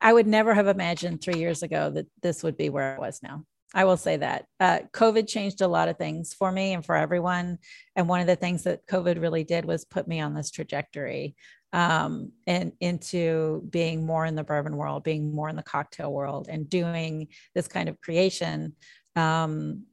I 0.00 0.12
would 0.12 0.26
never 0.26 0.54
have 0.54 0.68
imagined 0.68 1.20
three 1.20 1.38
years 1.38 1.62
ago 1.62 1.90
that 1.90 2.06
this 2.22 2.42
would 2.42 2.56
be 2.56 2.70
where 2.70 2.96
I 2.96 2.98
was 3.00 3.20
now. 3.22 3.44
I 3.74 3.84
will 3.84 3.96
say 3.96 4.16
that 4.16 4.46
uh, 4.60 4.80
COVID 4.94 5.28
changed 5.28 5.60
a 5.60 5.68
lot 5.68 5.88
of 5.88 5.98
things 5.98 6.32
for 6.32 6.50
me 6.50 6.72
and 6.72 6.84
for 6.84 6.94
everyone. 6.94 7.58
And 7.96 8.08
one 8.08 8.20
of 8.20 8.26
the 8.26 8.36
things 8.36 8.64
that 8.64 8.86
COVID 8.86 9.20
really 9.20 9.44
did 9.44 9.66
was 9.66 9.84
put 9.84 10.08
me 10.08 10.20
on 10.20 10.34
this 10.34 10.50
trajectory 10.50 11.34
um, 11.72 12.32
and 12.46 12.72
into 12.80 13.62
being 13.70 14.06
more 14.06 14.24
in 14.24 14.34
the 14.34 14.44
bourbon 14.44 14.76
world, 14.76 15.04
being 15.04 15.34
more 15.34 15.48
in 15.48 15.56
the 15.56 15.62
cocktail 15.62 16.12
world, 16.12 16.48
and 16.50 16.68
doing 16.68 17.28
this 17.54 17.68
kind 17.68 17.88
of 17.88 18.00
creation. 18.00 18.74
Um, 19.16 19.84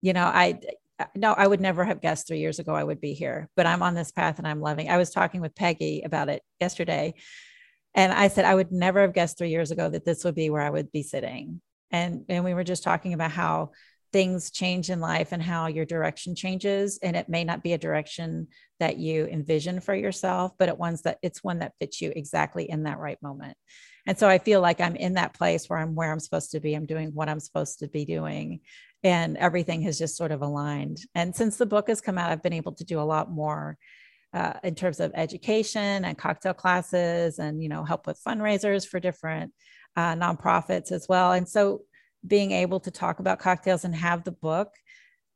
you 0.00 0.12
know, 0.12 0.24
I 0.24 0.60
no, 1.14 1.32
I 1.32 1.46
would 1.46 1.60
never 1.60 1.84
have 1.84 2.00
guessed 2.00 2.26
three 2.26 2.40
years 2.40 2.58
ago 2.58 2.74
I 2.74 2.82
would 2.84 3.00
be 3.00 3.12
here, 3.14 3.48
but 3.56 3.66
I'm 3.66 3.82
on 3.82 3.94
this 3.94 4.10
path 4.10 4.38
and 4.38 4.48
I'm 4.48 4.60
loving. 4.60 4.90
I 4.90 4.96
was 4.96 5.10
talking 5.10 5.40
with 5.40 5.54
Peggy 5.54 6.02
about 6.04 6.28
it 6.28 6.42
yesterday, 6.60 7.14
and 7.94 8.12
I 8.12 8.28
said 8.28 8.44
I 8.44 8.54
would 8.54 8.72
never 8.72 9.02
have 9.02 9.14
guessed 9.14 9.38
three 9.38 9.50
years 9.50 9.70
ago 9.70 9.88
that 9.88 10.04
this 10.04 10.24
would 10.24 10.34
be 10.34 10.50
where 10.50 10.62
I 10.62 10.70
would 10.70 10.90
be 10.92 11.02
sitting 11.02 11.60
and 11.90 12.24
and 12.28 12.44
we 12.44 12.54
were 12.54 12.64
just 12.64 12.82
talking 12.82 13.12
about 13.12 13.30
how 13.30 13.70
things 14.12 14.50
change 14.50 14.90
in 14.90 15.00
life 15.00 15.32
and 15.32 15.42
how 15.42 15.66
your 15.66 15.84
direction 15.84 16.34
changes 16.34 16.98
and 17.02 17.16
it 17.16 17.28
may 17.28 17.44
not 17.44 17.62
be 17.62 17.72
a 17.72 17.78
direction 17.78 18.48
that 18.80 18.96
you 18.96 19.26
envision 19.26 19.80
for 19.80 19.94
yourself 19.94 20.52
but 20.58 20.68
it 20.68 20.78
ones 20.78 21.02
that 21.02 21.18
it's 21.22 21.44
one 21.44 21.58
that 21.58 21.72
fits 21.78 22.00
you 22.00 22.12
exactly 22.14 22.68
in 22.70 22.84
that 22.84 22.98
right 22.98 23.20
moment. 23.22 23.56
And 24.06 24.18
so 24.18 24.28
i 24.28 24.38
feel 24.38 24.60
like 24.60 24.80
i'm 24.80 24.96
in 24.96 25.14
that 25.14 25.34
place 25.34 25.66
where 25.66 25.78
i'm 25.78 25.94
where 25.94 26.10
i'm 26.10 26.20
supposed 26.20 26.52
to 26.52 26.60
be 26.60 26.74
i'm 26.74 26.86
doing 26.86 27.10
what 27.12 27.28
i'm 27.28 27.40
supposed 27.40 27.80
to 27.80 27.88
be 27.88 28.04
doing 28.04 28.60
and 29.04 29.36
everything 29.36 29.82
has 29.82 29.98
just 29.98 30.16
sort 30.16 30.32
of 30.32 30.42
aligned. 30.42 30.98
And 31.14 31.34
since 31.36 31.56
the 31.56 31.66
book 31.66 31.88
has 31.88 32.00
come 32.00 32.18
out 32.18 32.30
i've 32.30 32.42
been 32.42 32.52
able 32.52 32.72
to 32.74 32.84
do 32.84 33.00
a 33.00 33.02
lot 33.02 33.30
more 33.30 33.76
uh, 34.34 34.54
in 34.62 34.74
terms 34.74 35.00
of 35.00 35.12
education 35.14 36.04
and 36.04 36.18
cocktail 36.18 36.52
classes 36.52 37.38
and 37.38 37.62
you 37.62 37.68
know 37.68 37.84
help 37.84 38.06
with 38.06 38.20
fundraisers 38.26 38.86
for 38.86 39.00
different 39.00 39.52
uh, 39.98 40.14
nonprofits 40.14 40.92
as 40.92 41.06
well. 41.08 41.32
And 41.32 41.48
so 41.48 41.82
being 42.26 42.52
able 42.52 42.80
to 42.80 42.90
talk 42.90 43.20
about 43.20 43.38
cocktails 43.38 43.84
and 43.84 43.94
have 43.94 44.24
the 44.24 44.32
book 44.32 44.72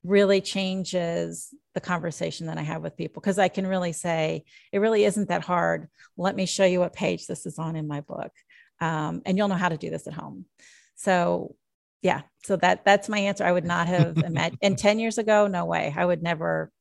really 0.04 0.40
changes 0.40 1.54
the 1.74 1.80
conversation 1.80 2.46
that 2.48 2.58
I 2.58 2.62
have 2.62 2.82
with 2.82 2.96
people 2.96 3.20
because 3.20 3.38
I 3.38 3.48
can 3.48 3.66
really 3.66 3.92
say 3.92 4.44
it 4.72 4.78
really 4.78 5.04
isn't 5.04 5.28
that 5.28 5.44
hard. 5.44 5.88
Let 6.16 6.36
me 6.36 6.46
show 6.46 6.64
you 6.64 6.80
what 6.80 6.92
page 6.92 7.26
this 7.26 7.46
is 7.46 7.58
on 7.58 7.76
in 7.76 7.86
my 7.86 8.00
book, 8.00 8.32
um, 8.80 9.22
and 9.24 9.38
you'll 9.38 9.48
know 9.48 9.54
how 9.54 9.68
to 9.68 9.76
do 9.76 9.90
this 9.90 10.06
at 10.06 10.12
home. 10.12 10.46
So, 10.96 11.54
yeah, 12.02 12.22
so 12.44 12.56
that 12.56 12.84
that's 12.84 13.08
my 13.08 13.18
answer. 13.18 13.44
I 13.44 13.52
would 13.52 13.64
not 13.64 13.86
have 13.86 14.18
imagined. 14.24 14.58
and 14.60 14.76
ten 14.76 14.98
years 14.98 15.18
ago, 15.18 15.46
no 15.46 15.64
way. 15.64 15.94
I 15.96 16.04
would 16.04 16.22
never, 16.22 16.72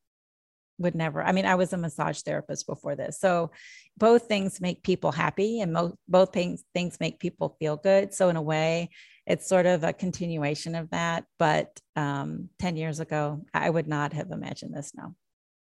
would 0.80 0.96
never. 0.96 1.24
I 1.24 1.32
mean, 1.32 1.46
I 1.46 1.56
was 1.56 1.74
a 1.74 1.78
massage 1.78 2.22
therapist 2.22 2.66
before 2.66 2.96
this, 2.96 3.20
so 3.20 3.52
both 3.98 4.24
things 4.24 4.60
make 4.60 4.82
people 4.82 5.12
happy, 5.12 5.62
and 5.62 5.74
mo- 5.74 5.96
both 6.08 6.34
things 6.34 6.64
things 6.74 7.00
make 7.00 7.20
people 7.20 7.56
feel 7.60 7.78
good. 7.78 8.16
So 8.16 8.30
in 8.30 8.36
a 8.36 8.42
way, 8.42 8.90
it's 9.32 9.48
sort 9.48 9.65
of 9.65 9.86
a 9.86 9.94
continuation 9.94 10.76
of 10.76 10.89
that. 10.89 11.24
But 11.39 11.80
um, 11.96 12.50
10 12.60 12.76
years 12.76 13.00
ago, 13.00 13.46
I 13.54 13.70
would 13.70 13.88
not 13.88 14.12
have 14.12 14.30
imagined 14.30 14.76
this 14.76 14.91
now. 14.94 15.15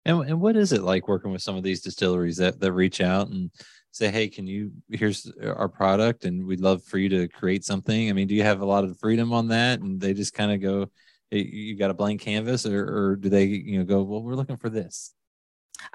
And, 0.06 0.30
and 0.30 0.40
what 0.40 0.56
is 0.56 0.72
it 0.74 0.84
like 0.84 1.08
working 1.08 1.32
with 1.32 1.42
some 1.42 1.58
of 1.58 1.64
these 1.64 1.82
distilleries 1.82 2.38
that, 2.38 2.60
that 2.60 2.72
reach 2.72 3.02
out 3.02 3.30
and 3.30 3.50
say, 3.92 4.12
hey, 4.12 4.28
can 4.28 4.46
you, 4.46 4.72
here's 4.92 5.32
our 5.44 5.68
product 5.68 6.26
and 6.26 6.46
we'd 6.46 6.62
love 6.62 6.84
for 6.84 7.00
you 7.00 7.10
to 7.10 7.28
create 7.30 7.66
something? 7.66 8.10
I 8.10 8.14
mean, 8.14 8.28
do 8.28 8.36
you 8.36 8.44
have 8.44 8.62
a 8.62 8.66
lot 8.66 8.84
of 8.84 9.00
freedom 9.00 9.34
on 9.34 9.48
that? 9.48 9.80
And 9.80 10.00
they 10.00 10.14
just 10.14 10.36
kind 10.36 10.52
of 10.52 10.62
go, 10.62 10.92
hey, 11.32 11.42
you 11.42 11.76
got 11.76 11.90
a 11.90 11.96
blank 11.96 12.22
canvas 12.22 12.68
or, 12.68 12.84
or 12.84 13.16
do 13.16 13.28
they, 13.28 13.46
you 13.46 13.80
know, 13.80 13.86
go, 13.86 14.04
well, 14.04 14.22
we're 14.22 14.36
looking 14.36 14.58
for 14.58 14.70
this? 14.70 15.16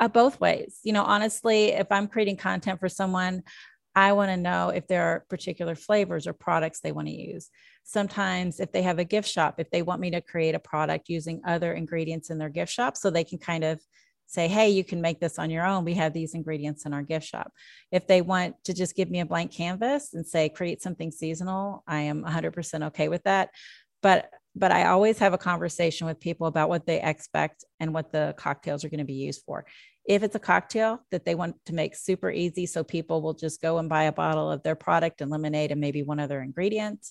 Uh, 0.00 0.08
both 0.08 0.40
ways. 0.40 0.80
You 0.82 0.92
know, 0.92 1.04
honestly, 1.04 1.66
if 1.66 1.86
I'm 1.92 2.08
creating 2.08 2.38
content 2.38 2.80
for 2.80 2.88
someone, 2.88 3.42
I 3.94 4.12
want 4.12 4.30
to 4.30 4.36
know 4.36 4.70
if 4.70 4.86
there 4.86 5.02
are 5.02 5.24
particular 5.28 5.74
flavors 5.74 6.26
or 6.26 6.32
products 6.32 6.80
they 6.80 6.92
want 6.92 7.08
to 7.08 7.14
use. 7.14 7.50
Sometimes, 7.84 8.60
if 8.60 8.72
they 8.72 8.82
have 8.82 8.98
a 8.98 9.04
gift 9.04 9.28
shop, 9.28 9.56
if 9.58 9.70
they 9.70 9.82
want 9.82 10.00
me 10.00 10.10
to 10.12 10.20
create 10.20 10.54
a 10.54 10.58
product 10.58 11.08
using 11.08 11.42
other 11.46 11.72
ingredients 11.72 12.30
in 12.30 12.38
their 12.38 12.48
gift 12.48 12.72
shop, 12.72 12.96
so 12.96 13.10
they 13.10 13.24
can 13.24 13.38
kind 13.38 13.64
of 13.64 13.80
say, 14.26 14.48
hey, 14.48 14.70
you 14.70 14.82
can 14.82 15.02
make 15.02 15.20
this 15.20 15.38
on 15.38 15.50
your 15.50 15.66
own. 15.66 15.84
We 15.84 15.94
have 15.94 16.14
these 16.14 16.34
ingredients 16.34 16.86
in 16.86 16.94
our 16.94 17.02
gift 17.02 17.26
shop. 17.26 17.52
If 17.90 18.06
they 18.06 18.22
want 18.22 18.54
to 18.64 18.72
just 18.72 18.96
give 18.96 19.10
me 19.10 19.20
a 19.20 19.26
blank 19.26 19.52
canvas 19.52 20.14
and 20.14 20.26
say, 20.26 20.48
create 20.48 20.80
something 20.80 21.10
seasonal, 21.10 21.84
I 21.86 22.02
am 22.02 22.24
100% 22.24 22.86
okay 22.86 23.08
with 23.08 23.22
that. 23.24 23.50
But 24.02 24.30
but 24.54 24.70
I 24.70 24.88
always 24.88 25.18
have 25.18 25.32
a 25.32 25.38
conversation 25.38 26.06
with 26.06 26.20
people 26.20 26.46
about 26.46 26.68
what 26.68 26.84
they 26.84 27.00
expect 27.00 27.64
and 27.80 27.94
what 27.94 28.12
the 28.12 28.34
cocktails 28.36 28.84
are 28.84 28.90
going 28.90 28.98
to 28.98 29.04
be 29.04 29.14
used 29.14 29.42
for. 29.46 29.64
If 30.04 30.22
it's 30.22 30.34
a 30.34 30.40
cocktail 30.40 31.00
that 31.10 31.24
they 31.24 31.34
want 31.34 31.56
to 31.66 31.74
make 31.74 31.94
super 31.94 32.30
easy, 32.30 32.66
so 32.66 32.82
people 32.82 33.22
will 33.22 33.34
just 33.34 33.62
go 33.62 33.78
and 33.78 33.88
buy 33.88 34.04
a 34.04 34.12
bottle 34.12 34.50
of 34.50 34.62
their 34.62 34.74
product 34.74 35.20
and 35.20 35.30
lemonade 35.30 35.70
and 35.70 35.80
maybe 35.80 36.02
one 36.02 36.18
other 36.18 36.40
ingredient, 36.40 37.06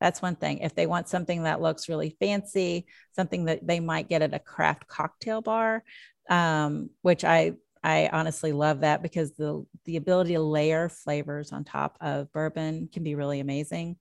that's 0.00 0.20
one 0.20 0.36
thing. 0.36 0.58
If 0.58 0.74
they 0.74 0.86
want 0.86 1.08
something 1.08 1.44
that 1.44 1.62
looks 1.62 1.88
really 1.88 2.16
fancy, 2.20 2.86
something 3.16 3.46
that 3.46 3.66
they 3.66 3.80
might 3.80 4.08
get 4.08 4.22
at 4.22 4.34
a 4.34 4.38
craft 4.38 4.86
cocktail 4.86 5.40
bar, 5.40 5.82
um, 6.28 6.90
which 7.02 7.24
I 7.24 7.52
I 7.82 8.08
honestly 8.12 8.52
love 8.52 8.80
that 8.80 9.02
because 9.02 9.32
the 9.32 9.64
the 9.84 9.96
ability 9.96 10.34
to 10.34 10.40
layer 10.40 10.88
flavors 10.88 11.52
on 11.52 11.64
top 11.64 11.98
of 12.00 12.32
bourbon 12.32 12.88
can 12.92 13.04
be 13.04 13.14
really 13.14 13.40
amazing. 13.40 13.96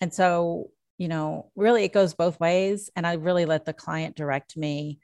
And 0.00 0.12
so, 0.12 0.70
you 0.98 1.08
know, 1.08 1.50
really 1.54 1.84
it 1.84 1.92
goes 1.92 2.14
both 2.14 2.40
ways. 2.40 2.90
And 2.96 3.06
I 3.06 3.14
really 3.14 3.46
let 3.46 3.64
the 3.64 3.72
client 3.72 4.16
direct 4.16 4.56
me 4.56 4.98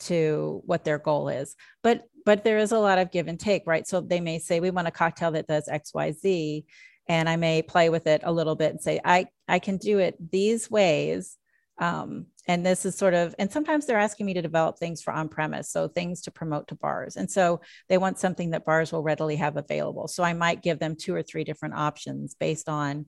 to 0.00 0.62
what 0.64 0.84
their 0.84 0.98
goal 0.98 1.28
is. 1.28 1.56
But 1.82 2.04
but 2.26 2.44
there 2.44 2.58
is 2.58 2.72
a 2.72 2.78
lot 2.78 2.98
of 2.98 3.10
give 3.10 3.28
and 3.28 3.40
take 3.40 3.66
right? 3.66 3.86
So 3.86 4.00
they 4.00 4.20
may 4.20 4.38
say 4.38 4.60
we 4.60 4.70
want 4.70 4.88
a 4.88 4.92
cocktail 4.92 5.32
that 5.32 5.46
does 5.46 5.68
xyz 5.68 6.64
and 7.10 7.28
i 7.28 7.36
may 7.36 7.60
play 7.60 7.90
with 7.90 8.06
it 8.06 8.22
a 8.24 8.32
little 8.32 8.54
bit 8.54 8.70
and 8.70 8.80
say 8.80 9.00
i 9.04 9.26
i 9.48 9.58
can 9.58 9.76
do 9.76 9.98
it 9.98 10.14
these 10.30 10.70
ways 10.70 11.36
um, 11.80 12.26
and 12.46 12.64
this 12.64 12.84
is 12.84 12.96
sort 12.96 13.14
of 13.14 13.34
and 13.38 13.50
sometimes 13.50 13.86
they're 13.86 13.98
asking 13.98 14.26
me 14.26 14.34
to 14.34 14.42
develop 14.42 14.78
things 14.78 15.00
for 15.00 15.12
on 15.14 15.30
premise 15.30 15.70
so 15.70 15.88
things 15.88 16.20
to 16.22 16.30
promote 16.30 16.68
to 16.68 16.74
bars. 16.74 17.16
And 17.16 17.30
so 17.30 17.62
they 17.88 17.96
want 17.96 18.18
something 18.18 18.50
that 18.50 18.66
bars 18.66 18.92
will 18.92 19.02
readily 19.02 19.36
have 19.36 19.56
available. 19.56 20.06
So 20.06 20.22
i 20.22 20.34
might 20.34 20.62
give 20.62 20.78
them 20.78 20.94
two 20.94 21.14
or 21.14 21.22
three 21.22 21.42
different 21.42 21.74
options 21.74 22.34
based 22.34 22.68
on 22.68 23.06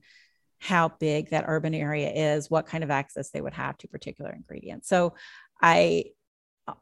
how 0.59 0.89
big 0.99 1.29
that 1.29 1.45
urban 1.47 1.75
area 1.75 2.09
is 2.09 2.49
what 2.49 2.65
kind 2.65 2.83
of 2.83 2.89
access 2.89 3.29
they 3.29 3.41
would 3.41 3.53
have 3.53 3.77
to 3.77 3.87
particular 3.87 4.31
ingredients. 4.31 4.89
So 4.89 5.13
i 5.61 6.05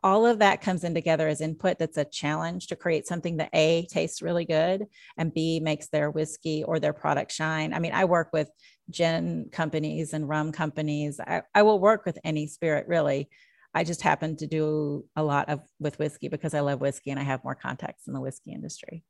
all 0.03 0.25
of 0.25 0.39
that 0.39 0.61
comes 0.61 0.83
in 0.83 0.93
together 0.93 1.27
as 1.27 1.41
input 1.41 1.79
that's 1.79 1.97
a 1.97 2.05
challenge 2.05 2.67
to 2.67 2.75
create 2.75 3.07
something 3.07 3.37
that 3.37 3.49
a 3.53 3.87
tastes 3.87 4.21
really 4.21 4.45
good 4.45 4.85
and 5.17 5.33
b 5.33 5.59
makes 5.59 5.87
their 5.87 6.11
whiskey 6.11 6.63
or 6.63 6.79
their 6.79 6.93
product 6.93 7.31
shine. 7.31 7.73
I 7.73 7.79
mean 7.79 7.93
i 7.93 8.05
work 8.05 8.29
with 8.31 8.49
gin 8.89 9.49
companies 9.51 10.13
and 10.13 10.27
rum 10.27 10.51
companies. 10.51 11.19
I, 11.19 11.41
I 11.55 11.63
will 11.63 11.79
work 11.79 12.05
with 12.05 12.19
any 12.23 12.47
spirit 12.47 12.87
really. 12.87 13.29
I 13.73 13.83
just 13.83 14.01
happen 14.01 14.35
to 14.37 14.47
do 14.47 15.05
a 15.15 15.23
lot 15.23 15.49
of 15.49 15.61
with 15.79 15.97
whiskey 15.97 16.27
because 16.27 16.53
i 16.53 16.59
love 16.59 16.81
whiskey 16.81 17.09
and 17.11 17.19
i 17.19 17.23
have 17.23 17.43
more 17.43 17.55
contacts 17.55 18.07
in 18.07 18.13
the 18.13 18.21
whiskey 18.21 18.51
industry. 18.53 19.03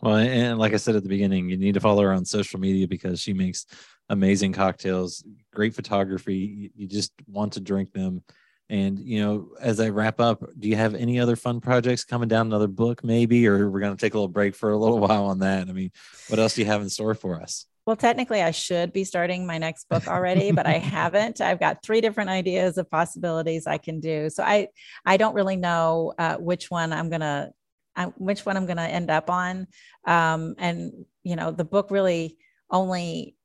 Well 0.00 0.16
and 0.16 0.58
like 0.58 0.72
i 0.72 0.76
said 0.76 0.94
at 0.94 1.02
the 1.02 1.08
beginning 1.08 1.48
you 1.48 1.56
need 1.56 1.74
to 1.74 1.80
follow 1.80 2.02
her 2.02 2.12
on 2.12 2.24
social 2.24 2.60
media 2.60 2.86
because 2.86 3.20
she 3.20 3.32
makes 3.32 3.66
amazing 4.08 4.52
cocktails 4.52 5.24
great 5.52 5.74
photography. 5.74 6.70
You 6.76 6.86
just 6.86 7.12
want 7.26 7.54
to 7.54 7.60
drink 7.60 7.92
them 7.92 8.22
and 8.68 8.98
you 8.98 9.20
know, 9.20 9.50
as 9.60 9.80
I 9.80 9.90
wrap 9.90 10.20
up, 10.20 10.42
do 10.58 10.68
you 10.68 10.76
have 10.76 10.94
any 10.94 11.20
other 11.20 11.36
fun 11.36 11.60
projects 11.60 12.04
coming 12.04 12.28
down? 12.28 12.46
Another 12.46 12.68
book, 12.68 13.04
maybe, 13.04 13.46
or 13.46 13.70
we're 13.70 13.80
going 13.80 13.96
to 13.96 14.00
take 14.00 14.14
a 14.14 14.16
little 14.16 14.28
break 14.28 14.54
for 14.54 14.70
a 14.70 14.78
little 14.78 14.98
while 15.06 15.26
on 15.26 15.40
that. 15.40 15.68
I 15.68 15.72
mean, 15.72 15.90
what 16.28 16.38
else 16.38 16.54
do 16.54 16.62
you 16.62 16.66
have 16.66 16.82
in 16.82 16.88
store 16.88 17.14
for 17.14 17.40
us? 17.40 17.66
Well, 17.84 17.96
technically, 17.96 18.40
I 18.42 18.52
should 18.52 18.92
be 18.92 19.02
starting 19.02 19.44
my 19.44 19.58
next 19.58 19.88
book 19.88 20.06
already, 20.06 20.52
but 20.52 20.66
I 20.66 20.72
haven't. 20.78 21.40
I've 21.40 21.58
got 21.58 21.82
three 21.82 22.00
different 22.00 22.30
ideas 22.30 22.78
of 22.78 22.88
possibilities 22.88 23.66
I 23.66 23.78
can 23.78 23.98
do. 23.98 24.30
So 24.30 24.44
I, 24.44 24.68
I 25.04 25.16
don't 25.16 25.34
really 25.34 25.56
know 25.56 26.14
uh, 26.16 26.36
which 26.36 26.70
one 26.70 26.92
I'm 26.92 27.10
gonna, 27.10 27.50
uh, 27.96 28.10
which 28.16 28.46
one 28.46 28.56
I'm 28.56 28.66
gonna 28.66 28.82
end 28.82 29.10
up 29.10 29.28
on. 29.28 29.66
Um, 30.06 30.54
and 30.58 31.04
you 31.24 31.34
know, 31.34 31.50
the 31.50 31.64
book 31.64 31.90
really 31.90 32.38
only 32.70 33.36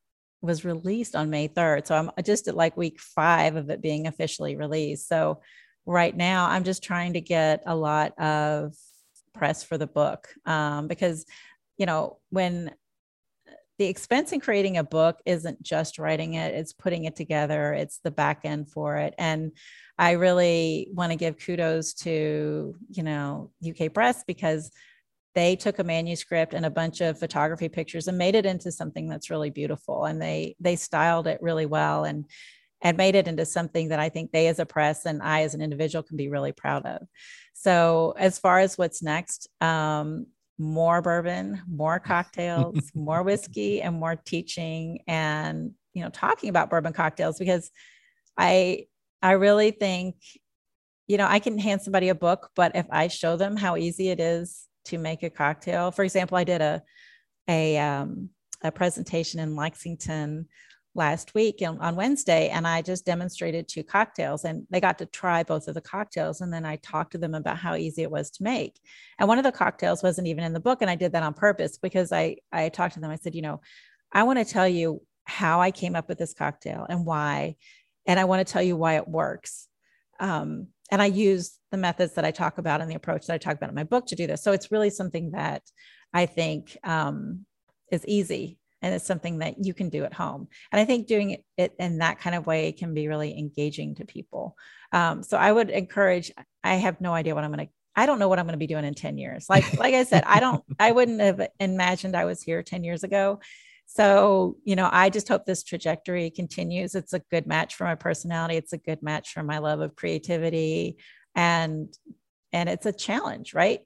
was 0.41 0.65
released 0.65 1.15
on 1.15 1.29
May 1.29 1.47
3rd. 1.47 1.87
So 1.87 1.95
I'm 1.95 2.11
just 2.23 2.47
at 2.47 2.55
like 2.55 2.77
week 2.77 2.99
five 2.99 3.55
of 3.55 3.69
it 3.69 3.81
being 3.81 4.07
officially 4.07 4.55
released. 4.55 5.07
So 5.07 5.41
right 5.85 6.15
now, 6.15 6.47
I'm 6.47 6.63
just 6.63 6.83
trying 6.83 7.13
to 7.13 7.21
get 7.21 7.63
a 7.65 7.75
lot 7.75 8.17
of 8.19 8.73
press 9.33 9.63
for 9.63 9.77
the 9.77 9.87
book 9.87 10.27
um, 10.45 10.87
because, 10.87 11.25
you 11.77 11.85
know, 11.85 12.17
when 12.29 12.71
the 13.79 13.85
expense 13.85 14.31
in 14.31 14.39
creating 14.39 14.77
a 14.77 14.83
book 14.83 15.19
isn't 15.25 15.61
just 15.61 15.99
writing 15.99 16.33
it, 16.33 16.55
it's 16.55 16.73
putting 16.73 17.05
it 17.05 17.15
together, 17.15 17.73
it's 17.73 17.99
the 18.03 18.11
back 18.11 18.41
end 18.43 18.69
for 18.69 18.97
it. 18.97 19.13
And 19.17 19.51
I 19.99 20.11
really 20.11 20.89
want 20.91 21.11
to 21.11 21.17
give 21.17 21.39
kudos 21.39 21.93
to, 21.95 22.75
you 22.89 23.03
know, 23.03 23.51
UK 23.67 23.93
Press 23.93 24.23
because 24.25 24.71
they 25.37 25.55
took 25.55 25.77
a 25.77 25.83
manuscript 25.83 26.55
and 26.55 26.65
a 26.65 26.69
bunch 26.71 26.99
of 26.99 27.19
photography 27.19 27.69
pictures 27.69 28.07
and 28.07 28.17
made 28.17 28.33
it 28.33 28.47
into 28.47 28.71
something 28.71 29.07
that's 29.07 29.29
really 29.29 29.51
beautiful 29.51 30.05
and 30.05 30.19
they 30.19 30.55
they 30.59 30.75
styled 30.75 31.27
it 31.27 31.39
really 31.43 31.67
well 31.67 32.05
and 32.05 32.25
and 32.81 32.97
made 32.97 33.13
it 33.13 33.27
into 33.27 33.45
something 33.45 33.89
that 33.89 33.99
I 33.99 34.09
think 34.09 34.31
they 34.31 34.47
as 34.47 34.57
a 34.57 34.65
press 34.65 35.05
and 35.05 35.21
I 35.21 35.43
as 35.43 35.53
an 35.53 35.61
individual 35.61 36.01
can 36.01 36.17
be 36.17 36.27
really 36.27 36.53
proud 36.53 36.87
of. 36.87 37.03
So 37.53 38.15
as 38.17 38.39
far 38.39 38.57
as 38.57 38.79
what's 38.79 39.03
next, 39.03 39.47
um, 39.61 40.25
more 40.57 41.03
bourbon, 41.03 41.61
more 41.69 41.99
cocktails, 41.99 42.91
more 42.95 43.21
whiskey, 43.21 43.83
and 43.83 43.99
more 43.99 44.15
teaching 44.15 45.03
and 45.07 45.73
you 45.93 46.03
know 46.03 46.09
talking 46.09 46.49
about 46.49 46.71
bourbon 46.71 46.93
cocktails 46.93 47.37
because 47.37 47.69
I 48.35 48.87
I 49.21 49.33
really 49.33 49.69
think 49.69 50.15
you 51.05 51.17
know 51.17 51.27
I 51.29 51.37
can 51.37 51.59
hand 51.59 51.83
somebody 51.83 52.09
a 52.09 52.15
book, 52.15 52.49
but 52.55 52.75
if 52.75 52.87
I 52.89 53.07
show 53.07 53.37
them 53.37 53.55
how 53.55 53.77
easy 53.77 54.09
it 54.09 54.19
is 54.19 54.67
to 54.87 54.97
make 54.97 55.23
a 55.23 55.29
cocktail. 55.29 55.91
For 55.91 56.03
example, 56.03 56.37
I 56.37 56.43
did 56.43 56.61
a 56.61 56.81
a 57.47 57.77
um, 57.77 58.29
a 58.63 58.71
presentation 58.71 59.39
in 59.39 59.55
Lexington 59.55 60.47
last 60.95 61.35
week 61.35 61.61
on 61.61 61.95
Wednesday, 61.95 62.49
and 62.49 62.67
I 62.67 62.81
just 62.81 63.05
demonstrated 63.05 63.67
two 63.67 63.83
cocktails, 63.83 64.45
and 64.45 64.65
they 64.71 64.81
got 64.81 64.97
to 64.97 65.05
try 65.05 65.43
both 65.43 65.67
of 65.67 65.75
the 65.75 65.81
cocktails, 65.81 66.41
and 66.41 66.51
then 66.51 66.65
I 66.65 66.77
talked 66.77 67.11
to 67.11 67.19
them 67.19 67.35
about 67.35 67.57
how 67.57 67.75
easy 67.75 68.01
it 68.01 68.11
was 68.11 68.31
to 68.31 68.43
make. 68.43 68.79
And 69.19 69.27
one 69.27 69.37
of 69.37 69.43
the 69.43 69.51
cocktails 69.51 70.01
wasn't 70.01 70.27
even 70.27 70.43
in 70.43 70.53
the 70.53 70.59
book, 70.59 70.81
and 70.81 70.89
I 70.89 70.95
did 70.95 71.11
that 71.11 71.23
on 71.23 71.33
purpose 71.33 71.77
because 71.77 72.11
I 72.11 72.37
I 72.51 72.69
talked 72.69 72.95
to 72.95 72.99
them. 72.99 73.11
I 73.11 73.17
said, 73.17 73.35
you 73.35 73.43
know, 73.43 73.61
I 74.11 74.23
want 74.23 74.39
to 74.39 74.45
tell 74.45 74.67
you 74.67 75.01
how 75.27 75.61
I 75.61 75.71
came 75.71 75.95
up 75.95 76.07
with 76.07 76.17
this 76.17 76.33
cocktail 76.33 76.85
and 76.89 77.05
why. 77.05 77.57
And 78.05 78.19
I 78.19 78.23
want 78.23 78.45
to 78.45 78.51
tell 78.51 78.63
you 78.63 78.77
why 78.77 78.95
it 78.95 79.07
works. 79.07 79.67
Um, 80.19 80.67
and 80.91 81.01
I 81.01 81.07
use 81.07 81.59
the 81.71 81.77
methods 81.77 82.13
that 82.13 82.25
I 82.25 82.31
talk 82.31 82.57
about 82.57 82.81
and 82.81 82.89
the 82.89 82.95
approach 82.95 83.27
that 83.27 83.33
I 83.33 83.37
talk 83.37 83.55
about 83.55 83.69
in 83.69 83.75
my 83.75 83.83
book 83.83 84.07
to 84.07 84.15
do 84.15 84.27
this. 84.27 84.43
So 84.43 84.51
it's 84.51 84.71
really 84.71 84.89
something 84.89 85.31
that 85.31 85.63
I 86.13 86.25
think 86.25 86.77
um, 86.83 87.45
is 87.91 88.05
easy 88.05 88.59
and 88.81 88.93
it's 88.93 89.05
something 89.05 89.39
that 89.39 89.63
you 89.63 89.73
can 89.73 89.89
do 89.89 90.03
at 90.03 90.13
home. 90.13 90.47
And 90.71 90.79
I 90.79 90.85
think 90.85 91.07
doing 91.07 91.37
it 91.57 91.73
in 91.79 91.97
that 91.99 92.19
kind 92.19 92.35
of 92.35 92.45
way 92.45 92.71
can 92.71 92.93
be 92.93 93.07
really 93.07 93.37
engaging 93.37 93.95
to 93.95 94.05
people. 94.05 94.55
Um, 94.91 95.23
so 95.23 95.37
I 95.37 95.51
would 95.51 95.69
encourage. 95.69 96.31
I 96.63 96.75
have 96.75 97.01
no 97.01 97.13
idea 97.13 97.35
what 97.35 97.43
I'm 97.43 97.51
going 97.51 97.67
to. 97.67 97.73
I 97.95 98.05
don't 98.05 98.19
know 98.19 98.27
what 98.27 98.37
I'm 98.37 98.45
going 98.45 98.53
to 98.53 98.59
be 98.59 98.67
doing 98.67 98.85
in 98.85 98.93
10 98.93 99.17
years. 99.17 99.47
Like 99.49 99.77
like 99.79 99.95
I 99.95 100.03
said, 100.03 100.23
I 100.25 100.39
don't. 100.39 100.63
I 100.79 100.91
wouldn't 100.91 101.19
have 101.19 101.47
imagined 101.59 102.15
I 102.15 102.25
was 102.25 102.41
here 102.41 102.61
10 102.61 102.83
years 102.83 103.03
ago. 103.03 103.39
So, 103.87 104.57
you 104.63 104.75
know, 104.75 104.89
I 104.91 105.09
just 105.09 105.27
hope 105.27 105.45
this 105.45 105.63
trajectory 105.63 106.29
continues. 106.29 106.93
It's 106.93 107.13
a 107.13 107.21
good 107.31 107.47
match 107.47 107.75
for 107.75 107.85
my 107.85 107.95
personality. 107.95 108.55
It's 108.55 108.73
a 108.73 108.77
good 108.77 109.01
match 109.01 109.31
for 109.33 109.43
my 109.43 109.57
love 109.57 109.79
of 109.79 109.95
creativity 109.95 110.97
and 111.35 111.93
and 112.53 112.69
it's 112.69 112.85
a 112.85 112.93
challenge, 112.93 113.53
right? 113.53 113.81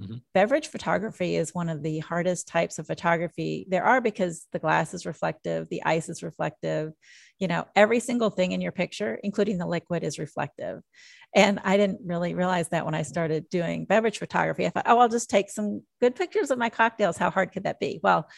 Mm-hmm. 0.00 0.16
Beverage 0.32 0.68
photography 0.68 1.36
is 1.36 1.54
one 1.54 1.68
of 1.68 1.82
the 1.82 2.00
hardest 2.00 2.48
types 2.48 2.78
of 2.78 2.86
photography 2.86 3.66
there 3.68 3.84
are 3.84 4.00
because 4.00 4.46
the 4.52 4.58
glass 4.58 4.92
is 4.92 5.06
reflective, 5.06 5.68
the 5.68 5.84
ice 5.84 6.08
is 6.08 6.22
reflective, 6.22 6.92
you 7.38 7.46
know, 7.46 7.64
every 7.76 8.00
single 8.00 8.30
thing 8.30 8.52
in 8.52 8.60
your 8.60 8.72
picture, 8.72 9.18
including 9.22 9.58
the 9.58 9.66
liquid, 9.66 10.02
is 10.02 10.18
reflective. 10.18 10.80
And 11.34 11.60
I 11.64 11.76
didn't 11.76 12.00
really 12.04 12.34
realize 12.34 12.68
that 12.70 12.84
when 12.84 12.94
I 12.94 13.02
started 13.02 13.48
doing 13.48 13.84
beverage 13.84 14.18
photography. 14.18 14.66
I 14.66 14.70
thought, 14.70 14.86
oh, 14.86 14.98
I'll 14.98 15.08
just 15.08 15.30
take 15.30 15.50
some 15.50 15.82
good 16.00 16.14
pictures 16.16 16.50
of 16.50 16.58
my 16.58 16.70
cocktails. 16.70 17.16
How 17.16 17.30
hard 17.30 17.52
could 17.52 17.64
that 17.64 17.80
be? 17.80 18.00
Well, 18.02 18.28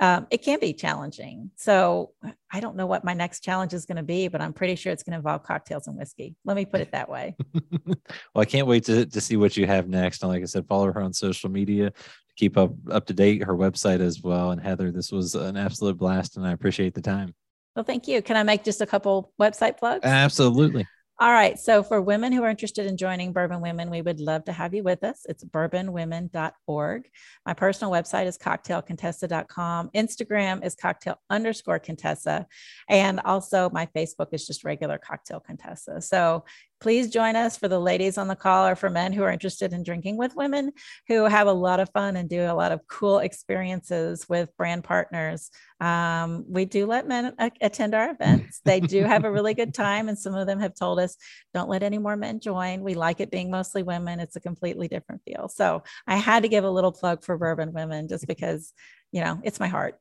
um, 0.00 0.26
it 0.30 0.38
can 0.38 0.58
be 0.58 0.72
challenging. 0.72 1.50
So 1.56 2.12
I 2.52 2.60
don't 2.60 2.76
know 2.76 2.86
what 2.86 3.04
my 3.04 3.14
next 3.14 3.40
challenge 3.40 3.74
is 3.74 3.86
going 3.86 3.96
to 3.96 4.02
be, 4.02 4.28
but 4.28 4.40
I'm 4.40 4.52
pretty 4.52 4.74
sure 4.74 4.92
it's 4.92 5.02
going 5.02 5.12
to 5.12 5.18
involve 5.18 5.42
cocktails 5.42 5.86
and 5.86 5.96
whiskey. 5.96 6.34
Let 6.44 6.56
me 6.56 6.64
put 6.64 6.80
it 6.80 6.92
that 6.92 7.08
way. 7.08 7.36
well, 7.86 7.96
I 8.36 8.44
can't 8.44 8.66
wait 8.66 8.84
to, 8.84 9.06
to 9.06 9.20
see 9.20 9.36
what 9.36 9.56
you 9.56 9.66
have 9.66 9.88
next. 9.88 10.22
And 10.22 10.32
like 10.32 10.42
I 10.42 10.46
said, 10.46 10.66
follow 10.66 10.90
her 10.92 11.02
on 11.02 11.12
social 11.12 11.50
media 11.50 11.90
to 11.90 12.34
keep 12.36 12.56
up 12.56 12.72
up 12.90 13.06
to 13.06 13.12
date, 13.12 13.44
her 13.44 13.54
website 13.54 14.00
as 14.00 14.22
well. 14.22 14.50
And 14.50 14.60
Heather, 14.60 14.90
this 14.90 15.12
was 15.12 15.34
an 15.34 15.56
absolute 15.56 15.98
blast, 15.98 16.36
and 16.36 16.46
I 16.46 16.52
appreciate 16.52 16.94
the 16.94 17.02
time. 17.02 17.34
Well, 17.76 17.84
thank 17.84 18.08
you. 18.08 18.22
Can 18.22 18.36
I 18.36 18.42
make 18.42 18.64
just 18.64 18.80
a 18.80 18.86
couple 18.86 19.32
website 19.40 19.78
plugs? 19.78 20.04
Absolutely. 20.04 20.86
All 21.22 21.30
right. 21.30 21.56
So 21.56 21.84
for 21.84 22.02
women 22.02 22.32
who 22.32 22.42
are 22.42 22.50
interested 22.50 22.84
in 22.84 22.96
joining 22.96 23.32
Bourbon 23.32 23.60
Women, 23.60 23.90
we 23.90 24.02
would 24.02 24.18
love 24.18 24.44
to 24.46 24.52
have 24.52 24.74
you 24.74 24.82
with 24.82 25.04
us. 25.04 25.24
It's 25.28 25.44
bourbonwomen.org. 25.44 27.08
My 27.46 27.54
personal 27.54 27.92
website 27.92 28.26
is 28.26 28.36
cocktailcontessa.com. 28.36 29.90
Instagram 29.94 30.66
is 30.66 30.74
cocktail 30.74 31.20
underscore 31.30 31.78
Contessa. 31.78 32.48
And 32.88 33.20
also 33.20 33.70
my 33.70 33.86
Facebook 33.94 34.30
is 34.32 34.44
just 34.44 34.64
regular 34.64 34.98
cocktail 34.98 35.38
Contessa. 35.38 36.00
So 36.00 36.44
please 36.82 37.10
join 37.10 37.36
us 37.36 37.56
for 37.56 37.68
the 37.68 37.78
ladies 37.78 38.18
on 38.18 38.26
the 38.26 38.34
call 38.34 38.66
or 38.66 38.74
for 38.74 38.90
men 38.90 39.12
who 39.12 39.22
are 39.22 39.30
interested 39.30 39.72
in 39.72 39.84
drinking 39.84 40.16
with 40.16 40.34
women 40.34 40.72
who 41.06 41.26
have 41.26 41.46
a 41.46 41.52
lot 41.52 41.78
of 41.78 41.88
fun 41.90 42.16
and 42.16 42.28
do 42.28 42.42
a 42.42 42.52
lot 42.52 42.72
of 42.72 42.84
cool 42.88 43.20
experiences 43.20 44.28
with 44.28 44.54
brand 44.56 44.82
partners. 44.82 45.48
Um, 45.80 46.44
we 46.48 46.64
do 46.64 46.86
let 46.86 47.06
men 47.06 47.36
attend 47.60 47.94
our 47.94 48.10
events. 48.10 48.60
They 48.64 48.80
do 48.80 49.04
have 49.04 49.24
a 49.24 49.30
really 49.32 49.54
good 49.54 49.72
time. 49.72 50.08
And 50.08 50.18
some 50.18 50.34
of 50.34 50.48
them 50.48 50.58
have 50.58 50.74
told 50.74 50.98
us, 50.98 51.16
don't 51.54 51.70
let 51.70 51.84
any 51.84 51.98
more 51.98 52.16
men 52.16 52.40
join. 52.40 52.82
We 52.82 52.94
like 52.94 53.20
it 53.20 53.30
being 53.30 53.48
mostly 53.48 53.84
women. 53.84 54.18
It's 54.18 54.34
a 54.34 54.40
completely 54.40 54.88
different 54.88 55.22
feel. 55.24 55.48
So 55.48 55.84
I 56.08 56.16
had 56.16 56.42
to 56.42 56.48
give 56.48 56.64
a 56.64 56.70
little 56.70 56.92
plug 56.92 57.22
for 57.22 57.38
Bourbon 57.38 57.72
Women 57.72 58.08
just 58.08 58.26
because, 58.26 58.72
you 59.12 59.20
know, 59.20 59.40
it's 59.44 59.60
my 59.60 59.68
heart 59.68 60.00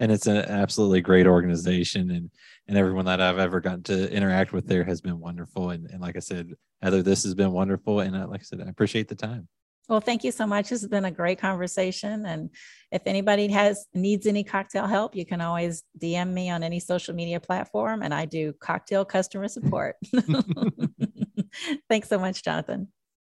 and 0.00 0.12
it's 0.12 0.26
an 0.26 0.36
absolutely 0.36 1.00
great 1.00 1.26
organization 1.26 2.10
and 2.10 2.30
and 2.66 2.76
everyone 2.76 3.06
that 3.06 3.20
I've 3.20 3.38
ever 3.38 3.60
gotten 3.60 3.82
to 3.84 4.12
interact 4.12 4.52
with 4.52 4.66
there 4.66 4.84
has 4.84 5.00
been 5.00 5.18
wonderful 5.18 5.70
and, 5.70 5.90
and 5.90 6.00
like 6.00 6.16
I 6.16 6.20
said 6.20 6.52
Heather 6.82 7.02
this 7.02 7.24
has 7.24 7.34
been 7.34 7.52
wonderful 7.52 8.00
and 8.00 8.16
I, 8.16 8.24
like 8.24 8.40
I 8.40 8.44
said 8.44 8.60
I 8.60 8.68
appreciate 8.68 9.08
the 9.08 9.14
time. 9.14 9.48
Well 9.88 10.00
thank 10.00 10.22
you 10.22 10.32
so 10.32 10.46
much. 10.46 10.68
This 10.68 10.82
has 10.82 10.88
been 10.90 11.06
a 11.06 11.10
great 11.10 11.38
conversation 11.38 12.26
and 12.26 12.50
if 12.92 13.02
anybody 13.06 13.48
has 13.48 13.86
needs 13.94 14.26
any 14.26 14.44
cocktail 14.44 14.86
help 14.86 15.16
you 15.16 15.24
can 15.24 15.40
always 15.40 15.82
DM 16.00 16.32
me 16.32 16.50
on 16.50 16.62
any 16.62 16.80
social 16.80 17.14
media 17.14 17.40
platform 17.40 18.02
and 18.02 18.12
I 18.12 18.26
do 18.26 18.52
cocktail 18.60 19.04
customer 19.04 19.48
support. 19.48 19.96
Thanks 21.88 22.08
so 22.08 22.18
much 22.18 22.42
Jonathan 22.42 22.88